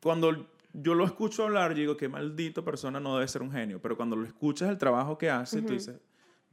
cuando 0.00 0.46
yo 0.72 0.94
lo 0.94 1.04
escucho 1.04 1.44
hablar, 1.44 1.72
yo 1.72 1.78
digo, 1.80 1.96
qué 1.96 2.08
maldito 2.08 2.64
persona 2.64 3.00
no 3.00 3.14
debe 3.16 3.28
ser 3.28 3.42
un 3.42 3.50
genio. 3.52 3.80
Pero 3.80 3.96
cuando 3.96 4.16
lo 4.16 4.24
escuchas 4.26 4.68
el 4.68 4.78
trabajo 4.78 5.18
que 5.18 5.30
hace, 5.30 5.60
tú 5.62 5.72
dices, 5.72 5.98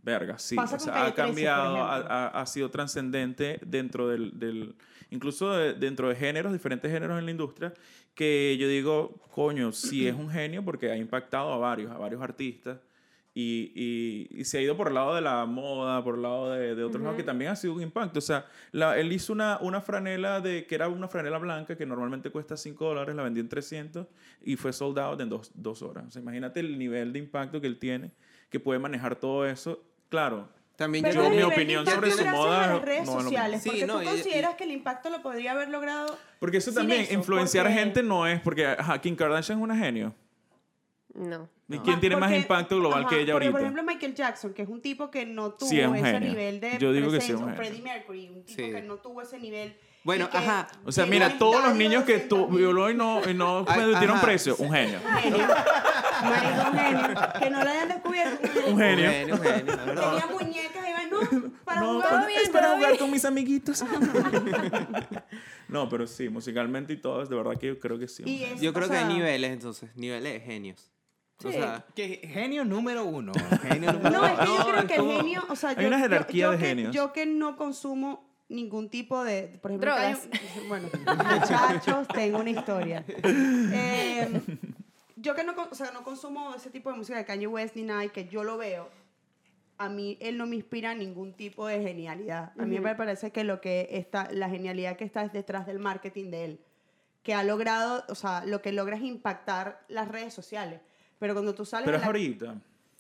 verga, 0.02 0.38
sí. 0.40 0.56
Pasa 0.56 0.76
o 0.76 0.78
con 0.80 0.86
sea, 0.86 0.94
Calle 0.94 1.08
ha 1.08 1.14
13, 1.14 1.22
por 1.22 1.26
cambiado, 1.28 1.84
ha, 1.84 1.96
ejemplo. 1.98 2.16
ha- 2.16 2.28
ha 2.42 2.46
sido 2.46 2.70
trascendente 2.72 3.60
dentro 3.66 4.08
del, 4.08 4.38
del- 4.40 4.76
incluso 5.10 5.52
de- 5.54 5.74
dentro 5.74 6.10
de 6.10 6.16
géneros, 6.16 6.54
diferentes 6.54 6.92
géneros 6.92 7.20
en 7.20 7.26
la 7.26 7.32
industria, 7.32 7.74
que 8.14 8.56
yo 8.60 8.68
digo, 8.68 9.20
coño, 9.32 9.72
sí 9.72 10.08
es 10.08 10.16
un 10.16 10.30
genio 10.30 10.64
porque 10.64 10.92
ha 10.92 10.96
impactado 10.98 11.54
a 11.54 11.58
varios, 11.58 11.92
a 11.92 11.98
varios 11.98 12.22
artistas. 12.22 12.80
Y, 13.38 13.74
y- 13.76 14.40
y 14.40 14.46
se 14.46 14.58
ha 14.58 14.62
ido 14.62 14.78
por 14.78 14.88
el 14.88 14.94
lado 14.94 15.14
de 15.14 15.20
la 15.20 15.46
moda, 15.46 16.02
por 16.06 16.16
el 16.16 16.22
lado 16.22 16.52
de, 16.52 16.74
de 16.74 16.84
otros 16.86 17.04
lados, 17.04 17.18
que 17.18 17.24
también 17.24 17.52
ha 17.52 17.56
sido 17.58 17.74
un 17.74 17.82
impacto. 17.82 18.20
O 18.20 18.22
sea, 18.22 18.46
la- 18.72 18.98
él 18.98 19.12
hizo 19.12 19.34
una, 19.34 19.58
una 19.60 19.82
franela 19.82 20.40
de, 20.40 20.66
que 20.66 20.74
era 20.74 20.88
una 20.88 21.10
franela 21.10 21.38
blanca 21.38 21.76
que 21.76 21.86
normalmente 21.86 22.30
cuesta 22.30 22.56
5 22.56 22.86
dólares, 22.86 23.14
la 23.14 23.24
vendió 23.24 23.42
en 23.44 23.50
300 23.50 24.08
y 24.42 24.56
fue 24.56 24.72
sold 24.72 24.98
out 25.00 25.20
en 25.20 25.28
dos, 25.28 25.52
dos 25.54 25.82
horas. 25.82 26.06
O 26.08 26.12
sea, 26.12 26.22
imagínate 26.22 26.62
el 26.62 26.80
nivel 26.80 27.12
de 27.12 27.20
impacto 27.20 27.60
que 27.60 27.68
él 27.68 27.78
tiene, 27.78 28.12
que 28.50 28.62
puede 28.62 28.80
manejar 28.80 29.18
todo 29.18 29.46
eso. 29.46 29.84
Claro, 30.08 30.48
También 30.78 31.04
Pero 31.04 31.24
Yo, 31.24 31.30
mi 31.30 31.42
opinión 31.42 31.86
sobre 31.86 32.12
su 32.12 32.26
moda 32.26 32.64
a 32.66 32.74
las 32.76 32.82
redes 32.86 33.06
no 33.06 33.20
sociales, 33.22 33.64
Sí, 33.64 33.70
porque 33.70 33.86
no, 33.88 33.96
tú 33.96 34.02
y- 34.02 34.06
consideras 34.06 34.56
que 34.56 34.64
el 34.66 34.72
impacto 34.72 35.10
lo 35.10 35.22
podría 35.22 35.52
haber 35.54 35.70
logrado 35.70 36.18
porque 36.40 36.58
eso 36.58 36.72
sin 36.72 36.80
también, 36.80 37.02
eso, 37.02 37.14
influenciar 37.14 37.66
porque- 37.66 37.80
gente 37.80 38.04
no 38.04 38.28
es, 38.28 38.40
porque 38.42 38.66
ajá, 38.66 39.00
Kim 39.02 39.16
Kardashian 39.16 39.58
es 39.58 39.64
una 39.64 39.76
genio. 39.78 40.14
No. 41.16 41.50
¿Y 41.70 41.78
No. 41.78 41.84
quién 41.84 42.00
tiene 42.00 42.16
más 42.18 42.32
impacto 42.34 42.78
global 42.78 43.02
ajá, 43.02 43.10
que 43.10 43.22
ella 43.22 43.34
ahorita? 43.34 43.52
Por 43.52 43.62
ejemplo, 43.62 43.84
Michael 43.84 44.14
Jackson, 44.14 44.54
que 44.54 44.62
es 44.64 44.68
un 44.70 44.82
tipo 44.82 45.10
que 45.10 45.26
no 45.26 45.52
tuvo 45.54 45.70
Sí, 45.70 45.80
es 45.80 45.88
un 45.88 45.96
ese 45.96 46.12
genio. 46.12 46.30
nivel 46.30 46.60
de 46.60 46.78
Yo 46.78 46.92
digo 46.94 47.10
que 47.12 47.22
sí, 47.22 47.32
es 47.32 47.38
un 47.38 47.46
genio. 47.46 47.56
Freddie 47.56 47.82
Mercury, 47.82 48.28
un 48.30 48.44
tipo 48.44 48.62
Sí. 48.62 48.72
que 48.72 48.82
no 48.82 48.98
tuvo 48.98 49.22
ese 49.22 49.40
nivel. 49.40 49.76
Bueno, 50.04 50.30
ajá. 50.32 50.68
o 50.86 50.92
sea, 50.92 51.06
mira, 51.08 51.38
todos 51.40 51.64
los 51.64 51.74
niños 51.76 52.04
que 52.04 52.18
200.000. 52.18 52.28
tu 52.28 52.48
violó 52.48 52.92
y 52.92 52.94
no, 52.96 53.28
y 53.28 53.34
no 53.34 53.66
Ay, 53.68 53.86
metieron 53.94 54.18
un 54.20 54.22
genio. 54.24 54.56
Genio. 54.58 55.00
Marico, 56.22 56.70
un 56.72 56.78
genio. 56.78 57.18
Que 57.40 57.50
no 57.50 57.64
lo 57.64 57.70
hayan 57.70 57.88
descubierto. 57.90 58.50
Un 58.70 58.78
genio. 58.78 59.10
genio, 59.10 59.38
genio, 59.38 59.76
la 59.76 59.86
verdad. 59.86 60.10
Tenía 60.12 60.28
muñecas 60.28 60.86
y 60.86 60.90
iba, 60.90 61.06
no, 61.42 61.52
para 61.66 61.82
No, 61.82 61.94
jugar. 61.94 62.10
todo 62.10 62.28
bien, 62.28 62.40
es 62.44 62.50
para 62.50 62.68
jugar 62.76 62.90
bien. 62.92 63.00
con 63.00 63.12
mis 63.12 63.26
amiguitos. 63.26 63.84
no, 65.68 65.90
pero 65.90 66.06
sí, 66.08 66.30
musicalmente 66.30 66.94
y 66.94 66.98
todo, 66.98 67.26
de 67.26 67.36
verdad 67.36 67.58
que 67.60 67.68
yo 67.68 67.80
creo 67.80 67.98
que 67.98 68.08
sí. 68.08 68.24
un 68.24 68.30
genio. 68.30 68.62
Yo 68.62 68.74
creo 68.74 68.90
que 68.90 68.98
hay 68.98 69.06
niveles, 69.06 69.52
entonces, 69.52 69.90
niveles 69.96 70.34
de 70.34 70.40
genios. 70.42 70.92
O 71.44 71.48
Sí. 71.52 71.54
sea, 71.54 71.86
Que 71.94 72.22
genio 72.32 72.64
número 72.64 73.04
uno. 73.06 73.34
Genio 73.62 73.92
número 73.94 74.10
No, 74.10 74.26
es 74.26 74.40
que 74.40 74.46
yo 74.46 74.66
creo 74.72 74.88
que 74.88 74.96
el 74.96 75.12
genio, 75.18 75.44
o 75.50 75.56
sea, 75.56 75.70
Hay 75.72 75.76
yo, 75.78 75.88
una 75.88 75.98
yo- 75.98 76.04
jerarquía 76.04 76.46
yo 76.46 76.52
de 76.52 76.58
que- 76.58 76.66
genios. 76.66 76.96
Yo 76.96 77.12
que 77.14 77.26
no 77.26 77.58
consumo 77.58 78.24
ningún 78.48 78.90
tipo 78.90 79.24
de, 79.24 79.60
por 79.62 79.72
ejemplo, 79.72 79.92
Drogas. 79.92 80.28
Bueno, 80.68 80.88
muchachos, 81.06 82.08
tengo 82.10 82.40
una 82.40 82.50
historia. 82.52 83.04
Eh, 83.08 84.42
yo 85.18 85.36
que 85.36 85.44
no, 85.44 85.54
o 85.70 85.76
sea, 85.76 85.92
no 85.92 86.04
consumo 86.04 86.54
ese 86.56 86.70
tipo 86.70 86.92
de 86.92 86.98
música 86.98 87.18
de 87.18 87.26
Kanye 87.26 87.48
West 87.48 87.76
ni 87.76 87.84
nada, 87.84 88.06
y 88.06 88.10
que 88.10 88.28
yo 88.28 88.44
lo 88.44 88.58
veo, 88.58 88.90
a 89.78 89.90
mí 89.90 90.18
él 90.22 90.38
no 90.38 90.46
me 90.46 90.56
inspira 90.56 90.94
ningún 90.96 91.34
tipo 91.34 91.68
de 91.68 91.82
genialidad. 91.82 92.54
A 92.58 92.66
mí 92.66 92.80
me 92.80 92.96
parece 92.96 93.32
que 93.32 93.44
lo 93.44 93.60
que 93.60 93.90
está, 93.92 94.30
la 94.32 94.50
genialidad 94.50 94.96
que 94.96 95.04
está 95.04 95.24
es 95.26 95.34
detrás 95.34 95.66
del 95.66 95.80
marketing 95.80 96.30
de 96.32 96.46
él, 96.46 96.60
que 97.24 97.34
ha 97.34 97.44
logrado, 97.44 98.06
o 98.08 98.16
sea, 98.16 98.46
lo 98.46 98.62
que 98.62 98.72
logra 98.72 98.96
es 98.96 99.04
impactar 99.04 99.84
las 99.90 100.08
redes 100.08 100.34
sociales. 100.34 100.80
Pero 101.20 101.34
cuando 101.34 101.54
tú 101.56 101.66
sales 101.66 101.86
Pero 101.86 101.98
es 101.98 102.02
la- 102.02 102.08
ahorita. 102.08 102.56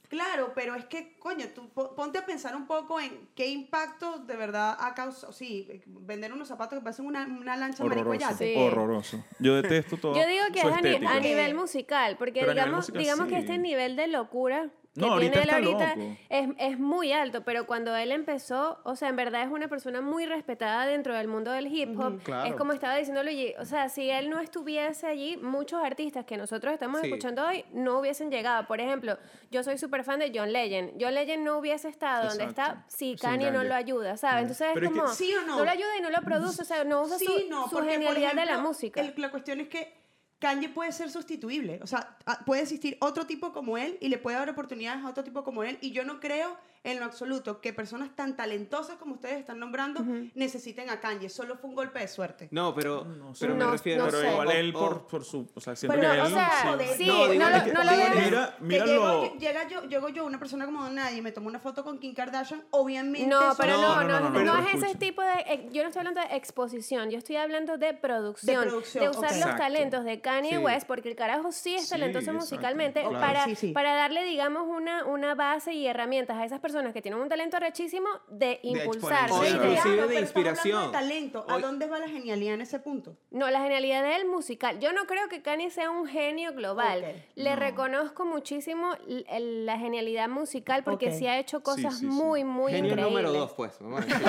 Claro, 0.07 0.51
pero 0.53 0.75
es 0.75 0.85
que, 0.85 1.17
coño, 1.17 1.47
tú 1.53 1.67
po- 1.69 1.95
ponte 1.95 2.19
a 2.19 2.25
pensar 2.25 2.55
un 2.55 2.67
poco 2.67 2.99
en 2.99 3.27
qué 3.35 3.47
impacto 3.47 4.19
de 4.19 4.35
verdad 4.35 4.77
ha 4.79 4.93
causado. 4.93 5.33
Sí, 5.33 5.67
vender 5.87 6.31
unos 6.31 6.47
zapatos 6.47 6.77
que 6.77 6.83
parecen 6.83 7.07
una, 7.07 7.25
una 7.25 7.57
lancha 7.57 7.83
Horroroso. 7.83 8.35
Sí. 8.37 8.53
Horroroso. 8.55 9.25
Yo 9.39 9.55
detesto 9.55 9.97
todo. 10.01 10.15
Yo 10.15 10.27
digo 10.27 10.43
que 10.53 10.59
es 10.59 10.65
a, 10.65 10.79
ni- 10.81 11.05
a 11.05 11.19
nivel 11.19 11.55
musical, 11.55 12.17
porque 12.17 12.41
Pero 12.41 12.51
a 12.51 12.53
nivel 12.53 12.65
digamos, 12.65 12.85
musical, 12.85 13.01
digamos 13.01 13.27
que 13.27 13.35
sí. 13.35 13.41
este 13.41 13.57
nivel 13.57 13.95
de 13.95 14.07
locura 14.07 14.69
que 14.95 15.01
No, 15.01 15.19
tiene 15.19 15.41
él 15.43 15.49
ahorita 15.49 15.95
es, 16.29 16.49
es 16.57 16.79
muy 16.79 17.11
alto, 17.11 17.43
pero 17.43 17.67
cuando 17.67 17.93
él 17.95 18.11
empezó, 18.13 18.79
o 18.83 18.95
sea, 18.95 19.09
en 19.09 19.17
verdad 19.17 19.43
es 19.43 19.49
una 19.51 19.67
persona 19.67 19.99
muy 19.99 20.25
respetada 20.25 20.85
dentro 20.87 21.13
del 21.13 21.27
mundo 21.27 21.51
del 21.51 21.67
hip 21.67 21.99
hop. 21.99 22.23
claro. 22.23 22.45
Es 22.49 22.55
como 22.55 22.71
estaba 22.71 22.95
diciendo 22.95 23.21
Luigi, 23.21 23.53
o 23.59 23.65
sea, 23.65 23.89
si 23.89 24.09
él 24.09 24.29
no 24.29 24.39
estuviese 24.39 25.05
allí, 25.07 25.35
muchos 25.37 25.83
artistas 25.83 26.23
que 26.25 26.37
nosotros 26.37 26.73
estamos 26.73 27.01
Sí. 27.01 27.07
escuchando 27.07 27.45
hoy 27.45 27.65
no 27.73 27.99
hubiesen 27.99 28.31
llegado. 28.31 28.65
Por 28.67 28.79
ejemplo, 28.79 29.17
yo 29.51 29.63
soy 29.63 29.77
súper 29.77 30.03
fan 30.05 30.19
de 30.19 30.31
John 30.33 30.53
Legend. 30.53 30.93
John 30.99 31.13
Legend 31.13 31.43
no 31.43 31.57
hubiese 31.57 31.89
estado 31.89 32.29
donde 32.29 32.45
Exacto. 32.45 32.79
está 32.79 32.85
si 32.97 33.15
Kanye 33.17 33.51
no 33.51 33.63
lo 33.65 33.75
ayuda, 33.75 34.15
¿sabes? 34.15 34.43
Entonces 34.43 34.67
Pero 34.73 34.85
es 34.85 34.91
es 34.91 34.93
que- 34.95 35.01
como, 35.01 35.13
¿Sí 35.13 35.33
o 35.35 35.41
no? 35.45 35.65
lo 35.65 35.69
ayuda 35.71 35.97
y 35.97 36.01
no 36.01 36.09
lo 36.09 36.21
produce, 36.21 36.61
o 36.61 36.65
sea, 36.65 36.83
no 36.85 37.01
usa 37.01 37.17
Sí, 37.19 37.25
su, 37.25 37.49
no, 37.49 37.63
su 37.65 37.71
porque, 37.71 37.85
por 37.87 37.91
genialidad 37.91 38.29
de 38.29 38.35
la 38.37 38.43
ejemplo, 38.43 38.67
música. 38.69 39.01
el- 39.01 39.13
la 39.17 39.29
cuestión 39.29 39.59
es 39.59 39.67
que 39.67 40.04
Kanye 40.39 40.69
puede 40.69 40.91
ser 40.91 41.09
sustituible. 41.09 41.79
O 41.81 41.87
sea, 41.87 42.17
puede 42.45 42.61
existir 42.61 42.97
otro 43.01 43.25
tipo 43.25 43.51
como 43.53 43.77
él 43.77 43.97
y 44.01 44.09
le 44.09 44.17
puede 44.17 44.37
dar 44.37 44.49
oportunidades 44.49 45.03
a 45.03 45.09
otro 45.09 45.23
tipo 45.23 45.43
como 45.43 45.63
él. 45.63 45.77
Y 45.81 45.91
yo 45.91 46.03
no 46.03 46.19
creo 46.19 46.57
en 46.85 46.99
lo 46.99 47.05
absoluto 47.05 47.59
que 47.59 47.73
personas 47.73 48.15
tan 48.15 48.35
talentosas 48.35 48.95
como 48.97 49.15
ustedes 49.15 49.39
están 49.39 49.59
nombrando 49.59 50.01
necesiten 50.35 50.89
a 50.89 50.99
Kanye. 50.99 51.29
Solo 51.29 51.57
fue 51.57 51.69
un 51.69 51.75
golpe 51.75 51.99
de 51.99 52.07
suerte. 52.07 52.47
no, 52.51 52.73
pero, 52.73 53.03
No 53.05 53.33
pero 53.39 53.53
me 53.55 53.59
No- 53.65 53.71
refiero 53.71 54.05
no 54.05 54.11
Pero 54.11 54.21
sé. 54.21 54.31
igual 54.31 54.51
él 54.51 54.71
por, 54.73 55.07
por 55.07 55.23
su... 55.25 55.47
O 55.55 55.59
sea, 55.59 55.75
siento 55.75 55.97
Pero, 55.97 56.11
que 56.11 56.17
él... 56.19 56.23
o 56.25 56.29
sea, 56.29 56.51
sí. 56.95 57.07
No, 57.07 57.27
digo 57.27 57.43
lo, 57.43 57.49
no 57.73 57.83
lo 57.83 57.91
Mira, 58.15 58.55
mira 58.59 58.85
llego, 58.85 59.33
llega 59.37 59.67
yo, 59.67 59.81
llego 59.83 60.09
yo, 60.09 60.25
una 60.25 60.37
persona 60.39 60.65
como 60.65 60.87
nadie, 60.89 61.17
y 61.17 61.21
me 61.21 61.31
tomo 61.31 61.47
una 61.47 61.59
foto 61.59 61.83
con 61.83 61.97
Kim 61.99 62.13
Kardashian, 62.13 62.63
obviamente. 62.71 63.27
No, 63.27 63.53
pero 63.57 63.77
no, 63.77 63.81
no, 63.81 64.03
no, 64.03 64.03
no, 64.03 64.19
no, 64.19 64.19
no, 64.19 64.29
no 64.29 64.63
pero 64.63 64.69
es 64.77 64.83
ese 64.83 64.95
tipo 64.97 65.21
de... 65.21 65.33
eh, 65.47 65.69
Yo 65.71 65.81
no 65.81 65.89
estoy 65.89 66.01
hablando 66.01 66.21
de 66.21 66.35
exposición, 66.35 67.09
yo 67.09 67.17
estoy 67.17 67.37
hablando 67.37 67.77
de 67.77 67.93
producción. 67.93 68.61
De 68.61 68.67
producción, 68.67 69.07
usar 69.09 69.31
ok. 69.31 69.45
los 69.45 69.55
talentos 69.57 70.03
de 70.05 70.21
Kanye 70.21 70.51
Sí. 70.51 70.57
West, 70.57 70.87
porque 70.87 71.09
el 71.09 71.15
carajo 71.15 71.51
sí 71.51 71.75
es 71.75 71.89
talentoso 71.89 72.31
musicalmente, 72.33 73.01
Claro. 73.01 73.19
para, 73.19 73.45
Sí, 73.45 73.55
sí. 73.55 73.71
para 73.71 73.95
darle, 73.95 74.23
digamos, 74.23 74.67
una, 74.67 75.05
una 75.05 75.33
base 75.35 75.73
y 75.73 75.87
herramientas 75.87 76.37
a 76.37 76.45
esas 76.45 76.59
personas 76.59 76.74
que 76.93 77.01
tienen 77.01 77.19
un 77.19 77.29
talento 77.29 77.59
rechísimo 77.59 78.07
de 78.29 78.59
impulsarse. 78.63 79.33
O 79.33 79.43
y 79.45 79.49
inclusive 79.49 80.07
de- 80.07 80.19
inspiración. 80.19 80.85
de 80.87 80.91
talento. 80.91 81.45
¿A 81.49 81.59
dónde 81.59 81.87
va 81.87 81.99
la 81.99 82.07
genialidad 82.09 82.53
en 82.55 82.61
ese 82.61 82.79
punto? 82.79 83.15
No, 83.31 83.49
la 83.49 83.61
genialidad 83.61 84.03
del 84.03 84.25
musical. 84.27 84.79
Yo 84.79 84.91
no 84.93 85.05
creo 85.05 85.27
que 85.29 85.41
Kanye 85.41 85.69
sea 85.71 85.89
un 85.91 86.07
genio 86.07 86.53
global. 86.53 86.99
Ok. 87.03 87.15
Le 87.35 87.55
reconozco 87.55 88.25
muchísimo 88.25 88.91
la 89.27 89.77
genialidad 89.77 90.27
musical 90.29 90.83
porque 90.83 91.07
Ok. 91.09 91.13
sí 91.15 91.27
ha 91.27 91.39
hecho 91.39 91.61
cosas 91.63 91.93
sí, 91.95 91.99
sí. 92.01 92.05
muy, 92.07 92.43
muy 92.43 92.71
genio 92.73 92.91
increíbles. 92.91 93.23
número 93.23 93.31
dos, 93.33 93.53
pues. 93.53 93.77
decir. 93.79 94.15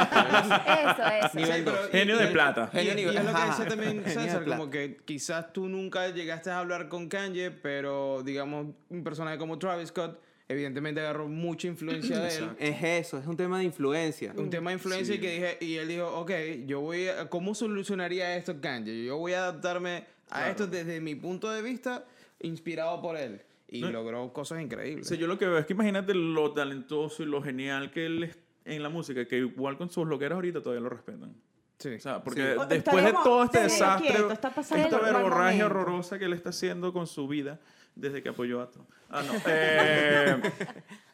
Eso, 0.66 1.02
eso. 1.26 1.30
Nivel 1.38 1.64
dos. 1.64 1.88
Genio 1.90 2.16
de 2.18 2.26
plata. 2.28 2.70
Y, 2.72 2.76
Genio 2.76 2.92
y 2.92 2.96
nivel- 2.96 3.16
es 3.18 3.24
lo 3.24 3.32
que 3.34 3.40
decía 3.46 3.68
también 3.68 4.04
Genio 4.04 4.20
César, 4.22 4.44
como 4.44 4.70
que 4.70 4.96
quizás 5.04 5.52
tú 5.52 5.68
nunca 5.68 6.08
llegaste 6.08 6.50
a 6.50 6.58
hablar 6.58 6.88
con 6.88 7.08
Kanye, 7.08 7.50
pero 7.50 8.22
digamos, 8.22 8.66
un 8.88 9.04
personaje 9.04 9.38
como 9.38 9.58
Travis 9.58 9.88
Scott 9.88 10.20
evidentemente 10.48 11.00
agarró 11.00 11.28
mucha 11.28 11.66
influencia 11.68 12.20
de 12.20 12.36
él. 12.36 12.50
Es 12.58 12.82
eso, 12.82 13.18
es 13.18 13.26
un 13.26 13.36
tema 13.36 13.58
de 13.58 13.64
influencia. 13.64 14.32
Un 14.36 14.48
tema 14.50 14.70
de 14.70 14.74
influencia 14.74 15.14
Sí. 15.14 15.18
y 15.18 15.20
que 15.20 15.30
dije, 15.32 15.58
y 15.60 15.74
él 15.76 15.88
dijo, 15.88 16.06
ok, 16.20 16.30
yo 16.66 16.80
voy 16.80 17.08
a, 17.08 17.28
¿cómo 17.28 17.54
solucionaría 17.54 18.36
esto 18.36 18.60
Kanye? 18.60 19.04
Yo 19.04 19.16
voy 19.18 19.32
a 19.32 19.38
adaptarme 19.48 20.04
a 20.28 20.34
Claro. 20.36 20.50
esto 20.50 20.66
desde 20.66 21.00
mi 21.00 21.14
punto 21.14 21.50
de 21.50 21.62
vista, 21.62 22.04
inspirado 22.40 23.00
por 23.02 23.16
él. 23.16 23.42
Y 23.68 23.80
No. 23.80 23.90
logró 23.90 24.32
cosas 24.32 24.58
O 24.58 24.60
increíbles. 24.60 25.08
sea, 25.08 25.16
yo 25.16 25.26
lo 25.26 25.38
que 25.38 25.46
veo 25.46 25.58
es 25.58 25.66
que 25.66 25.72
imagínate 25.72 26.14
lo 26.14 26.52
talentoso 26.52 27.22
y 27.22 27.26
lo 27.26 27.42
genial 27.42 27.90
que 27.90 28.06
él 28.06 28.22
es 28.24 28.38
en 28.64 28.82
la 28.82 28.88
música, 28.88 29.26
que 29.26 29.38
igual 29.38 29.76
con 29.76 29.90
sus 29.90 30.06
loqueras 30.06 30.36
ahorita 30.36 30.60
todavía 30.62 30.82
lo 30.82 30.88
respetan. 30.88 31.34
Sí. 31.78 31.90
O 31.94 32.00
sea, 32.00 32.22
porque 32.22 32.42
Sí. 32.52 32.58
O- 32.58 32.66
después 32.66 33.04
de 33.04 33.12
todo 33.12 33.44
este 33.44 33.60
desastre, 33.62 34.08
quieto, 34.10 34.32
está 34.32 34.52
esta 34.60 34.98
verborragia 35.00 35.66
horrorosa 35.66 36.18
que 36.18 36.24
él 36.24 36.32
está 36.32 36.50
haciendo 36.50 36.92
con 36.92 37.06
su 37.06 37.26
vida 37.28 37.60
desde 37.96 38.22
que 38.22 38.28
apoyó 38.28 38.60
a 38.62 38.70
Trump. 38.70 38.88
Ah, 39.10 39.22
no. 39.22 39.32
Eh, 39.48 40.40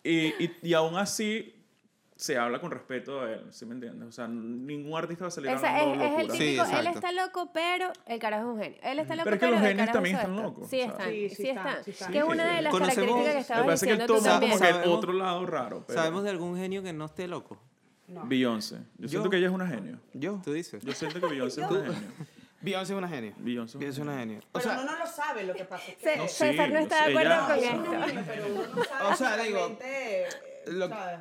y, 0.05 0.45
y, 0.45 0.57
y 0.63 0.75
aún 0.75 0.97
así 0.97 1.55
se 2.17 2.37
habla 2.39 2.61
con 2.61 2.71
respeto 2.71 3.21
a 3.21 3.33
él, 3.33 3.47
¿sí 3.51 3.67
me 3.67 3.75
entiendes? 3.75 4.09
O 4.09 4.13
sea, 4.13 4.29
ningún 4.29 4.97
artista 4.97 5.25
va 5.25 5.29
a 5.29 5.31
salir 5.33 5.51
Esa 5.51 5.77
hablando 5.81 6.05
es, 6.05 6.11
es 6.13 6.19
el 6.19 6.27
locura. 6.27 6.39
Sí, 6.39 6.57
típico, 6.57 6.79
él 6.79 6.87
está 6.87 7.13
loco, 7.13 7.51
pero 7.53 7.93
el 8.07 8.19
carajo 8.21 8.43
es 8.51 8.55
un 8.55 8.63
genio. 8.63 8.79
Él 8.83 8.99
está 9.01 9.15
loco, 9.17 9.25
Pero 9.25 9.37
es 9.37 9.41
que 9.41 9.47
los 9.47 9.61
el 9.61 9.67
genios 9.67 9.91
también 9.93 10.17
están 10.17 10.37
locos, 10.37 10.69
Sí 10.69 10.81
están, 10.81 11.09
Sí, 11.11 11.29
sí, 11.31 11.35
sí 11.37 11.49
están. 11.49 12.13
Que 12.13 12.19
es 12.19 12.25
una 12.25 12.55
de 12.57 12.63
las 12.63 12.73
Conocemos- 12.73 12.95
características 12.95 13.33
que 13.35 13.41
estabas 13.41 13.67
pasa 13.67 13.75
es 13.75 13.81
que 13.83 13.91
él 13.91 13.99
diciendo 13.99 14.15
toma 14.21 14.41
como 14.41 14.83
que 14.83 14.89
otro 14.89 15.13
lado 15.13 15.47
raro. 15.47 15.85
Pero 15.87 15.99
¿Sabemos 15.99 16.23
de 16.25 16.31
algún 16.31 16.57
genio 16.57 16.83
que 16.83 16.93
no 16.93 17.07
esté 17.07 17.27
loco? 17.27 17.61
No. 18.07 18.27
Beyoncé. 18.27 18.79
Yo, 18.99 19.09
siento 19.09 19.31
que 19.31 19.39
ella 19.39 19.47
es 19.47 19.53
una 19.53 19.67
genio. 19.67 19.99
Yo. 20.13 20.41
Tú 20.45 20.53
dices. 20.53 20.85
Yo 20.85 20.93
siento 20.93 21.19
que 21.21 21.27
Beyoncé 21.27 21.63
es 21.63 21.71
una 21.71 21.81
genio. 21.93 22.09
Beyoncé 22.63 22.93
es 22.93 22.99
una 22.99 23.09
genia. 23.09 23.33
Beyoncé. 23.39 23.79
Beyoncé 23.79 24.01
es 24.01 24.07
una 24.07 24.19
genia. 24.19 24.39
O 24.39 24.43
Pero 24.53 24.63
sea, 24.65 24.81
uno 24.81 24.93
no 24.93 24.99
lo 24.99 25.07
sabe 25.07 25.45
lo 25.45 25.55
que 25.55 25.65
pasa. 25.65 25.85
Ce- 26.01 26.17
No, 26.17 26.29
sí, 26.29 26.35
César 26.35 26.71
no 26.71 26.79
está 26.79 27.07
de 27.07 27.11
acuerdo 27.11 27.47
con 27.47 27.57
Es 27.59 27.65
esto. 27.65 27.77
una 27.91 28.07
genio, 28.07 28.23
pero 28.27 28.47
uno 28.47 28.63
no 28.75 28.85
sabe 28.85 29.05
O 29.13 29.17
sea, 29.17 29.37
digo, 29.39 29.59
realmente, 29.59 30.27
lo- 30.67 30.89
¿sabes? 30.89 31.19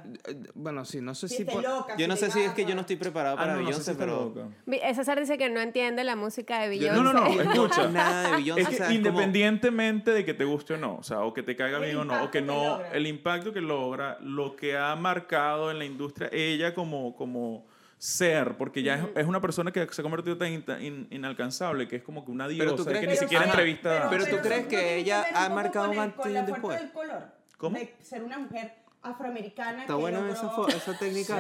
bueno, 0.54 0.86
sí, 0.86 1.02
no 1.02 1.16
sé 1.16 1.28
Si 1.28 1.38
si... 1.38 1.46
por- 1.46 1.64
loca, 1.64 1.98
Yo 1.98 2.08
no 2.08 2.16
sé 2.16 2.30
si 2.30 2.42
es 2.42 2.52
que 2.54 2.64
yo 2.66 2.76
no 2.76 2.82
estoy 2.82 2.96
preparado 2.98 3.36
Ah, 3.38 3.40
para 3.40 3.54
no, 3.54 3.60
no 3.62 3.66
sé 3.66 3.70
Beyoncé, 3.72 3.92
si 3.94 3.98
pero... 3.98 4.34
loca. 4.36 4.94
César 4.94 5.20
dice 5.20 5.38
que 5.40 5.50
no 5.50 5.60
entiende 5.62 6.04
la 6.04 6.16
música 6.16 6.60
de 6.62 6.78
Yo 6.78 6.92
Beyoncé. 6.92 7.02
No, 7.04 7.14
no, 7.14 7.44
no, 7.44 7.52
escucha. 7.66 7.88
nada 7.90 8.30
de 8.30 8.36
Beyoncé. 8.38 8.62
Es 8.62 8.68
o 8.68 8.72
que 8.72 8.78
como- 8.78 8.92
independientemente 8.92 10.12
de 10.12 10.26
que 10.26 10.34
te 10.36 10.46
guste 10.46 10.76
o 10.76 10.78
no, 10.78 10.98
o 10.98 11.04
sea, 11.04 11.22
o 11.22 11.34
que 11.34 11.42
te 11.44 11.56
caiga 11.56 11.80
bien 11.80 11.98
o 11.98 12.06
no, 12.06 12.24
o 12.24 12.30
que 12.32 12.42
no, 12.42 12.82
el 12.94 13.08
impacto 13.08 13.52
que 13.52 13.62
logra, 13.62 14.18
lo 14.22 14.56
que 14.56 14.78
ha 14.78 14.96
marcado 14.96 15.72
en 15.72 15.80
la 15.80 15.86
industria, 15.86 16.30
ella 16.32 16.74
como, 16.76 17.16
como 17.16 17.66
ser, 18.02 18.58
porque 18.58 18.82
ya 18.82 18.96
es, 18.96 19.04
es 19.16 19.26
una 19.28 19.40
persona 19.42 19.72
que 19.72 19.88
se 19.92 20.02
ha 20.02 20.04
convertido 20.04 20.36
tan 20.36 20.52
in- 20.52 20.66
in- 20.80 21.08
inalcanzable, 21.12 21.88
que 21.88 21.98
es 21.98 22.04
como 22.04 22.26
que 22.26 22.32
una 22.32 22.48
Pero 22.48 22.64
diosa, 22.72 22.76
tú 22.78 22.86
crees 22.86 23.02
que 23.02 23.08
ni 23.08 23.16
siquiera 23.16 23.44
Ajá. 23.44 23.52
entrevista 23.54 23.90
da. 23.94 24.10
Pero 24.10 24.26
tú 24.26 24.36
eso 24.38 24.42
crees 24.42 24.66
que 24.66 24.96
ella 24.96 25.24
ha 25.36 25.50
marcado 25.50 25.92
un 25.92 26.00
antes 26.00 26.16
con 26.20 26.32
y 26.32 26.34
la 26.34 26.40
un 26.40 26.46
fuerza 26.48 26.62
después? 26.68 26.80
del 26.82 26.92
color. 26.92 27.24
¿Cómo? 27.58 27.78
De 27.78 27.96
ser 28.02 28.24
una 28.24 28.40
mujer 28.40 28.74
afroamericana 29.04 29.82
Está 29.82 29.94
que 29.94 30.00
buena 30.00 30.20
logró- 30.20 30.68
esa, 30.68 30.78
esa 30.78 30.98
técnica. 30.98 31.38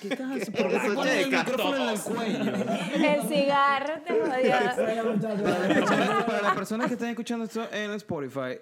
¿Qué 0.00 0.08
estás 0.08 0.50
Ponen 0.94 1.18
el 1.18 1.30
micrófono 1.30 1.76
en 1.76 1.88
el 1.88 2.00
cuello. 2.00 2.52
El 2.94 3.28
cigarro 3.28 3.94
te 4.06 4.14
personas, 5.74 6.24
para 6.24 6.42
las 6.42 6.54
personas 6.54 6.86
que 6.86 6.92
están 6.94 7.08
escuchando 7.08 7.44
esto 7.44 7.68
en 7.72 7.90
Spotify, 7.92 8.60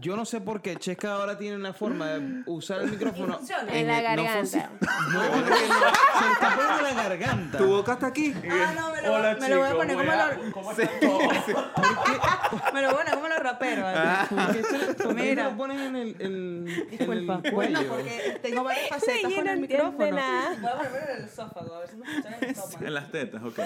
yo 0.00 0.16
no 0.16 0.24
sé 0.24 0.40
por 0.40 0.60
qué 0.60 0.76
Checa 0.76 1.14
ahora 1.14 1.38
tiene 1.38 1.56
una 1.56 1.72
forma 1.72 2.06
de 2.08 2.42
usar 2.46 2.80
el 2.82 2.90
micrófono. 2.90 3.34
Funciona. 3.38 3.72
En 3.72 3.86
la 3.86 3.98
En 3.98 4.06
el- 4.10 4.16
no 4.16 4.22
garganta. 4.24 4.38
funciona. 4.38 4.70
No, 5.12 5.20
porque 5.30 5.50
no, 5.50 5.56
se 5.56 6.32
está 6.32 6.56
poniendo 6.56 6.88
en 6.88 6.96
la 6.96 7.02
garganta. 7.02 7.58
Tu 7.58 7.66
boca 7.66 7.92
está 7.94 8.06
aquí. 8.08 8.34
Ah, 8.50 8.72
no, 8.76 8.92
me 8.92 9.02
lo, 9.02 9.14
Hola, 9.14 9.36
me 9.40 9.48
lo 9.48 9.58
voy 9.58 9.68
a 9.68 9.74
poner 9.74 9.96
como 9.96 10.12
los... 10.12 10.52
¿cómo 10.52 10.70
están 10.72 11.00
todos? 11.00 11.22
Me 12.74 12.82
lo 12.82 12.88
voy 12.92 12.96
a 12.96 12.98
poner 12.98 13.14
como 13.14 13.28
los 13.28 13.38
raperos. 13.38 13.84
así. 13.86 14.34
¿Por 14.34 14.52
qué 14.52 14.62
se- 14.62 14.94
por 14.94 15.16
qué 15.16 15.22
Mira. 15.22 15.44
lo 15.50 15.56
ponen 15.56 15.78
en 15.80 15.96
el, 15.96 16.08
en, 16.20 16.68
en 16.68 16.90
Disculpa. 16.90 17.40
el 17.44 17.52
Bueno, 17.52 17.80
porque 17.88 18.38
tengo 18.42 18.64
varias 18.64 18.88
facetas 18.88 19.32
con 19.32 19.44
no 19.44 19.50
el 19.52 19.60
micrófono. 19.60 20.10
nada. 20.16 20.50
Voy 20.60 20.70
a 20.70 20.76
ponerlo 20.76 20.98
en 21.10 21.16
el 21.18 21.24
esófago, 21.24 21.74
a 21.74 21.78
ver 21.80 21.88
si 21.88 21.96
me 21.96 22.06
escuchan 22.10 22.34
en 22.34 22.44
el 22.44 22.50
estómago. 22.50 22.86
En 22.86 22.94
las 22.94 23.10
tetas, 23.10 23.42
ok. 23.42 23.58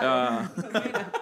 Ah, 0.00 0.50
mira. 0.72 1.12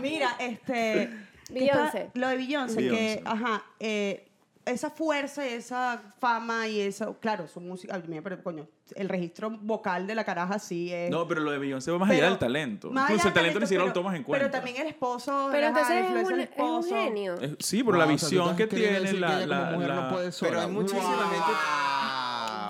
Mira, 0.00 0.36
este... 0.38 1.27
que 1.52 1.64
está- 1.64 1.76
Beyoncé. 1.76 2.10
lo 2.14 2.28
de 2.28 2.36
Beyoncé, 2.36 2.76
que, 2.76 2.90
Beyoncé. 2.90 3.22
ajá, 3.24 3.62
eh, 3.80 4.24
esa 4.66 4.90
fuerza 4.90 5.46
y 5.48 5.54
esa 5.54 6.02
fama 6.18 6.68
y 6.68 6.80
eso, 6.80 7.16
claro, 7.20 7.48
su 7.48 7.58
música, 7.58 7.98
pero 8.22 8.42
coño, 8.42 8.68
el 8.96 9.08
registro 9.08 9.48
vocal 9.50 10.06
de 10.06 10.14
la 10.14 10.24
caraja 10.24 10.58
sí 10.58 10.92
es... 10.92 11.10
No, 11.10 11.26
pero 11.26 11.40
lo 11.40 11.50
de 11.52 11.58
Beyoncé 11.58 11.90
va 11.90 11.98
más 11.98 12.08
Pero- 12.10 12.20
allá 12.20 12.30
del 12.30 12.38
talento. 12.38 12.90
más 12.90 13.04
Incluso 13.08 13.22
allá 13.22 13.28
el 13.28 13.34
talento 13.34 13.60
ni 13.60 13.66
siquiera 13.66 13.84
pero- 13.84 13.88
lo 13.88 13.92
tomas 13.94 14.14
en 14.16 14.22
cuenta. 14.24 14.44
Pero 14.46 14.52
también 14.52 14.76
el 14.82 14.88
esposo, 14.88 15.48
Pero 15.50 15.68
entonces 15.68 15.96
es 16.04 16.10
un, 16.10 16.16
es 16.18 16.28
un 16.28 16.40
esposo. 16.40 16.88
genio. 16.90 17.34
Eh, 17.40 17.56
Sí, 17.60 17.82
por 17.82 17.94
Wow, 17.94 17.98
la 18.06 18.12
o 18.12 18.18
sea, 18.18 18.28
tú 18.28 18.34
visión 18.34 18.56
que 18.56 18.66
tiene 18.66 19.00
la... 19.00 19.38
que 19.40 19.46
la- 19.46 19.70
mujer 19.72 19.88
la- 19.88 19.94
no 19.94 20.08
puede. 20.10 20.30
Pero 20.38 20.60
hay 20.60 20.66
muchísima 20.68 21.02
Wow. 21.02 21.16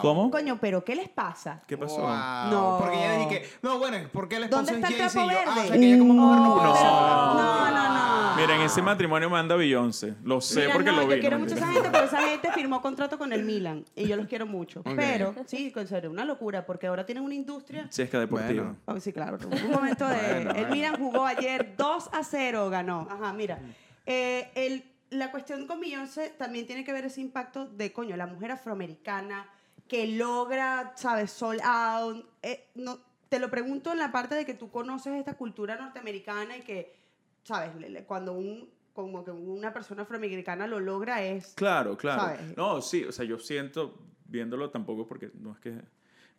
¿Cómo? 0.00 0.30
Coño, 0.30 0.58
pero 0.60 0.84
¿qué 0.84 0.94
les 0.94 1.08
pasa? 1.08 1.62
¿Qué 1.66 1.76
pasó? 1.76 1.98
Wow. 2.00 2.50
No. 2.50 2.76
Porque 2.80 2.96
ella 2.96 3.18
dije 3.18 3.28
que. 3.28 3.48
No, 3.62 3.78
bueno, 3.78 3.98
porque 4.12 4.36
el 4.36 4.44
esposo 4.44 4.62
¿Dónde 4.62 4.72
es 4.72 4.90
está 4.90 5.04
el 5.04 5.12
trapo 5.12 5.30
yo, 5.30 5.38
Ah, 5.38 5.42
o 5.42 5.54
verde? 5.54 5.68
sea, 5.68 5.78
que 5.78 5.86
ella 5.86 5.98
como 5.98 6.14
mujer 6.14 6.38
no 6.40 6.56
No. 6.56 7.34
No, 7.34 7.70
no, 7.70 7.94
no. 7.94 8.36
Mira, 8.36 8.54
en 8.54 8.60
ese 8.62 8.82
matrimonio 8.82 9.28
manda 9.28 9.56
Beyoncé. 9.56 10.14
Lo 10.22 10.40
sé 10.40 10.60
Mira, 10.60 10.72
porque 10.74 10.90
no, 10.92 11.00
lo 11.00 11.06
vi. 11.08 11.14
Yo 11.16 11.20
quiero 11.20 11.38
no 11.38 11.44
mucho 11.44 11.54
a 11.54 11.58
esa 11.58 11.72
gente, 11.72 11.88
pero 11.90 12.04
esa 12.04 12.22
gente 12.22 12.52
firmó 12.52 12.80
contrato 12.80 13.18
con 13.18 13.32
el 13.32 13.44
Milan 13.44 13.84
y 13.96 14.06
yo 14.06 14.16
los 14.16 14.26
quiero 14.28 14.46
mucho. 14.46 14.82
Pero, 14.84 15.34
sí, 15.46 15.72
serio, 15.86 16.10
una 16.10 16.24
locura, 16.24 16.64
porque 16.64 16.86
ahora 16.86 17.04
tienen 17.04 17.24
una 17.24 17.34
industria. 17.34 17.88
Chesca 17.88 18.20
deportiva. 18.20 18.62
Bueno. 18.64 18.78
Oh, 18.86 19.00
sí, 19.00 19.12
claro. 19.12 19.38
Un 19.44 19.70
momento 19.70 20.06
de. 20.06 20.16
Bueno, 20.44 20.50
el. 20.52 20.68
Milan 20.68 20.96
jugó 20.98 21.26
ayer 21.26 21.74
2 21.76 22.10
a 22.12 22.22
0, 22.22 22.70
ganó. 22.70 23.08
Ajá, 23.10 23.32
mira. 23.32 23.58
Eh, 24.06 24.50
el, 24.54 24.84
la 25.10 25.30
cuestión 25.30 25.66
con 25.66 25.80
Beyoncé 25.80 26.30
también 26.30 26.66
tiene 26.66 26.84
que 26.84 26.92
ver 26.92 27.04
ese 27.06 27.20
impacto 27.20 27.66
de, 27.66 27.92
coño, 27.92 28.16
la 28.16 28.26
mujer 28.26 28.52
afroamericana 28.52 29.46
que 29.88 30.06
logra, 30.06 30.92
¿sabes? 30.96 31.30
Sold 31.30 31.60
out. 31.64 32.24
Eh, 32.42 32.68
no, 32.74 32.98
te 33.28 33.38
lo 33.38 33.50
pregunto 33.50 33.92
en 33.92 33.98
la 33.98 34.12
parte 34.12 34.34
de 34.34 34.44
que 34.46 34.54
tú 34.54 34.70
conoces 34.70 35.14
esta 35.14 35.34
cultura 35.34 35.76
norteamericana 35.76 36.56
y 36.56 36.60
que, 36.62 36.94
¿sabes? 37.42 37.70
Cuando 38.06 38.32
un, 38.34 38.68
como 38.92 39.24
que 39.24 39.30
una 39.30 39.72
persona 39.72 40.02
afroamericana 40.02 40.66
lo 40.66 40.80
logra 40.80 41.22
es... 41.22 41.54
Claro, 41.54 41.96
claro. 41.96 42.22
¿Sabes? 42.22 42.56
No, 42.56 42.80
sí, 42.82 43.04
o 43.04 43.12
sea, 43.12 43.24
yo 43.24 43.38
siento, 43.38 43.98
viéndolo 44.26 44.70
tampoco 44.70 45.06
porque 45.06 45.30
no 45.34 45.52
es 45.52 45.58
que... 45.60 45.80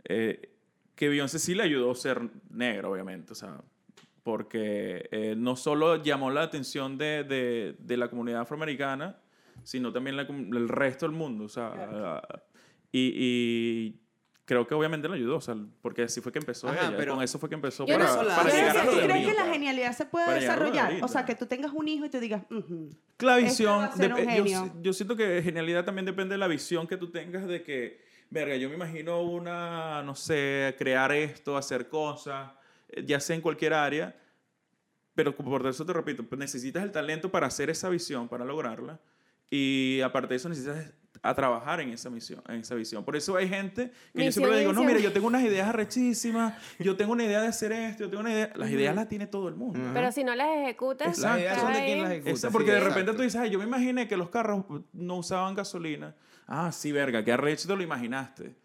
eh, 0.06 0.56
que 0.96 1.08
Beyoncé 1.08 1.40
sí 1.40 1.56
le 1.56 1.64
ayudó 1.64 1.92
a 1.92 1.96
ser 1.96 2.30
negro, 2.50 2.92
obviamente, 2.92 3.32
o 3.32 3.36
sea, 3.36 3.62
porque 4.24 5.08
eh, 5.12 5.34
no 5.38 5.56
solo 5.56 5.96
llamó 6.04 6.30
la 6.30 6.42
atención 6.44 6.98
de, 6.98 7.24
de- 7.24 7.76
de 7.80 7.98
la 7.98 8.10
comunidad 8.10 8.42
afroamericana, 8.42 9.18
sino 9.64 9.94
también 9.94 10.18
la 10.18 10.24
el 10.24 10.68
resto 10.68 11.06
del 11.06 11.16
mundo, 11.16 11.46
o 11.46 11.50
sea, 11.50 12.22
y, 12.92 13.14
y 13.16 14.00
creo 14.46 14.66
que 14.66 14.74
obviamente 14.74 15.08
le 15.08 15.16
ayudó, 15.16 15.38
o 15.38 15.42
sea, 15.42 15.56
porque 15.82 16.04
así 16.04 16.22
fue 16.22 16.32
que 16.32 16.40
empezó 16.40 16.68
Ajá, 16.70 16.88
ella, 16.88 16.98
pero 16.98 17.14
con 17.16 17.24
eso 17.24 17.38
fue 17.38 17.50
que 17.50 17.56
empezó 17.56 17.86
para, 17.86 18.00
no- 18.00 18.16
para 18.18 18.42
hace- 18.42 18.58
llegar 18.58 18.78
a 18.78 18.84
lo 18.86 18.92
¿Tú 18.92 18.98
de 18.98 19.04
crees 19.04 19.28
que 19.28 19.34
la 19.34 19.46
genialidad 19.46 19.96
se 19.96 20.06
puede 20.06 20.26
Para 20.26 20.36
de 20.38 20.42
desarrollar? 20.42 20.94
O 21.04 21.08
sea, 21.08 21.26
que 21.26 21.36
tú 21.36 21.46
tengas 21.46 21.72
un 21.74 21.88
hijo 21.88 22.06
y 22.06 22.10
tú 22.10 22.20
digas, 22.20 22.44
"Ujú". 22.50 22.90
La 23.20 23.38
Este 23.38 23.50
visión, 23.50 23.80
va 23.82 23.86
a 23.86 23.96
ser 23.96 24.14
un 24.14 24.20
dep- 24.22 24.46
yo, 24.74 24.82
yo 24.82 24.94
siento 24.94 25.16
que 25.16 25.42
genialidad 25.44 25.86
también 25.86 26.06
depende 26.06 26.34
de 26.34 26.40
la 26.40 26.48
visión 26.48 26.88
que 26.88 26.98
tú 26.98 27.12
tengas 27.12 27.46
de 27.48 27.62
que, 27.64 28.02
verga, 28.32 28.56
yo 28.56 28.70
me 28.70 28.76
imagino 28.76 29.22
una, 29.22 30.02
no 30.04 30.16
sé, 30.16 30.74
crear 30.80 31.12
esto, 31.12 31.56
hacer 31.58 31.88
cosas, 31.90 32.52
eh, 32.90 33.04
ya 33.06 33.20
sea 33.20 33.36
en 33.36 33.42
cualquier 33.42 33.74
área, 33.76 34.16
pero 35.14 35.36
por 35.36 35.68
eso 35.68 35.86
te 35.86 35.94
repito, 35.94 36.24
pues 36.24 36.40
necesitas 36.40 36.82
el 36.84 36.92
talento 36.92 37.30
para 37.30 37.48
hacer 37.48 37.70
esa 37.70 37.90
visión, 37.90 38.28
para 38.30 38.46
lograrla, 38.46 39.00
y 39.50 40.00
aparte 40.02 40.30
de 40.30 40.36
eso 40.38 40.48
necesitas 40.50 40.92
a 41.22 41.34
trabajar 41.34 41.82
en 41.82 41.90
esa 41.90 42.10
misión, 42.10 42.42
en 42.48 42.62
esa 42.62 42.76
visión. 42.76 43.04
Por 43.04 43.16
eso 43.16 43.36
hay 43.36 43.48
gente 43.48 43.92
que 44.14 44.26
yo 44.26 44.32
siempre 44.32 44.54
le 44.54 44.60
digo, 44.60 44.74
no, 44.74 44.84
mire, 44.84 45.02
yo 45.02 45.12
tengo 45.12 45.28
unas 45.28 45.44
ideas 45.44 45.68
arrechísimas, 45.68 46.54
yo 46.80 46.96
tengo 46.96 47.12
una 47.12 47.26
idea 47.26 47.42
de 47.42 47.48
hacer 47.48 47.72
esto, 47.72 48.06
yo 48.06 48.10
tengo 48.10 48.22
una 48.22 48.32
idea, 48.32 48.52
las 48.56 48.70
ideas 48.70 48.96
las 48.96 49.08
tiene 49.08 49.28
todo 49.28 49.48
el 49.48 49.56
mundo. 49.56 49.80
Pero 49.94 50.12
si 50.12 50.24
no 50.24 50.36
las 50.36 50.48
ejecutas. 50.58 51.18
Las 51.20 51.40
ideas 51.40 51.60
son 51.60 51.74
de 51.74 51.86
quien 51.86 52.02
las 52.02 52.12
ejecuta. 52.12 52.36
Sí, 52.36 52.48
porque 52.52 52.72
de 52.72 52.78
exacto. 52.78 53.00
repente 53.00 53.18
tú 53.18 53.24
dices, 53.24 53.42
ay, 53.42 53.50
yo 53.50 53.60
me 53.60 53.66
imaginé 53.66 54.08
que 54.08 54.18
los 54.18 54.30
carros 54.30 54.66
no 54.94 55.18
usaban 55.18 55.56
gasolina. 55.56 56.16
Ah, 56.48 56.72
sí, 56.72 56.92
verga, 56.92 57.24
qué 57.24 57.32
arrecho 57.32 57.68
te 57.68 57.76
lo 57.76 57.84
imaginaste. 57.84 58.56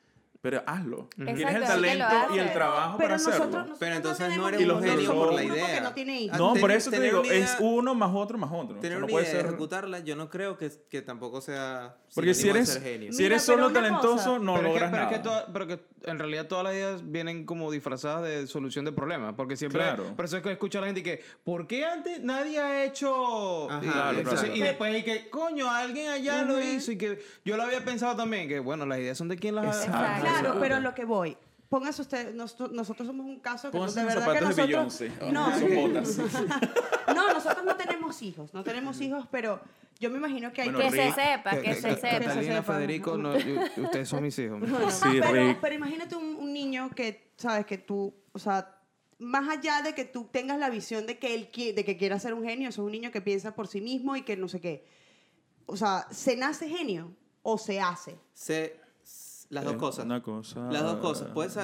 Pero 0.44 0.62
hazlo. 0.66 1.08
Tienes 1.16 1.54
el 1.54 1.62
talento 1.64 2.06
y 2.34 2.38
el 2.38 2.52
trabajo 2.52 2.98
Pero 2.98 3.08
para 3.08 3.14
nosotros, 3.16 3.40
hacerlo. 3.40 3.56
nosotros 3.60 3.78
Pero 3.80 3.96
entonces 3.96 4.20
no 4.20 4.26
tenemos 4.28 4.48
eres 4.50 4.60
Y 4.60 4.64
los 4.66 4.76
un 4.76 4.84
genio 4.84 5.14
por 5.14 5.32
la 5.32 5.42
idea. 5.42 5.80
no 5.80 5.92
tiene 5.94 6.20
hijos. 6.20 6.38
No, 6.38 6.52
Ten- 6.52 6.60
por 6.60 6.70
eso 6.70 6.90
te 6.90 7.00
digo, 7.00 7.22
es 7.24 7.56
uno 7.60 7.94
más 7.94 8.10
otro 8.14 8.36
más 8.36 8.50
otro. 8.52 8.68
O 8.68 8.72
sea, 8.74 8.80
Tener 8.82 8.98
no 8.98 9.06
una 9.06 9.10
puede 9.10 9.24
idea 9.24 9.34
y 9.34 9.36
ser... 9.38 9.46
ejecutarla, 9.46 10.00
yo 10.00 10.16
no 10.16 10.28
creo 10.28 10.58
que, 10.58 10.70
que 10.90 11.00
tampoco 11.00 11.40
sea. 11.40 11.96
Porque 12.14 12.34
si 12.34 12.50
eres, 12.50 12.68
ser 12.68 12.82
genio. 12.82 13.10
si 13.14 13.24
eres 13.24 13.42
solo 13.42 13.72
talentoso, 13.72 14.32
cosa. 14.32 14.38
no 14.38 14.54
pero, 14.56 14.68
es 14.68 14.74
que, 14.74 14.80
logras 14.80 14.90
nada. 14.92 15.08
que 15.08 15.18
toda- 15.20 15.46
pero 15.50 15.66
que 15.66 15.80
en 16.04 16.18
realidad 16.18 16.46
todas 16.46 16.64
las 16.64 16.74
ideas 16.74 17.10
vienen 17.10 17.46
como 17.46 17.70
disfrazadas 17.72 18.24
de 18.24 18.46
solución 18.46 18.84
de 18.84 18.92
problemas. 18.92 19.32
Porque 19.38 19.56
siempre. 19.56 19.80
Claro. 19.80 20.14
Por 20.14 20.26
eso 20.26 20.36
es 20.36 20.42
que 20.42 20.52
escucho 20.52 20.76
a 20.76 20.80
la 20.82 20.88
gente 20.88 21.02
que. 21.02 21.22
¿Por 21.42 21.66
qué 21.66 21.86
antes 21.86 22.20
nadie 22.22 22.58
ha 22.60 22.84
hecho.? 22.84 23.70
Ajá, 23.70 23.80
y, 23.82 23.88
claro, 23.88 24.18
entonces- 24.18 24.40
claro. 24.40 24.56
y 24.56 24.60
después 24.60 24.94
hay 24.94 25.02
que. 25.04 25.30
Coño, 25.30 25.70
alguien 25.70 26.10
allá 26.10 26.42
lo 26.42 26.60
hizo 26.60 26.92
y 26.92 26.98
que. 26.98 27.24
Yo 27.46 27.56
lo 27.56 27.62
había 27.62 27.82
pensado 27.82 28.14
también. 28.14 28.46
Que 28.46 28.60
bueno, 28.60 28.84
las 28.84 28.98
ideas 28.98 29.16
son 29.16 29.28
de 29.28 29.36
quien 29.38 29.54
las 29.54 29.88
ha-. 29.88 30.33
Claro, 30.40 30.60
pero 30.60 30.80
lo 30.80 30.94
que 30.94 31.04
voy. 31.04 31.36
Póngase 31.68 32.02
usted, 32.02 32.34
nosotros, 32.34 32.72
nosotros 32.72 33.06
somos 33.06 33.26
un 33.26 33.40
caso 33.40 33.70
que 33.70 33.78
Pónganse 33.78 34.00
de 34.00 34.06
los 34.06 34.14
verdad 34.14 34.32
que 34.32 34.38
zapatos 34.38 34.56
de 34.56 34.68
nosotros... 34.68 34.98
Beyoncé. 35.00 35.32
No, 35.32 35.58
Son 35.58 35.74
botas. 35.74 36.18
no, 37.16 37.32
nosotros 37.34 37.64
no 37.64 37.76
tenemos 37.76 38.22
hijos, 38.22 38.54
no 38.54 38.62
tenemos 38.62 39.00
hijos, 39.00 39.26
pero 39.30 39.60
yo 39.98 40.10
me 40.10 40.18
imagino 40.18 40.52
que 40.52 40.62
hay 40.62 40.68
Bueno, 40.70 40.88
Que 40.90 40.96
que... 40.96 41.12
se 41.12 41.20
sepa, 41.20 41.50
que, 41.52 41.62
Que- 41.62 41.74
se 41.74 41.88
que- 41.88 41.94
sepa. 41.96 42.18
Catalina, 42.26 42.56
sepa. 42.56 42.74
Federico, 42.74 43.16
no, 43.16 43.32
ustedes 43.76 44.08
son 44.08 44.22
mis 44.22 44.38
hijos. 44.38 44.60
Bueno, 44.68 44.90
Sí, 44.90 45.08
pero, 45.20 45.32
Rick. 45.32 45.58
pero 45.60 45.74
imagínate 45.74 46.14
un, 46.16 46.36
un 46.36 46.52
niño 46.52 46.90
que, 46.94 47.32
sabes, 47.36 47.66
que 47.66 47.78
tú, 47.78 48.14
o 48.32 48.38
sea, 48.38 48.70
más 49.18 49.48
allá 49.48 49.80
de 49.82 49.94
que 49.94 50.04
tú 50.04 50.28
tengas 50.30 50.58
la 50.58 50.70
visión 50.70 51.06
de 51.06 51.18
que 51.18 51.34
él 51.34 51.50
qui- 51.50 51.74
de 51.74 51.84
que 51.84 51.96
quiera 51.96 52.18
ser 52.20 52.34
un 52.34 52.44
genio, 52.44 52.68
eso 52.68 52.82
es 52.82 52.86
un 52.86 52.92
niño 52.92 53.10
que 53.10 53.20
piensa 53.20 53.54
por 53.54 53.66
sí 53.66 53.80
mismo 53.80 54.14
y 54.16 54.22
que 54.22 54.36
no 54.36 54.48
sé 54.48 54.60
qué. 54.60 54.84
O 55.66 55.76
sea, 55.76 56.06
¿se 56.10 56.36
nace 56.36 56.68
genio 56.68 57.10
o 57.42 57.58
se 57.58 57.80
hace? 57.80 58.16
Se- 58.34 58.83
las 59.50 59.64
dos 59.64 59.74
Eh, 59.74 59.78
cosas. 59.78 60.04
Una 60.04 60.22
cosa... 60.22 60.60
Las 60.70 60.82
dos 60.82 60.96
cosas. 60.96 61.28
Puedes. 61.32 61.58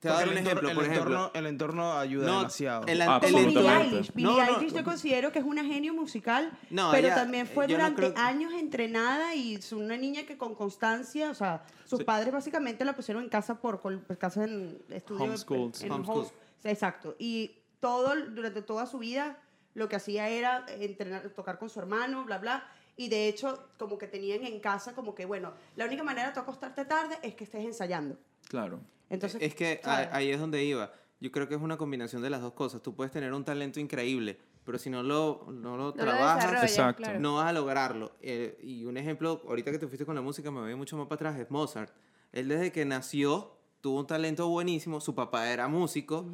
Te 0.00 0.08
voy 0.08 0.16
a 0.16 0.20
dar 0.20 0.28
un 0.30 0.32
el 0.32 0.38
entorno- 0.38 0.50
ejemplo, 0.50 0.68
el 0.70 0.74
por 0.74 0.84
ejemplo. 0.84 1.12
entorno, 1.12 1.30
el 1.34 1.46
entorno 1.46 1.92
ayuda 1.92 2.26
No, 2.26 2.36
demasiado. 2.38 2.86
el- 2.88 3.00
el 3.02 3.06
Como 3.06 3.20
Billie 3.20 3.42
entorno- 3.48 3.80
Eilish. 3.82 4.12
Billie 4.14 4.30
No, 4.32 4.36
no. 4.46 4.58
Eilish 4.58 4.74
yo 4.74 4.84
considero 4.84 5.30
que 5.30 5.38
es 5.38 5.44
una 5.44 5.64
genio 5.64 5.94
musical, 5.94 6.50
No, 6.70 6.90
pero 6.90 7.06
ella- 7.06 7.14
también 7.14 7.46
fue 7.46 7.68
no 7.68 7.74
durante 7.74 7.96
creo 8.02 8.14
que- 8.14 8.20
años 8.20 8.52
entrenada 8.52 9.36
y 9.36 9.54
es 9.54 9.72
una 9.72 9.96
niña 9.96 10.24
que 10.26 10.36
con 10.36 10.56
constancia, 10.56 11.30
o 11.30 11.34
sea, 11.34 11.62
sus 11.84 12.00
Sí. 12.00 12.04
padres 12.04 12.32
básicamente 12.32 12.84
la 12.84 12.94
pusieron 12.96 13.22
en 13.22 13.28
casa 13.28 13.60
por 13.60 13.80
col- 13.80 14.00
pues, 14.04 14.18
casa 14.18 14.42
en 14.42 14.82
estudio 14.88 15.22
Homeschooled. 15.22 15.82
en 15.84 15.92
Homeschooled. 15.92 16.20
homes- 16.22 16.32
exacto. 16.64 17.14
Y 17.20 17.52
todo 17.78 18.12
durante 18.30 18.60
toda 18.62 18.86
su 18.86 18.98
vida 18.98 19.38
lo 19.74 19.88
que 19.88 19.94
hacía 19.96 20.28
era 20.28 20.66
entrenar, 20.68 21.28
tocar 21.30 21.60
con 21.60 21.70
su 21.70 21.78
hermano, 21.78 22.24
bla 22.24 22.38
bla. 22.38 22.64
Y 22.96 23.08
de 23.08 23.28
hecho, 23.28 23.68
como 23.78 23.96
que 23.98 24.06
tenían 24.06 24.44
en 24.44 24.60
casa, 24.60 24.94
como 24.94 25.14
que, 25.14 25.24
bueno, 25.24 25.52
la 25.76 25.86
única 25.86 26.02
manera 26.02 26.28
de 26.28 26.34
tú 26.34 26.40
acostarte 26.40 26.84
tarde 26.84 27.16
es 27.22 27.34
que 27.34 27.44
estés 27.44 27.64
ensayando. 27.64 28.16
Claro. 28.48 28.80
Entonces, 29.08 29.40
es 29.42 29.54
que 29.54 29.80
a- 29.84 30.14
ahí 30.14 30.30
es 30.30 30.38
donde 30.40 30.62
iba. 30.64 30.92
Yo 31.20 31.30
creo 31.30 31.48
que 31.48 31.54
es 31.54 31.60
una 31.60 31.76
combinación 31.76 32.20
de 32.22 32.30
las 32.30 32.40
dos 32.42 32.52
cosas. 32.52 32.82
Tú 32.82 32.94
puedes 32.94 33.12
tener 33.12 33.32
un 33.32 33.44
talento 33.44 33.78
increíble, 33.80 34.38
pero 34.64 34.76
si 34.78 34.90
no 34.90 35.02
lo, 35.02 35.46
no 35.52 35.76
lo 35.76 35.84
No 35.84 35.92
trabajas, 35.92 36.62
Exacto. 36.64 37.02
claro. 37.02 37.20
no 37.20 37.36
vas 37.36 37.46
a 37.46 37.52
lograrlo. 37.52 38.12
Eh, 38.20 38.58
y 38.62 38.84
un 38.84 38.96
ejemplo, 38.96 39.40
ahorita 39.46 39.70
que 39.70 39.78
te 39.78 39.86
fuiste 39.86 40.04
con 40.04 40.14
la 40.14 40.20
música, 40.20 40.50
me 40.50 40.60
voy 40.60 40.74
mucho 40.74 40.96
más 40.96 41.06
para 41.06 41.30
atrás, 41.30 41.38
es 41.40 41.50
Mozart. 41.50 41.92
Él 42.32 42.48
desde 42.48 42.72
que 42.72 42.84
nació 42.84 43.52
tuvo 43.80 43.98
un 44.00 44.06
talento 44.06 44.48
buenísimo, 44.48 45.00
su 45.00 45.14
papá 45.14 45.50
era 45.50 45.66
músico 45.68 46.24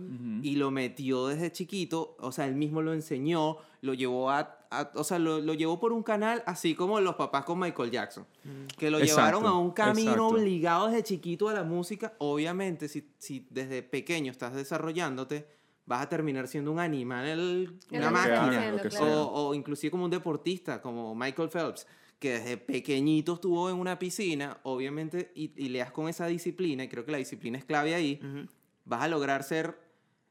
y 0.42 0.56
lo 0.56 0.70
metió 0.70 1.26
desde 1.28 1.50
chiquito, 1.50 2.14
o 2.20 2.30
sea, 2.30 2.46
él 2.46 2.54
mismo 2.54 2.82
lo 2.82 2.92
enseñó, 2.92 3.56
lo 3.80 3.94
llevó 3.94 4.30
a, 4.30 4.57
a- 4.70 4.90
o 4.94 5.04
sea, 5.04 5.18
lo, 5.18 5.40
lo 5.40 5.54
llevó 5.54 5.78
por 5.80 5.92
un 5.92 6.02
canal 6.02 6.42
así 6.46 6.74
como 6.74 7.00
los 7.00 7.14
papás 7.16 7.44
con 7.44 7.58
Michael 7.58 7.90
Jackson, 7.90 8.26
que 8.76 8.90
lo 8.90 8.98
Exacto, 8.98 9.16
llevaron 9.22 9.46
a 9.46 9.58
un 9.58 9.70
camino 9.70 10.10
exacto. 10.12 10.26
obligado 10.28 10.86
desde 10.88 11.02
chiquito 11.02 11.48
a 11.48 11.54
la 11.54 11.64
música. 11.64 12.14
Obviamente, 12.18 12.88
si, 12.88 13.10
si 13.18 13.46
desde 13.50 13.82
pequeño 13.82 14.30
estás 14.30 14.54
desarrollándote, 14.54 15.46
vas 15.86 16.02
a 16.02 16.08
terminar 16.08 16.48
siendo 16.48 16.70
un 16.70 16.80
animal, 16.80 17.26
el- 17.26 17.78
una 17.90 18.10
lo 18.10 18.16
que 18.16 18.20
estás 18.20 18.40
máquina. 18.40 18.90
sea. 18.90 19.00
O, 19.22 19.48
o 19.48 19.54
inclusive 19.54 19.90
como 19.90 20.04
un 20.04 20.10
deportista, 20.10 20.82
como 20.82 21.14
Michael 21.14 21.48
Phelps, 21.48 21.86
que 22.18 22.32
desde 22.32 22.56
pequeñito 22.56 23.34
estuvo 23.34 23.70
en 23.70 23.76
una 23.76 23.98
piscina, 23.98 24.58
obviamente, 24.64 25.30
y, 25.34 25.52
y 25.56 25.68
le 25.68 25.78
das 25.78 25.92
con 25.92 26.08
esa 26.08 26.26
disciplina, 26.26 26.84
y 26.84 26.88
creo 26.88 27.04
que 27.04 27.12
la 27.12 27.18
disciplina 27.18 27.56
es 27.58 27.64
clave 27.64 27.94
ahí, 27.94 28.20
vas 28.84 29.02
a 29.02 29.08
lograr 29.08 29.44
ser, 29.44 29.78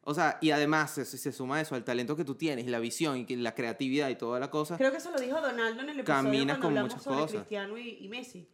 o 0.09 0.13
sea, 0.13 0.37
y 0.39 0.51
además 0.51 0.91
se, 0.91 1.03
se 1.03 1.31
suma 1.33 1.59
eso 1.59 1.75
al 1.75 1.83
talento 1.83 2.15
que 2.15 2.23
tú 2.23 2.35
tienes, 2.35 2.65
y 2.65 2.69
la 2.69 2.79
visión, 2.79 3.25
y 3.27 3.35
la 3.35 3.53
creatividad 3.53 4.07
y 4.07 4.15
toda 4.15 4.39
la 4.39 4.49
cosa. 4.49 4.77
Creo 4.77 4.89
que 4.89 4.99
eso 4.99 5.11
lo 5.11 5.19
dijo 5.19 5.41
Donaldo 5.41 5.81
en 5.83 5.89
el 5.89 5.99
episodio 5.99 6.23
Caminas 6.23 6.57
cuando 6.57 6.61
con 6.61 6.67
hablamos 6.69 6.91
muchas 6.93 7.03
sobre 7.03 7.17
cosas. 7.17 7.35
Cristiano 7.41 7.77
y, 7.77 7.97
y 7.99 8.07
Messi. 8.07 8.47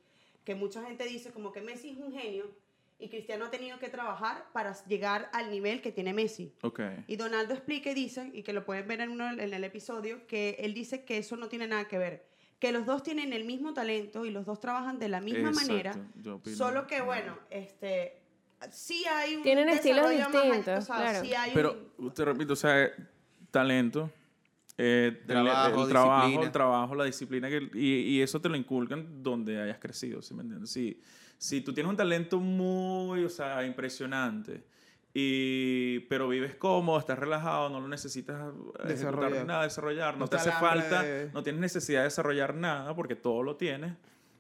Que 0.43 0.55
mucha 0.55 0.83
gente 0.83 1.05
dice 1.05 1.31
como 1.31 1.51
que 1.51 1.61
Messi 1.61 1.91
es 1.91 1.97
un 1.97 2.11
genio 2.11 2.49
y 2.97 3.09
Cristiano 3.09 3.45
ha 3.45 3.51
tenido 3.51 3.77
que 3.77 3.89
trabajar 3.89 4.47
para 4.51 4.73
llegar 4.85 5.29
al 5.31 5.51
nivel 5.51 5.81
que 5.83 5.91
tiene 5.91 6.11
Messi. 6.11 6.55
Ok. 6.63 6.79
Y 7.05 7.17
Donaldo 7.17 7.53
explica 7.53 7.91
y 7.91 7.93
dice, 7.93 8.31
y 8.33 8.41
que 8.41 8.51
lo 8.51 8.65
pueden 8.65 8.87
ver 8.87 9.01
en, 9.01 9.11
uno, 9.11 9.29
en 9.29 9.53
el 9.53 9.63
episodio, 9.63 10.25
que 10.25 10.55
él 10.57 10.73
dice 10.73 11.05
que 11.05 11.19
eso 11.19 11.37
no 11.37 11.49
tiene 11.49 11.67
nada 11.67 11.87
que 11.87 11.99
ver. 11.99 12.25
Que 12.57 12.71
los 12.71 12.87
dos 12.87 13.03
tienen 13.03 13.31
el 13.31 13.43
mismo 13.43 13.75
talento 13.75 14.25
y 14.25 14.31
los 14.31 14.45
dos 14.47 14.59
trabajan 14.59 14.97
de 14.97 15.09
la 15.09 15.21
misma 15.21 15.49
Exacto, 15.49 15.67
manera. 15.69 16.09
yo 16.15 16.35
opino. 16.37 16.55
Solo 16.57 16.87
que, 16.87 17.01
bueno, 17.01 17.37
este, 17.51 18.22
sí 18.71 19.05
hay 19.05 19.35
un 19.35 19.43
Tienen 19.43 19.69
estilos 19.69 20.09
distintos, 20.09 20.79
o 20.79 20.81
sea, 20.81 20.95
claro. 20.95 21.21
sí 21.25 21.33
hay 21.33 21.51
Pero, 21.53 21.91
un- 21.97 22.13
te 22.13 22.25
repito, 22.25 22.53
o 22.53 22.55
sea, 22.57 22.89
talento, 23.51 24.11
Eh, 24.75 25.19
el- 25.21 25.27
Trabajo, 25.27 25.83
el, 25.83 25.89
trabajo, 25.89 26.21
disciplina. 26.21 26.45
el 26.47 26.51
trabajo, 26.51 26.95
la 26.95 27.03
disciplina, 27.03 27.47
que, 27.49 27.69
y, 27.75 27.89
y 28.17 28.21
eso 28.23 28.41
te 28.41 28.49
lo 28.49 28.55
inculcan 28.55 29.21
donde 29.21 29.61
hayas 29.61 29.77
crecido, 29.77 30.21
¿sí 30.23 30.33
me 30.33 30.41
entiendes? 30.41 30.71
Si, 30.71 30.99
si 31.37 31.61
tú 31.61 31.73
tienes 31.75 31.91
un 31.91 31.95
talento 31.95 32.39
muy, 32.39 33.23
o 33.23 33.29
sea, 33.29 33.63
impresionante, 33.65 34.63
y, 35.13 35.99
pero 36.09 36.27
vives 36.27 36.55
cómodo, 36.55 36.97
estás 36.97 37.19
relajado, 37.19 37.69
no 37.69 37.79
lo 37.81 37.87
necesitas 37.87 38.51
Desarrollar. 38.87 39.45
nada, 39.45 39.63
desarrollar, 39.63 40.15
no, 40.15 40.21
No 40.21 40.27
te 40.27 40.37
hace 40.37 40.49
el 40.49 40.55
falta, 40.55 41.03
de- 41.03 41.29
no 41.31 41.43
tienes 41.43 41.61
necesidad 41.61 41.99
de 41.99 42.05
desarrollar 42.05 42.55
nada 42.55 42.95
porque 42.95 43.15
todo 43.15 43.43
lo 43.43 43.55
tienes. 43.55 43.93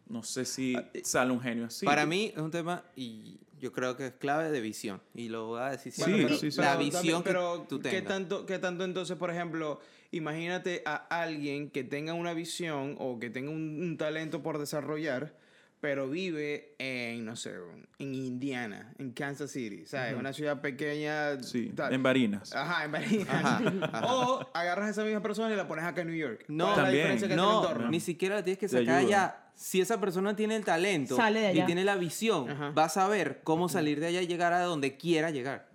No 0.07 0.23
sé 0.23 0.45
si 0.45 0.75
sale 1.03 1.31
un 1.31 1.39
genio 1.41 1.65
así. 1.65 1.85
Ah, 1.85 1.91
Para 1.91 2.05
mí 2.07 2.31
es 2.35 2.41
un 2.41 2.49
tema 2.51 2.83
y 2.95 3.39
yo 3.63 3.71
creo 3.71 3.95
que 3.95 4.07
es 4.07 4.13
clave 4.13 4.51
de 4.51 4.59
visión. 4.59 5.01
Y 5.15 5.29
lo 5.29 5.47
voy 5.47 5.61
a 5.61 5.69
decir 5.71 5.93
Sí, 5.93 6.03
siempre. 6.03 6.37
sí, 6.37 6.51
sí. 6.51 6.59
La 6.59 6.73
Pero 6.73 6.79
visión 6.83 7.01
también- 7.01 7.23
pero 7.23 7.61
que 7.63 7.67
tú 7.69 7.79
¿qué 7.81 7.89
tengas. 7.89 8.07
tanto, 8.07 8.45
¿Qué 8.45 8.59
tanto 8.59 8.83
entonces, 8.83 9.15
por 9.17 9.31
ejemplo, 9.31 9.79
imagínate 10.11 10.83
a 10.85 10.95
alguien 11.21 11.69
que 11.69 11.83
tenga 11.85 12.13
una 12.13 12.33
visión 12.33 12.97
o 12.99 13.19
que 13.19 13.29
tenga 13.29 13.49
un, 13.51 13.81
un 13.81 13.97
talento 13.97 14.43
por 14.43 14.57
desarrollar, 14.59 15.33
pero 15.79 16.09
vive 16.09 16.75
en, 16.77 17.25
no 17.25 17.35
sé, 17.37 17.53
en 17.99 18.15
Indiana, 18.15 18.93
en 18.99 19.11
Kansas 19.11 19.51
City, 19.51 19.85
¿sabes? 19.85 20.15
Una 20.15 20.31
ciudad 20.33 20.61
pequeña. 20.61 21.41
Sí, 21.43 21.71
tal. 21.75 21.93
en 21.93 22.03
Barinas. 22.03 22.53
Ajá, 22.55 22.85
en 22.85 22.91
Barinas. 22.91 23.29
Ajá, 23.29 23.61
ajá. 23.91 24.05
O 24.13 24.49
agarras 24.53 24.87
a 24.87 24.91
esa 24.91 25.03
misma 25.03 25.21
persona 25.21 25.53
y 25.53 25.57
la 25.57 25.67
pones 25.67 25.83
acá 25.85 26.01
en 26.01 26.07
New 26.07 26.15
York. 26.17 26.45
No, 26.49 26.65
¿Cuál 26.65 26.71
es 26.71 26.77
la 26.77 26.83
También. 26.83 27.03
diferencia 27.03 27.27
que 27.29 27.33
hace 27.33 27.41
el 27.41 27.47
No, 27.49 27.61
entorno? 27.63 27.89
ni 27.89 27.99
siquiera 28.01 28.35
la 28.35 28.43
tienes 28.43 28.59
que 28.59 28.67
sacar 28.69 28.95
allá. 28.99 29.42
Si 29.55 29.79
esa 29.79 29.99
persona 29.99 30.35
tiene 30.35 30.55
el 30.55 30.65
talento 30.65 31.15
y 31.53 31.61
tiene 31.65 31.83
la 31.85 31.95
visión, 31.95 32.49
Ajá. 32.49 32.71
va 32.71 32.85
a 32.85 32.89
saber 32.89 33.41
cómo 33.43 33.69
salir 33.69 33.99
de 33.99 34.07
allá 34.07 34.21
y 34.21 34.27
llegar 34.27 34.51
a 34.51 34.61
donde 34.61 34.97
quiera 34.97 35.29
llegar. 35.31 35.69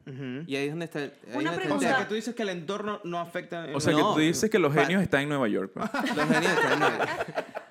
Y 0.46 0.56
ahí 0.56 0.64
es 0.66 0.70
donde 0.70 0.86
está 0.86 1.00
el, 1.04 1.12
Una 1.34 1.50
el 1.52 1.56
O 1.56 1.60
pregunta. 1.60 1.88
sea, 1.88 1.98
que 1.98 2.04
tú 2.06 2.14
dices 2.14 2.34
que 2.34 2.42
el 2.42 2.48
entorno 2.48 3.00
no 3.04 3.18
afecta. 3.20 3.66
en 3.68 3.74
O 3.76 3.80
sea, 3.80 3.92
No. 3.92 3.98
que 3.98 4.14
tú 4.14 4.20
dices 4.26 4.50
que 4.50 4.58
los 4.58 4.72
genios 4.74 5.02
están 5.02 5.22
en 5.22 5.28
Nueva 5.28 5.48
York. 5.48 5.72
pues. 5.74 5.90
Los 6.16 6.28
genios 6.28 6.52
están 6.52 6.72
en 6.72 6.78
Nueva- 6.80 7.08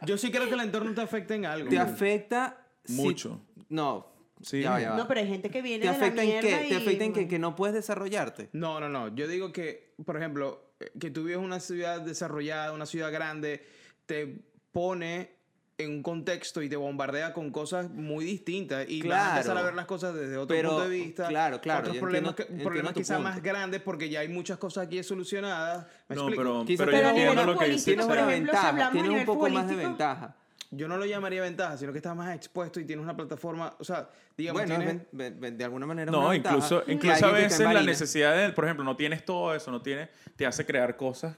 Yo 0.06 0.18
sí 0.18 0.32
creo 0.32 0.48
que 0.48 0.54
el 0.54 0.62
entorno 0.62 0.94
te 0.94 1.02
afecta 1.02 1.36
en 1.36 1.46
algo. 1.46 1.70
Te 1.70 1.78
afecta 1.80 2.58
si- 2.86 2.94
Mucho. 2.94 3.42
No. 3.70 4.08
Sí. 4.42 4.62
Ya 4.62 4.70
va, 4.72 4.80
ya 4.82 4.92
va. 4.92 4.98
No, 4.98 5.08
pero 5.08 5.20
hay 5.20 5.28
gente 5.28 5.50
que 5.50 5.62
viene 5.64 5.86
¿Te 5.86 5.92
de 5.92 5.98
la 5.98 6.06
afecta 6.06 6.24
en 6.24 6.42
qué? 6.42 6.66
¿Te 6.70 6.76
afecta 6.76 7.04
en 7.06 7.14
que, 7.14 7.28
que 7.28 7.40
no 7.40 7.56
puedes 7.56 7.74
desarrollarte? 7.74 8.50
No, 8.54 8.80
no, 8.80 8.88
no. 8.88 9.14
Yo 9.16 9.28
digo 9.28 9.52
que, 9.52 9.96
por 10.06 10.16
ejemplo, 10.16 10.74
eh, 10.80 10.92
que 11.00 11.10
tú 11.10 11.24
vives 11.24 11.40
en 11.40 11.44
una 11.44 11.60
ciudad 11.60 12.02
desarrollada, 12.02 12.72
una 12.72 12.86
ciudad 12.86 13.12
grande, 13.12 13.66
te 14.06 14.44
pone 14.72 15.37
en 15.80 15.92
un 15.92 16.02
contexto 16.04 16.62
y 16.64 16.70
te 16.70 16.76
bombardea 16.76 17.34
con 17.34 17.52
cosas 17.52 17.90
muy 17.92 18.26
distintas 18.26 18.90
y 18.90 19.04
vas 19.08 19.20
a 19.20 19.30
empezar 19.34 19.52
a 19.52 19.54
Claro. 19.54 19.66
ver 19.68 19.76
las 19.76 19.86
cosas 19.86 20.16
desde 20.16 20.36
otro 20.38 20.56
Pero, 20.56 20.70
punto 20.70 20.84
de 20.86 20.90
vista. 20.90 21.28
claro, 21.28 21.62
claro, 21.62 21.82
Otros 21.82 21.98
problemas, 21.98 22.32
entiendo- 22.32 22.58
que- 22.58 22.64
problemas 22.64 22.94
quizás 22.94 23.18
punto. 23.18 23.30
más 23.30 23.44
grandes 23.44 23.82
porque 23.82 24.10
ya 24.10 24.22
hay 24.22 24.28
muchas 24.28 24.58
cosas 24.58 24.88
aquí 24.88 25.04
solucionadas. 25.04 25.86
¿Me 26.10 26.16
No, 26.16 26.24
explico? 26.24 26.42
pero, 26.42 26.66
Quizás 26.66 26.86
pero 26.88 26.98
pero 27.14 27.34
yo 27.36 27.46
lo 27.46 27.58
que 27.60 27.66
dice. 27.66 27.86
Tienes 27.92 28.06
una 28.08 28.26
ventaja, 28.26 28.92
tienes 28.92 29.12
un 29.12 29.26
poco 29.26 29.50
más 29.50 29.68
de 29.68 29.76
ventaja. 29.76 30.36
Yo 30.72 30.88
no 30.88 30.98
lo 30.98 31.06
llamaría 31.06 31.42
ventaja, 31.44 31.78
sino 31.78 31.92
que 31.94 32.00
estás 32.00 32.14
más 32.16 32.36
expuesto 32.36 32.80
y 32.80 32.86
tienes 32.86 33.02
una 33.04 33.16
plataforma, 33.16 33.74
o 33.80 33.84
sea, 33.86 34.10
digamos, 34.36 34.64
Bueno, 34.64 34.76
tienes- 34.84 34.96
ven- 34.96 35.08
ven- 35.12 35.40
ven- 35.40 35.58
de 35.58 35.64
alguna 35.64 35.86
manera 35.86 36.12
No, 36.12 36.26
una 36.26 36.36
incluso, 36.36 36.84
incluso 36.88 37.26
a 37.28 37.32
veces 37.32 37.60
la 37.60 37.84
necesidad 37.84 38.36
de, 38.36 38.50
por 38.52 38.66
ejemplo, 38.66 38.84
no 38.84 38.98
tienes 38.98 39.24
todo 39.24 39.54
eso, 39.56 39.72
no 39.72 39.82
tienes, 39.82 40.10
te 40.36 40.46
hace 40.46 40.66
crear 40.66 40.98
cosas 40.98 41.38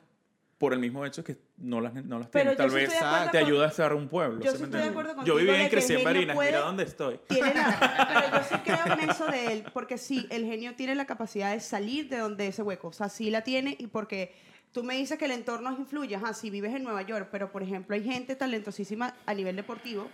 por 0.59 0.73
el 0.73 0.79
mismo 0.79 1.05
hecho 1.05 1.23
que 1.23 1.37
no 1.57 1.79
las, 1.79 1.93
no 2.05 2.19
las 2.19 2.27
Pero 2.27 2.55
Tal 2.55 2.69
sí 2.69 2.75
vez 2.75 2.93
acuerdo 3.01 3.31
te 3.31 3.37
ayuda 3.37 3.65
a 3.65 3.69
estar 3.69 3.93
un 3.93 4.09
pueblo. 4.09 4.43
Yo 4.43 4.51
¿sí 4.51 4.57
sí 4.57 4.63
estoy 4.65 4.81
de 4.81 4.87
acuerdo 4.89 5.23
Yo 5.23 5.35
viví 5.37 5.51
y 5.53 5.69
crecí 5.69 5.93
en 5.93 6.03
Barinas, 6.03 6.35
puede- 6.35 6.51
mira 6.51 6.61
dónde 6.61 6.83
estoy. 6.83 7.17
Tiene 7.29 7.53
la- 7.53 8.27
pero 8.29 8.37
yo 8.37 8.47
sí 8.49 8.55
creo 8.63 8.93
en 8.99 9.09
eso 9.09 9.25
de 9.27 9.53
él, 9.53 9.63
porque 9.73 9.97
sí, 9.97 10.27
el 10.29 10.45
genio 10.45 10.75
tiene 10.75 10.95
la 10.95 11.05
capacidad 11.05 11.53
de 11.53 11.61
salir 11.61 12.09
de 12.09 12.17
donde 12.17 12.47
ese 12.47 12.61
hueco, 12.61 12.89
o 12.89 12.93
sea, 12.93 13.07
sí 13.07 13.31
la 13.31 13.41
tiene 13.41 13.77
y 13.79 13.87
porque 13.87 14.35
tú 14.73 14.83
me 14.83 14.95
dices 14.97 15.17
que 15.17 15.25
el 15.25 15.31
entorno 15.31 15.71
influye, 15.79 16.17
ajá, 16.17 16.33
si 16.33 16.49
vives 16.49 16.75
en 16.75 16.83
Nueva 16.83 17.03
York, 17.03 17.29
pero 17.31 17.53
por 17.53 17.63
ejemplo 17.63 17.95
hay 17.95 18.03
gente 18.03 18.35
talentosísima 18.35 19.15
a 19.25 19.33
nivel 19.33 19.55
deportivo, 19.55 20.09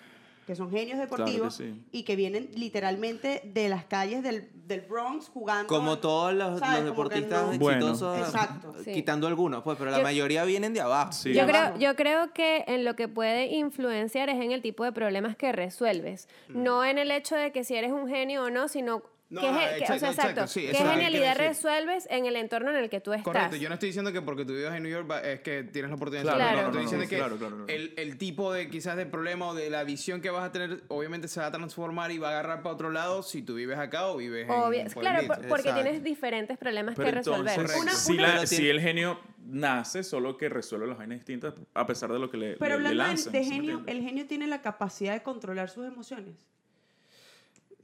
que 0.46 0.56
son 0.56 0.70
genios 0.70 1.00
deportivos 1.00 1.56
sí. 1.56 1.74
y 1.91 2.04
que 2.04 2.16
vienen 2.16 2.50
literalmente 2.56 3.41
de 3.46 3.68
las 3.68 3.86
calles 3.86 4.22
del, 4.22 4.50
del 4.68 4.82
Bronx 4.82 5.28
jugando. 5.30 5.68
Como 5.68 5.98
todos 6.00 6.34
los, 6.34 6.62
deportistas 6.84 7.54
no- 7.54 7.58
Bueno. 7.60 7.89
exitosos, 7.89 8.20
Exacto. 8.20 8.74
Sí. 8.84 8.93
quitando 8.93 9.28
algunos, 9.28 9.64
pues, 9.64 9.78
pero 9.78 9.89
la 9.91 9.98
Yo- 9.98 10.04
mayoría 10.04 10.43
vienen 10.46 10.74
de 10.74 10.82
abajo. 10.82 11.12
Sí. 11.14 11.34
Yo 11.34 11.46
creo, 11.48 11.62
abajo. 11.62 11.80
yo 11.80 11.96
creo 11.96 12.34
que 12.34 12.64
en 12.68 12.84
lo 12.86 12.96
que 12.96 13.08
puede 13.08 13.48
influenciar 13.56 14.30
es 14.30 14.36
en 14.36 14.52
el 14.52 14.62
tipo 14.62 14.84
de 14.84 14.91
problemas 14.91 15.36
que 15.36 15.52
resuelves. 15.52 16.28
No 16.50 16.86
en 16.86 16.98
el 17.00 17.10
hecho 17.12 17.36
de 17.36 17.52
que 17.52 17.64
si 17.64 17.76
eres 17.76 17.91
un 17.91 18.08
genio 18.08 18.43
o 18.43 18.50
no, 18.52 18.68
sino 18.68 19.02
No, 19.28 19.41
qué, 19.41 19.47
no, 19.51 19.57
ge- 19.59 19.65
qué- 19.65 19.84
o 19.84 19.88
sea, 19.88 19.95
exacto, 19.95 20.05
exacto, 20.05 20.30
exacto, 20.30 20.47
sí, 20.47 20.61
qué 20.61 20.69
eso 20.69 20.78
es 20.78 20.84
lo 20.86 20.89
que 20.91 20.95
genialidad 20.97 21.36
resuelves 21.38 22.07
en 22.11 22.26
el 22.28 22.36
entorno 22.36 22.69
en 22.69 22.76
el 22.78 22.89
que 22.91 23.01
tú 23.01 23.11
estás. 23.11 23.23
Correcto, 23.23 23.55
yo 23.55 23.69
no 23.69 23.73
estoy 23.73 23.89
diciendo 23.89 24.13
que 24.13 24.21
porque 24.21 24.45
tú 24.45 24.53
vivas 24.53 24.76
en 24.76 24.84
New 24.84 24.91
York 24.91 25.09
va- 25.09 25.21
es 25.21 25.39
que 25.41 25.63
tienes 25.63 25.89
la 25.89 25.95
oportunidad 25.95 26.23
Claro, 26.23 26.38
de 26.38 26.43
Claro. 26.43 26.55
no, 26.57 26.61
no, 26.61 26.67
Estoy 26.67 26.78
no, 26.78 26.82
diciendo 27.01 27.09
que 27.09 27.17
claro, 27.17 27.38
claro, 27.38 27.55
claro. 27.65 27.73
El, 27.73 27.93
el 27.97 28.17
tipo 28.19 28.53
de 28.53 28.69
quizás 28.69 28.95
de 28.97 29.07
problema 29.07 29.47
o 29.47 29.55
de 29.55 29.71
la 29.71 29.84
visión 29.84 30.21
que 30.21 30.30
vas 30.30 30.43
a 30.43 30.51
tener 30.51 30.84
obviamente 30.89 31.28
se 31.28 31.39
va 31.39 31.47
a 31.47 31.51
transformar 31.51 32.11
y 32.11 32.19
va 32.19 32.28
a 32.28 32.32
agarrar 32.34 32.61
para 32.61 32.76
otro 32.76 32.91
lado 32.91 33.23
si 33.23 33.41
tú 33.41 33.55
vives 33.55 33.80
acá 33.80 34.07
o 34.09 34.17
vives 34.17 34.47
Obvio- 34.47 34.82
en 34.82 34.89
claro, 34.89 35.26
por- 35.26 35.38
porque 35.47 35.69
Exacto. 35.69 35.82
tienes 35.82 36.03
diferentes 36.03 36.57
problemas 36.59 36.93
Pero 36.95 37.09
que 37.09 37.15
resolver. 37.15 37.53
entonces, 37.59 37.82
Una- 37.82 37.91
si, 37.93 38.13
una- 38.13 38.36
la- 38.36 38.45
si 38.45 38.69
el 38.69 38.80
genio 38.80 39.19
nace, 39.43 40.03
solo 40.03 40.38
que 40.38 40.49
resuelve 40.49 40.86
las 40.86 40.97
vainas 40.99 41.17
distintas 41.17 41.55
a 41.73 41.86
pesar 41.88 42.11
de 42.13 42.19
lo 42.19 42.30
que 42.30 42.38
le, 42.38 42.57
Pero 42.57 42.67
le- 42.80 42.88
hablando 42.89 42.89
de- 43.03 43.07
lanzan. 43.09 43.34
de 43.34 43.43
¿sí 43.43 43.49
me 43.49 43.55
genio, 43.55 43.84
el 43.88 44.01
genio 44.03 44.28
tiene 44.28 44.45
la 44.45 44.61
capacidad 44.61 45.13
de 45.13 45.23
controlar 45.23 45.69
sus 45.69 45.88
emociones. 45.88 46.36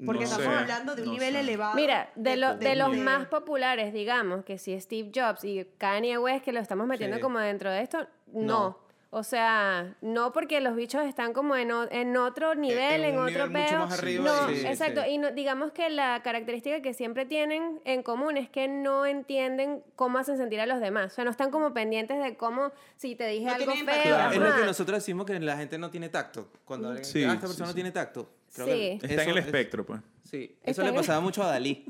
Porque 0.05 0.23
No 0.25 0.31
estamos 0.31 0.45
sé, 0.53 0.59
hablando 0.59 0.95
de 0.95 1.01
un 1.01 1.07
no 1.09 1.13
nivel 1.13 1.33
sé. 1.33 1.39
elevado. 1.41 1.75
Mira, 1.75 2.09
de, 2.15 2.35
lo- 2.37 2.55
de 2.57 2.75
los 2.75 2.91
de- 2.91 2.97
más 2.97 3.27
populares, 3.27 3.93
digamos, 3.93 4.43
que 4.43 4.57
si 4.57 4.79
Steve 4.79 5.11
Jobs 5.13 5.43
y 5.43 5.65
Kanye 5.77 6.17
West, 6.17 6.43
que 6.43 6.51
lo 6.51 6.59
estamos 6.59 6.87
metiendo 6.87 7.17
Sí. 7.17 7.21
como 7.21 7.39
dentro 7.39 7.69
de 7.69 7.81
esto, 7.81 8.07
no. 8.33 8.41
No. 8.45 8.91
O 9.13 9.23
sea, 9.23 9.93
no 9.99 10.31
porque 10.31 10.61
los 10.61 10.73
bichos 10.73 11.03
están 11.05 11.33
como 11.33 11.57
en, 11.57 11.69
o- 11.73 11.83
en 11.91 12.15
otro 12.15 12.55
nivel, 12.55 13.03
en 13.03 13.15
en, 13.15 13.19
un 13.19 13.27
otro 13.27 13.47
nivel 13.47 13.63
mucho 13.63 13.69
peo. 13.71 13.79
más 13.79 13.99
arriba, 13.99 14.23
No, 14.23 14.47
sí, 14.47 14.65
exacto. 14.65 15.01
sí. 15.03 15.09
Y 15.09 15.17
no- 15.17 15.31
digamos 15.31 15.73
que 15.73 15.89
la 15.89 16.21
característica 16.23 16.81
que 16.81 16.93
siempre 16.93 17.25
tienen 17.25 17.81
en 17.83 18.03
común 18.03 18.37
es 18.37 18.49
que 18.49 18.69
no 18.69 19.05
entienden 19.05 19.83
cómo 19.97 20.17
hacen 20.17 20.37
sentir 20.37 20.61
a 20.61 20.65
los 20.65 20.79
demás. 20.79 21.11
O 21.11 21.15
sea, 21.15 21.25
no 21.25 21.31
están 21.31 21.51
como 21.51 21.73
pendientes 21.73 22.23
de 22.23 22.37
cómo, 22.37 22.71
si 22.95 23.17
te 23.17 23.27
dije 23.27 23.47
No 23.47 23.53
algo 23.55 23.73
feo. 23.73 23.85
Claro, 24.01 24.31
es 24.31 24.37
lo 24.39 24.55
que 24.55 24.65
nosotros 24.65 24.99
decimos 24.99 25.25
que 25.25 25.37
la 25.41 25.57
gente 25.57 25.77
no 25.77 25.89
tiene 25.91 26.07
tacto. 26.07 26.47
Cuando 26.63 26.87
alguien 26.87 27.03
Sí, 27.03 27.19
dice, 27.19 27.29
ah, 27.29 27.33
esta 27.33 27.47
sí, 27.47 27.51
persona 27.51 27.67
no 27.67 27.75
tiene 27.75 27.91
tacto. 27.91 28.29
Creo 28.53 28.67
Sí. 28.67 28.99
que 28.99 29.07
Está 29.07 29.23
en 29.23 29.29
el 29.29 29.37
es- 29.37 29.45
espectro, 29.45 29.85
pues. 29.85 30.01
Sí, 30.29 30.57
eso 30.63 30.81
le 30.83 30.89
el- 30.89 30.95
pasaba 30.95 31.19
mucho 31.21 31.41
a 31.43 31.47
Dalí, 31.47 31.85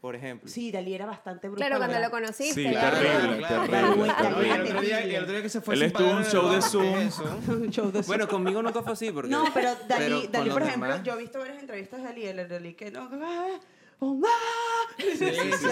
por 0.00 0.16
ejemplo. 0.16 0.48
Sí, 0.48 0.72
Dalí 0.72 0.94
era 0.94 1.06
bastante 1.06 1.48
brutal. 1.48 1.68
Claro, 1.68 1.80
cuando 1.80 2.00
lo 2.00 2.10
conociste. 2.10 2.54
Sí, 2.64 2.68
claro. 2.70 2.98
terrible, 2.98 3.36
claro. 3.38 3.68
terrible, 3.70 4.04
Claro, 4.16 4.40
el 4.40 4.62
otro 4.66 4.80
día, 4.80 5.00
el 5.00 5.22
otro 5.22 5.32
día 5.32 5.42
que 5.42 5.48
se 5.48 5.60
fue 5.60 5.74
Él 5.74 5.82
estuvo 5.82 6.10
en 6.10 6.16
un 6.16 6.24
show 6.24 6.48
de 6.50 6.60
Zoom. 6.62 6.96
eso. 6.98 7.24
Un 7.48 7.70
show 7.70 7.90
de 7.92 8.00
Bueno, 8.02 8.26
conmigo 8.28 8.62
nunca 8.62 8.82
fue 8.82 8.92
así. 8.92 9.10
Porque, 9.12 9.30
No, 9.30 9.44
pero 9.54 9.70
Dalí, 9.88 9.88
pero 9.88 10.20
Dalí 10.30 10.50
por 10.50 10.62
ejemplo, 10.62 10.88
demás- 10.90 11.04
yo 11.04 11.12
he 11.14 11.18
visto 11.18 11.38
varias 11.38 11.58
entrevistas 11.60 12.00
de 12.00 12.04
Dalí, 12.08 12.26
el 12.26 12.48
Dalí 12.48 12.74
que 12.74 12.90
no... 12.90 13.08
ah, 13.12 13.58
oh. 14.00 14.20
Sí, 14.98 15.04
sí, 15.16 15.24
sí, 15.30 15.68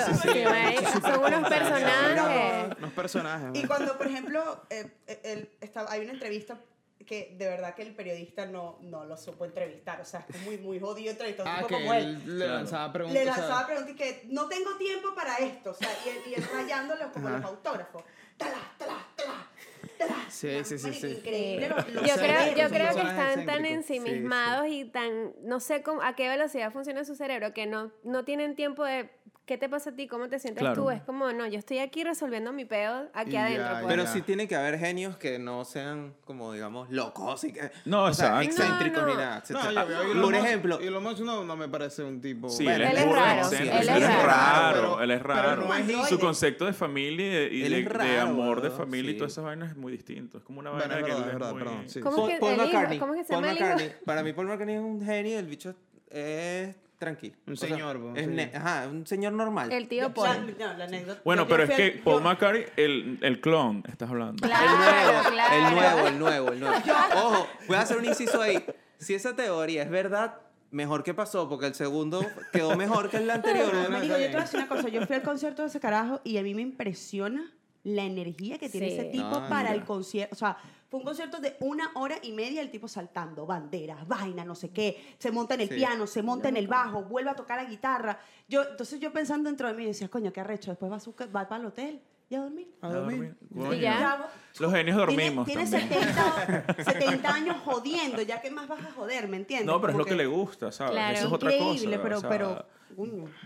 son 1.03 1.25
unos 1.25 1.49
personajes. 1.49 2.77
Unos 2.79 2.93
personajes. 2.93 3.63
Y 3.63 3.67
cuando, 3.67 3.99
por 3.99 4.07
ejemplo, 4.07 4.63
eh, 4.71 4.87
eh, 5.07 5.21
él 5.25 5.51
estaba- 5.61 5.91
hay 5.93 6.03
una 6.03 6.13
entrevista 6.13 6.57
que 7.05 7.35
de 7.37 7.49
verdad 7.49 7.75
que 7.75 7.83
el 7.83 7.95
periodista 7.95 8.47
no, 8.47 8.79
no 8.83 9.05
lo 9.05 9.17
supo 9.17 9.45
entrevistar. 9.45 10.01
O 10.01 10.05
sea, 10.05 10.25
es 10.29 10.41
muy, 10.43 10.59
muy 10.59 10.79
jodido 10.79 11.11
entrevistar 11.11 11.47
Ah, 11.49 11.65
que 11.67 11.75
como 11.75 11.95
él. 11.95 12.39
le 12.39 12.47
lanzaba 12.47 12.93
preguntas. 12.93 13.25
Le 13.25 13.31
o 13.31 13.35
sea, 13.35 13.43
lanzaba 13.43 13.67
preguntas 13.67 13.93
y 13.93 13.97
que 13.97 14.23
no 14.29 14.49
tengo 14.49 14.77
tiempo 14.77 15.15
para 15.15 15.37
esto. 15.39 15.71
O 15.71 15.75
sea, 15.75 15.89
y 16.05 16.09
él, 16.09 16.19
y 16.31 16.35
él 16.35 16.45
rayándolo 16.53 17.13
como 17.13 17.29
Ajá. 17.29 17.39
los 17.39 17.47
autógrafos. 17.47 18.05
Tala, 18.37 18.73
tala, 18.79 19.07
tala, 19.17 19.51
tala. 19.99 20.17
Sí, 20.31 20.65
sí, 20.65 20.79
sí. 20.79 21.07
Increíble. 21.07 21.69
Yo 21.69 22.15
creo, 22.15 22.57
yo 22.57 22.69
creo 22.69 22.95
que 22.95 23.01
están 23.03 23.45
tan 23.45 23.67
ensimismados 23.67 24.67
y 24.69 24.87
tan, 24.87 25.35
no 25.43 25.61
sé 25.61 25.83
cómo, 25.83 26.03
a 26.03 26.15
qué 26.15 26.29
velocidad 26.29 26.73
funciona 26.73 27.05
su 27.05 27.15
cerebro, 27.17 27.53
que 27.53 27.67
no, 27.67 27.93
no 28.03 28.25
tienen 28.25 28.55
tiempo 28.55 28.85
de, 28.85 29.11
¿qué 29.51 29.59
te 29.59 29.69
pasa 29.69 29.91
a 29.91 29.93
ti? 29.97 30.07
¿Cómo 30.07 30.29
te 30.29 30.39
sientes 30.39 30.61
Claro. 30.61 30.81
tú? 30.81 30.91
Es 30.93 31.03
como, 31.03 31.33
no, 31.33 31.45
yo 31.49 31.59
estoy 31.59 31.81
aquí 31.81 32.05
resolviendo 32.05 32.53
mi 32.53 32.65
peo 32.65 33.09
aquí 33.13 33.33
Y 33.33 33.37
adentro. 33.37 33.67
pues. 33.81 33.85
Pero 33.89 34.07
sí 34.07 34.23
tiene 34.23 34.47
que 34.47 34.55
haber 34.55 34.79
genios 34.79 35.17
que 35.17 35.41
no 35.41 35.65
sean 35.65 36.15
como, 36.25 36.53
digamos, 36.53 36.89
locos 36.91 37.43
y 37.43 37.53
que... 37.53 37.73
No, 37.85 38.05
o 38.05 38.15
sea, 38.15 38.41
exacto. 38.45 38.63
excéntricos 38.63 39.03
No, 39.03 39.09
ni 39.09 39.15
nada. 39.17 39.43
No, 39.49 40.15
yo 40.15 40.23
Por 40.23 40.35
ejemplo, 40.37 40.79
Y 40.81 40.87
Elon 40.87 41.03
Musk 41.03 41.23
no, 41.23 41.43
no 41.43 41.57
me 41.57 41.69
parece 41.69 42.05
un 42.05 42.21
tipo. 42.21 42.49
Sí, 42.49 42.63
Bueno, 42.63 42.85
él, 42.85 42.91
él 42.93 42.97
es 42.99 43.13
raro, 43.13 43.41
excéntrico, 43.41 43.75
él 43.77 43.83
es 43.83 43.89
él 43.89 44.03
es 44.05 44.09
raro. 44.09 44.27
raro, 44.29 44.73
Pero- 44.83 45.03
él 45.03 45.11
es 45.11 45.23
raro. 45.25 45.75
es 45.75 46.09
Su 46.09 46.19
concepto 46.21 46.67
de 46.67 46.73
familia 46.73 47.43
y 47.49 47.69
de, 47.69 47.89
raro, 47.89 48.21
amor 48.31 48.61
de 48.61 48.71
familia 48.71 49.11
y 49.11 49.17
todas 49.17 49.33
esas 49.33 49.43
vainas 49.45 49.71
es 49.71 49.77
muy 49.77 49.91
distinto. 49.91 50.39
Es 50.39 50.45
como 50.45 50.61
una 50.61 50.71
vaina 50.71 51.03
que 51.03 51.13
verdad, 51.13 51.53
muy- 51.55 51.89
sí. 51.89 51.99
¿Cómo. 51.99 52.15
¿Cómo 52.17 52.29
es 52.29 52.35
que 52.35 52.35
se 52.37 52.41
Paul 52.41 52.53
llama 52.53 53.51
el 53.51 53.57
hijo? 53.57 53.65
McCartney. 53.67 53.93
Para 54.05 54.23
mí 54.23 54.33
Paul 54.33 54.47
McCartney 54.47 54.77
es 54.77 54.81
un 54.81 55.05
genio, 55.05 55.39
el 55.41 55.47
bicho 55.47 55.75
es 56.09 56.77
tranquilo. 57.01 57.35
Un 57.47 57.55
O 57.55 57.57
sea, 57.57 57.69
señor, 57.71 58.01
pues, 58.01 58.25
es 58.25 58.27
sí. 58.51 58.57
Ajá, 58.57 58.87
un 58.89 59.05
señor 59.07 59.33
normal. 59.33 59.73
El 59.73 59.89
tío 59.89 60.03
La- 60.03 60.15
Paul. 60.15 60.55
no, 60.59 60.75
la 60.75 60.85
anécdota. 60.85 61.21
Bueno, 61.25 61.49
pero 61.49 61.65
es 61.65 61.71
que 61.71 62.01
Paul 62.05 62.23
McCartney, 62.23 62.67
el, 62.77 63.19
el 63.23 63.41
clon, 63.41 63.83
estás 63.89 64.09
hablando. 64.11 64.45
El 64.47 64.51
Claro, 64.53 64.77
nuevo, 64.77 65.31
claro. 65.31 65.55
el 65.57 65.75
nuevo, 65.75 66.07
el 66.09 66.19
nuevo, 66.19 66.53
el 66.53 66.61
nuevo. 66.61 66.77
Ojo, 67.17 67.49
voy 67.67 67.77
a 67.77 67.81
hacer 67.81 67.97
un 67.97 68.05
inciso 68.05 68.41
ahí. 68.41 68.65
Si 68.99 69.15
esa 69.15 69.35
teoría 69.35 69.83
es 69.83 69.91
verdad, 69.91 70.35
mejor 70.71 71.03
que 71.03 71.15
pasó, 71.15 71.49
porque 71.49 71.67
el 71.67 71.75
segundo 71.75 72.25
quedó 72.53 72.77
mejor 72.77 73.09
que 73.11 73.17
el 73.17 73.31
anterior. 73.31 73.73
No, 73.73 73.89
no, 73.89 74.05
yo 74.05 74.15
te 74.17 74.29
voy 74.29 74.37
a 74.37 74.41
decir 74.43 74.61
una 74.61 74.69
cosa. 74.69 74.89
Yo 74.89 75.05
fui 75.07 75.17
al 75.17 75.23
concierto 75.23 75.63
de 75.63 75.69
ese 75.69 75.81
carajo 75.81 76.21
y 76.23 76.37
a 76.37 76.43
mí 76.43 76.55
me 76.55 76.63
impresiona 76.63 77.51
la 77.83 78.03
energía 78.05 78.59
que 78.59 78.69
tiene 78.69 78.89
Sí. 78.91 78.93
ese 78.99 79.05
tipo 79.07 79.25
No, 79.25 79.49
para 79.49 79.71
mira. 79.71 79.75
el 79.75 79.85
concierto. 79.85 80.35
O 80.35 80.39
sea, 80.39 80.59
fue 80.91 80.99
un 80.99 81.07
concierto 81.07 81.39
de 81.39 81.57
una 81.61 81.93
hora 81.95 82.17
y 82.21 82.33
media, 82.33 82.61
el 82.61 82.71
tipo 82.71 82.89
saltando, 82.89 83.47
banderas, 83.47 84.07
vaina, 84.09 84.45
no 84.45 84.57
sé 84.57 84.71
qué. 84.71 85.15
Se 85.19 85.31
monta 85.31 85.55
en 85.55 85.61
el 85.61 85.69
Sí. 85.69 85.77
piano, 85.77 86.07
se 86.09 86.21
monta 86.23 86.49
en 86.49 86.57
el 86.57 86.67
bajo, 86.67 87.05
vuelve 87.05 87.31
a 87.31 87.35
tocar 87.37 87.63
la 87.63 87.71
guitarra. 87.71 88.19
Yo, 88.49 88.63
entonces 88.69 88.99
yo 88.99 89.13
pensando 89.13 89.49
dentro 89.49 89.69
de 89.69 89.75
mí, 89.75 89.87
decía, 89.87 90.09
coño, 90.09 90.33
qué 90.33 90.41
arrecho. 90.41 90.71
Después 90.73 90.91
va, 90.91 90.97
a 90.97 91.01
su 91.01 91.15
va 91.15 91.49
para 91.49 91.61
el 91.61 91.67
hotel 91.67 92.03
y 92.29 92.35
a 92.35 92.41
dormir. 92.41 92.75
A 92.81 92.89
dormir. 92.89 93.37
Coño. 93.55 93.73
Y 93.75 93.81
ya. 93.81 94.29
Los 94.59 94.73
genios 94.73 94.97
dormimos 94.97 95.47
Tiene, 95.47 95.65
tiene 95.65 95.87
también. 95.87 96.65
70, 96.67 96.85
70 96.85 97.35
años 97.35 97.57
jodiendo, 97.65 98.23
ya 98.23 98.41
que 98.41 98.51
más 98.51 98.67
vas 98.67 98.85
a 98.85 98.91
joder, 98.91 99.29
¿me 99.29 99.37
entiendes? 99.37 99.67
No, 99.67 99.81
pero 99.81 99.93
es 99.93 99.95
Como 99.95 100.05
lo 100.05 100.09
que 100.09 100.17
le 100.17 100.27
gusta, 100.27 100.73
¿sabes? 100.73 100.93
Claro. 100.95 101.17
Eso 101.17 101.27
es 101.29 101.33
otra 101.33 101.55
Increíble, 101.55 101.97
cosa. 101.99 102.03
pero, 102.03 102.17
o 102.17 102.21
sea, 102.21 102.29
pero. 102.31 102.67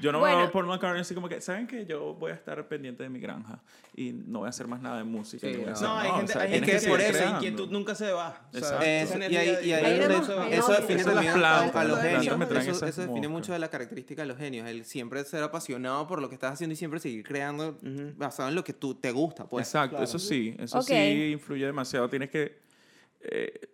Yo 0.00 0.12
no 0.12 0.18
Bueno. 0.20 0.36
me 0.38 0.42
voy 0.44 0.52
por 0.52 0.66
McCartney 0.66 1.00
así 1.00 1.14
como 1.14 1.28
que, 1.28 1.40
¿saben 1.40 1.66
que 1.66 1.86
Yo 1.86 2.14
voy 2.14 2.32
a 2.32 2.34
estar 2.34 2.66
pendiente 2.68 3.02
de 3.02 3.08
mi 3.08 3.20
granja 3.20 3.62
y 3.94 4.12
no 4.12 4.40
voy 4.40 4.46
a 4.46 4.50
hacer 4.50 4.66
más 4.66 4.80
nada 4.80 4.98
de 4.98 5.04
música. 5.04 5.46
Sí, 5.46 5.54
a 5.54 5.66
no. 5.66 5.72
hacer- 5.72 5.88
No, 5.88 5.96
hay 5.98 6.10
gente, 6.12 6.24
o 6.24 6.28
sea, 6.34 6.42
hay 6.42 6.50
gente 6.52 6.70
que, 6.72 6.78
que 6.78 6.88
por 6.88 7.00
eso 7.00 7.28
inquietud 7.30 7.70
nunca 7.70 7.94
se 7.94 8.12
va. 8.12 8.48
Exacto. 8.52 8.84
Es- 8.84 9.10
esa 9.10 9.18
y 9.30 9.36
ahí, 9.36 9.48
y 9.48 9.70
donde- 9.70 10.56
eso 10.56 10.72
define 10.72 11.00
Eso 11.00 11.12
también 11.12 11.32
a- 11.44 11.58
a, 11.60 11.84
los 11.84 12.00
genios. 12.00 12.50
Eso, 12.66 12.86
eso 12.86 13.02
define 13.02 13.28
mucho 13.28 13.52
de 13.52 13.58
la 13.58 13.68
característica 13.68 14.22
de 14.22 14.28
los 14.28 14.36
genios. 14.38 14.68
El 14.68 14.84
siempre 14.84 15.22
ser 15.24 15.42
apasionado 15.42 16.06
por 16.06 16.20
lo 16.20 16.28
que 16.28 16.34
estás 16.34 16.52
haciendo 16.54 16.72
y 16.74 16.76
siempre 16.76 17.00
seguir 17.00 17.24
creando 17.24 17.78
basado 18.16 18.48
en 18.48 18.54
lo 18.54 18.64
que 18.64 18.72
tú 18.72 18.94
te 18.94 19.10
gusta. 19.12 19.46
Pues. 19.46 19.66
Exacto, 19.66 20.02
eso 20.02 20.18
sí, 20.18 20.54
eso 20.58 20.78
Ok. 20.78 20.84
sí 20.86 21.30
influye 21.32 21.66
demasiado. 21.66 22.08
Tienes 22.08 22.30
que 22.30 22.58
eh, 23.20 23.68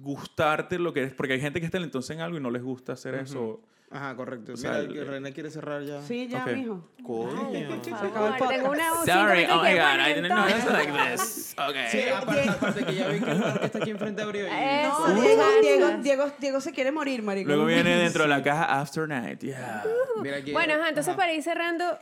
gustarte 0.00 0.78
lo 0.78 0.92
que 0.92 1.04
es, 1.04 1.14
porque 1.14 1.32
hay 1.34 1.40
gente 1.40 1.60
que 1.60 1.66
es 1.66 1.72
talentosa 1.72 2.12
en 2.14 2.20
algo 2.20 2.36
y 2.36 2.40
no 2.40 2.50
les 2.50 2.62
gusta 2.62 2.92
hacer 2.92 3.14
eso. 3.14 3.60
Ajá, 3.90 4.16
correcto. 4.16 4.54
O 4.54 4.56
sea, 4.56 4.72
Mira, 4.72 4.82
el- 4.82 4.92
que 4.92 5.04
René 5.04 5.32
quiere 5.32 5.50
cerrar 5.50 5.82
ya. 5.84 6.02
Sí, 6.02 6.26
ya, 6.28 6.44
mijo. 6.46 6.88
Coño. 7.04 7.80
Tengo 7.80 8.70
una 8.70 8.90
Sorry, 9.04 9.44
oh 9.44 9.62
my 9.62 9.74
god, 9.74 10.00
I 10.00 10.14
didn't 10.14 10.28
know 10.28 10.48
it's 10.48 10.70
like 10.70 10.92
this. 10.92 11.54
Okay. 11.56 11.88
Sí, 11.90 12.08
aparte, 12.08 12.48
aparte 12.50 12.84
que 12.84 12.94
ya 12.94 13.08
vi 13.08 13.20
que 13.20 13.30
el 13.30 13.40
bar 13.40 13.60
que 13.60 13.66
está 13.66 13.78
aquí 13.78 13.90
enfrente 13.90 14.22
abrió. 14.22 14.46
No, 14.48 15.20
Diego. 15.20 15.44
Diego, 15.62 15.90
Diego, 16.02 16.32
Diego 16.40 16.60
se 16.60 16.72
quiere 16.72 16.90
morir, 16.90 17.22
marico. 17.22 17.48
Luego 17.48 17.64
viene 17.66 17.94
dentro 17.96 18.24
de 18.24 18.28
la 18.28 18.42
caja 18.42 18.80
After 18.80 19.06
Night. 19.08 19.40
Yeah. 19.40 19.84
Mira 20.20 20.38
aquí. 20.38 20.52
Bueno, 20.52 20.74
ajá, 20.74 20.88
entonces 20.88 21.10
Ajá. 21.10 21.16
para 21.18 21.32
ir 21.32 21.42
cerrando, 21.44 21.96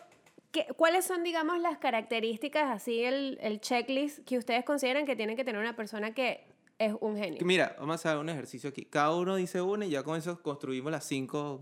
¿qué- 0.53 0.66
¿cuáles 0.76 1.05
son, 1.05 1.22
digamos, 1.22 1.61
las 1.61 1.76
características, 1.76 2.70
así 2.70 3.05
el, 3.05 3.39
el 3.43 3.61
checklist 3.61 4.20
que 4.24 4.39
ustedes 4.39 4.64
consideran 4.64 5.05
que 5.05 5.16
tiene 5.16 5.37
que 5.37 5.45
tener 5.45 5.61
una 5.61 5.76
persona 5.76 6.14
que 6.14 6.47
es 6.79 6.95
un 7.01 7.16
genio? 7.16 7.39
Mira, 7.45 7.77
vamos 7.79 7.93
a 8.05 8.09
hacer 8.11 8.20
un 8.20 8.29
ejercicio 8.29 8.70
aquí. 8.70 8.85
Cada 8.85 9.14
uno 9.14 9.37
dice 9.37 9.61
una 9.62 9.87
y 9.87 9.91
ya 9.91 10.03
con 10.03 10.16
eso 10.18 10.41
construimos 10.43 10.91
las 10.93 11.05
cinco 11.05 11.61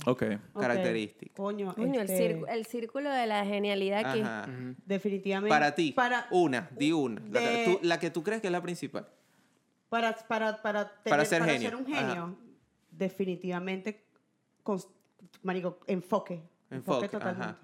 características. 0.55 1.37
Coño, 1.37 1.75
Coño, 1.75 2.01
el, 2.01 2.11
este, 2.11 2.43
el 2.49 2.67
círculo 2.67 3.11
de 3.11 3.27
la 3.27 3.45
genialidad 3.45 4.07
aquí. 4.07 4.21
Ajá. 4.21 4.49
definitivamente. 4.87 5.51
Para 5.51 5.75
ti, 5.75 5.93
Para, 5.93 6.27
una, 6.31 6.69
di 6.77 6.93
una. 6.93 7.21
La, 7.31 7.41
que 7.41 7.65
tú- 7.65 7.79
la 7.83 7.99
que 8.01 8.11
tú 8.11 8.23
crees 8.23 8.41
que 8.41 8.49
es 8.49 8.53
la 8.53 8.63
principal. 8.63 9.07
para, 9.89 10.17
para, 10.17 10.63
para, 10.63 10.89
tener- 11.03 11.11
Para 11.11 11.25
ser 11.27 11.45
genio. 11.45 11.69
ser 11.71 11.77
un 11.77 11.87
genio, 11.87 12.23
Ajá. 12.25 12.35
definitivamente, 12.91 14.05
cons- 14.65 14.89
marico, 15.43 15.79
enfoque. 15.87 16.41
Enfoque, 16.71 17.09
totalmente. 17.09 17.43
ajá. 17.43 17.59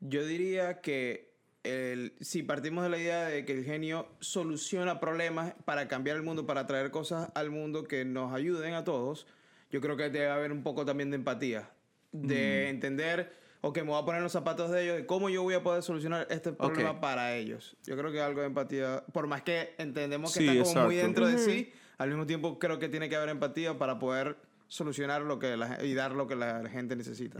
Yo 0.00 0.24
diría 0.24 0.80
que 0.80 1.25
el, 1.66 2.14
si 2.20 2.42
partimos 2.42 2.84
de 2.84 2.90
la 2.90 2.98
idea 2.98 3.24
de 3.24 3.44
que 3.44 3.52
el 3.52 3.64
genio 3.64 4.08
soluciona 4.20 5.00
problemas 5.00 5.54
para 5.64 5.88
cambiar 5.88 6.16
el 6.16 6.22
mundo, 6.22 6.46
para 6.46 6.66
traer 6.66 6.90
cosas 6.90 7.30
al 7.34 7.50
mundo 7.50 7.84
que 7.84 8.04
nos 8.04 8.32
ayuden 8.32 8.74
a 8.74 8.84
todos, 8.84 9.26
yo 9.70 9.80
creo 9.80 9.96
que 9.96 10.10
debe 10.10 10.28
haber 10.28 10.52
un 10.52 10.62
poco 10.62 10.84
también 10.84 11.10
de 11.10 11.16
empatía, 11.16 11.70
de 12.12 12.68
entender, 12.68 13.32
ok, 13.60 13.78
me 13.78 13.84
voy 13.84 14.00
a 14.00 14.04
poner 14.04 14.18
en 14.18 14.24
los 14.24 14.32
zapatos 14.32 14.70
de 14.70 14.84
ellos, 14.84 14.96
de 14.96 15.06
cómo 15.06 15.28
yo 15.28 15.42
voy 15.42 15.54
a 15.54 15.62
poder 15.62 15.82
solucionar 15.82 16.26
este 16.30 16.52
problema 16.52 17.00
para 17.00 17.34
ellos. 17.34 17.76
Yo 17.84 17.96
creo 17.96 18.12
que 18.12 18.20
algo 18.20 18.40
de 18.40 18.46
empatía, 18.46 19.04
por 19.12 19.26
más 19.26 19.42
que 19.42 19.74
entendemos 19.78 20.32
que 20.32 20.40
Sí, 20.40 20.48
está 20.58 20.72
como 20.72 20.86
muy 20.86 20.96
dentro 20.96 21.26
de 21.26 21.38
sí, 21.38 21.72
al 21.98 22.08
mismo 22.08 22.26
tiempo 22.26 22.58
creo 22.58 22.78
que 22.78 22.88
tiene 22.88 23.08
que 23.08 23.16
haber 23.16 23.30
empatía 23.30 23.76
para 23.76 23.98
poder 23.98 24.36
solucionar 24.68 25.22
lo 25.22 25.38
que 25.38 25.56
la, 25.56 25.82
y 25.84 25.94
dar 25.94 26.12
lo 26.12 26.26
que 26.26 26.34
la 26.36 26.68
gente 26.68 26.96
necesita. 26.96 27.38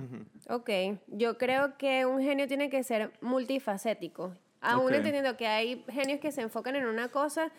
Ok, 0.49 0.71
yo 1.09 1.39
creo 1.39 1.77
que 1.77 2.07
un 2.07 2.23
genio 2.23 2.47
tiene 2.47 2.71
que 2.71 2.83
ser 2.85 3.13
multifacético. 3.21 4.35
Aún 4.61 4.87
Ok. 4.87 4.93
entendiendo 4.95 5.37
que 5.37 5.47
hay 5.47 5.85
genios 5.89 6.21
que 6.21 6.33
se 6.33 6.43
enfocan 6.43 6.77
en 6.77 6.87
una 6.87 7.09
cosa, 7.09 7.53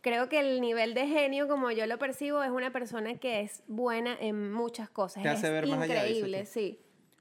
creo 0.00 0.28
que 0.28 0.40
el 0.40 0.60
nivel 0.60 0.94
de 0.94 1.06
genio, 1.06 1.48
como 1.48 1.70
yo 1.70 1.86
lo 1.86 1.98
percibo, 1.98 2.42
es 2.42 2.50
una 2.50 2.72
persona 2.72 3.16
que 3.16 3.40
es 3.40 3.62
buena 3.66 4.16
en 4.20 4.52
muchas 4.52 4.90
cosas. 4.90 5.22
Te 5.22 5.28
hace 5.28 5.46
es 5.46 5.52
ver 5.52 5.66
más 5.66 5.80
allá, 5.80 6.06
increíble, 6.06 6.42
tú. 6.44 6.50
sí. 6.52 6.78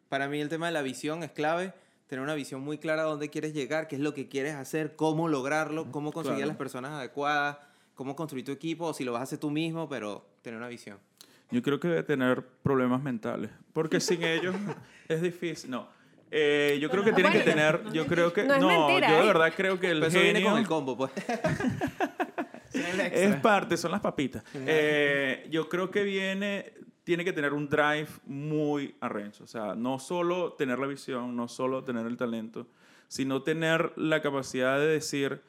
Para 0.09 0.27
mí 0.27 0.39
el 0.41 0.49
tema 0.49 0.67
de 0.67 0.71
la 0.73 0.81
visión 0.81 1.23
es 1.23 1.31
clave. 1.31 1.73
Tener 2.07 2.23
una 2.23 2.33
visión 2.33 2.61
muy 2.61 2.79
clara 2.79 3.03
de 3.03 3.09
dónde 3.09 3.29
quieres 3.29 3.53
llegar, 3.53 3.87
qué 3.87 3.95
es 3.95 4.01
lo 4.01 4.15
que 4.15 4.27
quieres 4.27 4.55
hacer, 4.55 4.95
cómo 4.95 5.27
lograrlo, 5.27 5.91
cómo 5.91 6.11
conseguir 6.11 6.37
Claro. 6.37 6.49
a 6.49 6.53
las 6.53 6.57
personas 6.57 6.91
adecuadas, 6.93 7.57
cómo 7.93 8.15
construir 8.15 8.43
tu 8.45 8.51
equipo, 8.51 8.85
o 8.87 8.93
si 8.95 9.03
lo 9.03 9.11
vas 9.11 9.19
a 9.19 9.23
hacer 9.25 9.37
tú 9.37 9.51
mismo, 9.51 9.87
pero 9.87 10.25
tener 10.41 10.57
una 10.57 10.67
visión. 10.69 10.97
Yo 11.51 11.61
creo 11.61 11.79
que 11.79 11.87
debe 11.87 12.03
tener 12.03 12.45
problemas 12.63 13.01
mentales. 13.01 13.51
Porque 13.73 13.99
sin 13.99 14.23
ellos 14.23 14.55
es 15.07 15.21
difícil. 15.21 15.71
No. 15.71 15.87
Eh, 16.31 16.77
yo 16.79 16.89
creo 16.89 17.03
que 17.03 17.11
tienen 17.13 17.33
que 17.33 17.39
tener. 17.39 17.81
Yo 17.91 18.05
creo 18.05 18.31
que. 18.31 18.43
no 18.43 18.59
yo 18.59 18.99
de 18.99 19.05
¿eh? 19.05 19.21
verdad 19.25 19.51
creo 19.55 19.79
que 19.79 19.89
el 19.89 19.99
Pero 19.99 20.07
eso 20.07 20.19
viene 20.19 20.39
genio. 20.39 20.51
con 20.51 20.59
el 20.59 20.67
combo, 20.67 20.97
pues. 20.97 21.11
Es 22.71 23.35
parte, 23.37 23.77
son 23.77 23.91
las 23.91 23.99
papitas. 23.99 24.43
Eh, 24.53 25.47
yo 25.49 25.67
creo 25.67 25.89
que 25.89 26.03
viene, 26.03 26.73
tiene 27.03 27.25
que 27.25 27.33
tener 27.33 27.53
un 27.53 27.67
drive 27.67 28.07
muy 28.25 28.95
arrecho. 28.99 29.43
O 29.43 29.47
sea, 29.47 29.73
no 29.75 29.99
solo 29.99 30.53
tener 30.53 30.77
la 30.77 30.87
visión, 30.87 31.35
no 31.35 31.47
solo 31.47 31.83
tener 31.83 32.05
el 32.05 32.15
talento, 32.15 32.67
sino 33.07 33.41
tener 33.41 33.91
la 33.97 34.21
capacidad 34.21 34.77
de 34.77 34.87
decir, 34.87 35.41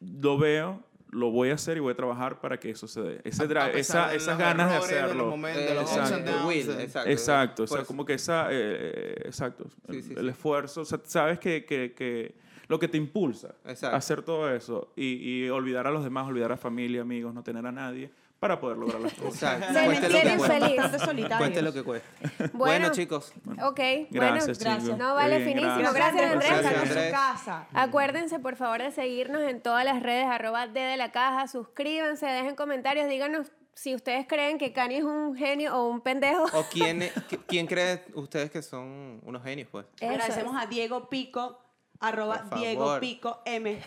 lo 0.00 0.36
veo, 0.38 0.82
lo 1.12 1.30
voy 1.30 1.50
a 1.50 1.54
hacer 1.54 1.76
y 1.76 1.80
voy 1.80 1.92
a 1.92 1.96
trabajar 1.96 2.40
para 2.40 2.58
que 2.60 2.70
eso 2.70 2.86
se 2.86 3.00
dé. 3.02 3.20
Ese 3.24 3.42
A- 3.42 3.70
esa- 3.72 4.08
de 4.08 4.16
esas 4.16 4.38
ganas 4.38 4.70
de 4.70 4.76
hacerlo. 4.76 5.26
momentos, 5.26 5.82
ups 5.82 5.96
Exacto. 5.96 6.30
downs, 6.30 6.46
Will, 6.46 6.70
exacto. 6.80 7.10
Exacto, 7.10 7.62
o 7.62 7.66
Por 7.66 7.68
sea, 7.68 7.82
eso. 7.82 7.86
como 7.86 8.04
que 8.04 8.14
esa, 8.14 8.48
eh, 8.50 9.22
exacto, 9.24 9.64
Sí, 9.90 9.96
el, 9.96 10.02
sí, 10.02 10.14
el 10.16 10.24
sí. 10.24 10.28
esfuerzo, 10.28 10.80
o 10.82 10.84
sea, 10.84 11.00
sabes 11.04 11.38
que, 11.40 11.64
que, 11.64 11.92
que 11.94 12.34
lo 12.68 12.78
que 12.78 12.86
te 12.88 12.96
impulsa 12.96 13.54
Exacto. 13.64 13.94
a 13.94 13.98
hacer 13.98 14.22
todo 14.22 14.54
eso 14.54 14.92
y, 14.94 15.44
y 15.44 15.48
olvidar 15.50 15.86
a 15.86 15.90
los 15.90 16.04
demás, 16.04 16.28
olvidar 16.28 16.52
a 16.52 16.56
familia, 16.56 17.00
amigos, 17.02 17.34
no 17.34 17.42
tener 17.42 17.66
a 17.66 17.72
nadie 17.72 18.10
para 18.40 18.58
poder 18.58 18.78
lograr 18.78 19.00
las 19.02 19.12
cosas. 19.14 19.34
Exacto. 19.60 19.66
Se 19.78 19.84
Cueste 19.84 20.08
lo 20.08 20.18
que 20.18 20.36
cueste. 20.38 21.62
lo 21.62 21.72
que 21.72 21.82
cueste. 21.84 22.08
Bueno, 22.38 22.50
Bueno, 22.54 22.88
chicos. 22.92 23.32
Ok, 23.62 23.80
Gracias, 24.10 24.58
bueno, 24.58 24.80
chicos. 24.80 24.98
No, 24.98 25.14
vale, 25.14 25.36
bien, 25.38 25.48
finísimo. 25.50 25.92
gracias. 25.92 25.94
Gracias, 25.94 26.32
Andrés. 26.32 26.50
Gracias, 26.50 26.72
Gracias, 26.72 26.88
Andrés. 26.96 27.06
su 27.06 27.12
casa. 27.12 27.66
Acuérdense, 27.74 28.38
por 28.40 28.56
favor, 28.56 28.82
de 28.82 28.90
seguirnos 28.92 29.42
en 29.42 29.60
todas 29.60 29.84
las 29.84 30.02
redes, 30.02 30.26
arroba 30.26 30.66
D 30.66 30.80
de 30.80 30.96
la 30.96 31.12
caja, 31.12 31.46
suscríbanse, 31.48 32.26
dejen 32.26 32.56
comentarios, 32.56 33.08
díganos 33.08 33.52
si 33.74 33.94
ustedes 33.94 34.26
creen 34.26 34.56
que 34.58 34.72
Kanye 34.72 34.98
es 34.98 35.04
un 35.04 35.36
genio 35.36 35.76
o 35.76 35.88
un 35.88 36.00
pendejo. 36.00 36.44
¿O 36.54 36.64
quién, 36.72 37.00
qui- 37.00 37.40
quién 37.46 37.66
cree 37.66 38.04
ustedes 38.14 38.50
que 38.50 38.62
son 38.62 39.20
unos 39.22 39.42
genios, 39.42 39.68
pues? 39.70 39.86
Eso 40.00 40.10
Agradecemos 40.10 40.56
es. 40.56 40.62
a 40.62 40.66
Diego 40.66 41.08
Pico, 41.08 41.60
arroba 42.00 42.42
Por 42.48 42.58
Diego. 42.58 42.98
Pico 43.00 43.40
M, 43.44 43.78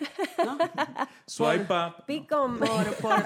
¿no? 0.44 0.56
Swipe 1.26 1.72
up. 1.72 2.04
Picom. 2.06 2.58
por, 2.58 2.94
por, 2.96 3.16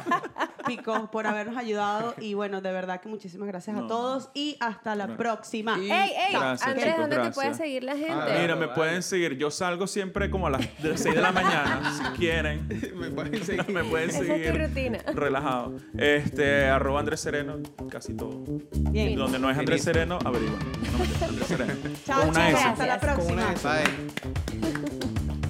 Pico, 0.66 1.10
por 1.10 1.26
habernos 1.26 1.56
ayudado. 1.56 2.14
Y 2.18 2.34
bueno, 2.34 2.60
de 2.60 2.72
verdad 2.72 3.00
que 3.00 3.08
muchísimas 3.08 3.48
gracias 3.48 3.76
a 3.76 3.86
todos 3.86 4.30
y 4.34 4.56
hasta 4.60 4.94
la 4.94 5.06
Gracias. 5.06 5.18
próxima. 5.18 5.78
Y- 5.78 5.90
Ey, 5.90 6.10
ey, 6.10 6.32
Gracias, 6.32 6.62
Andrés, 6.68 6.84
chicos, 6.86 7.00
¿dónde 7.00 7.18
te 7.18 7.30
puede 7.32 7.54
seguir 7.54 7.84
la 7.84 7.96
gente? 7.96 8.12
Ah, 8.12 8.38
Mira, 8.40 8.54
me 8.56 8.66
vale. 8.66 8.74
pueden 8.76 9.02
seguir. 9.02 9.36
Yo 9.36 9.50
salgo 9.50 9.86
siempre 9.86 10.30
como 10.30 10.46
a 10.46 10.50
las 10.50 10.66
6 10.82 11.02
de 11.14 11.20
la 11.20 11.32
mañana, 11.32 11.92
si 11.96 12.04
quieren. 12.18 12.66
Me 12.96 13.10
pueden 13.10 13.42
seguir. 13.44 13.68
Me 13.68 13.84
pueden 13.84 14.10
Esa 14.10 14.20
es 14.20 14.26
seguir. 14.26 14.52
tu 14.52 14.58
rutina. 14.58 14.98
Relajado. 15.14 15.74
Este, 15.96 16.66
arroba 16.68 17.00
Andrés 17.00 17.20
Sereno, 17.20 17.56
casi 17.90 18.14
todo. 18.14 18.42
Bien. 18.90 19.16
Donde 19.16 19.38
no 19.38 19.50
es 19.50 19.58
Andrés 19.58 19.82
Sereno, 19.82 20.18
averigua. 20.24 20.58
No, 20.58 21.26
Andrés 21.26 21.46
Sereno. 21.48 21.74
Chao, 22.06 22.20
Con 22.20 22.28
una 22.30 22.46
chicos. 22.46 22.60
S. 22.60 22.68
Hasta 22.68 22.86
la 22.86 23.00
próxima. 23.00 23.24
Con 23.24 23.32
una 23.34 23.52
S. 23.52 23.68
Bye. 23.68 24.77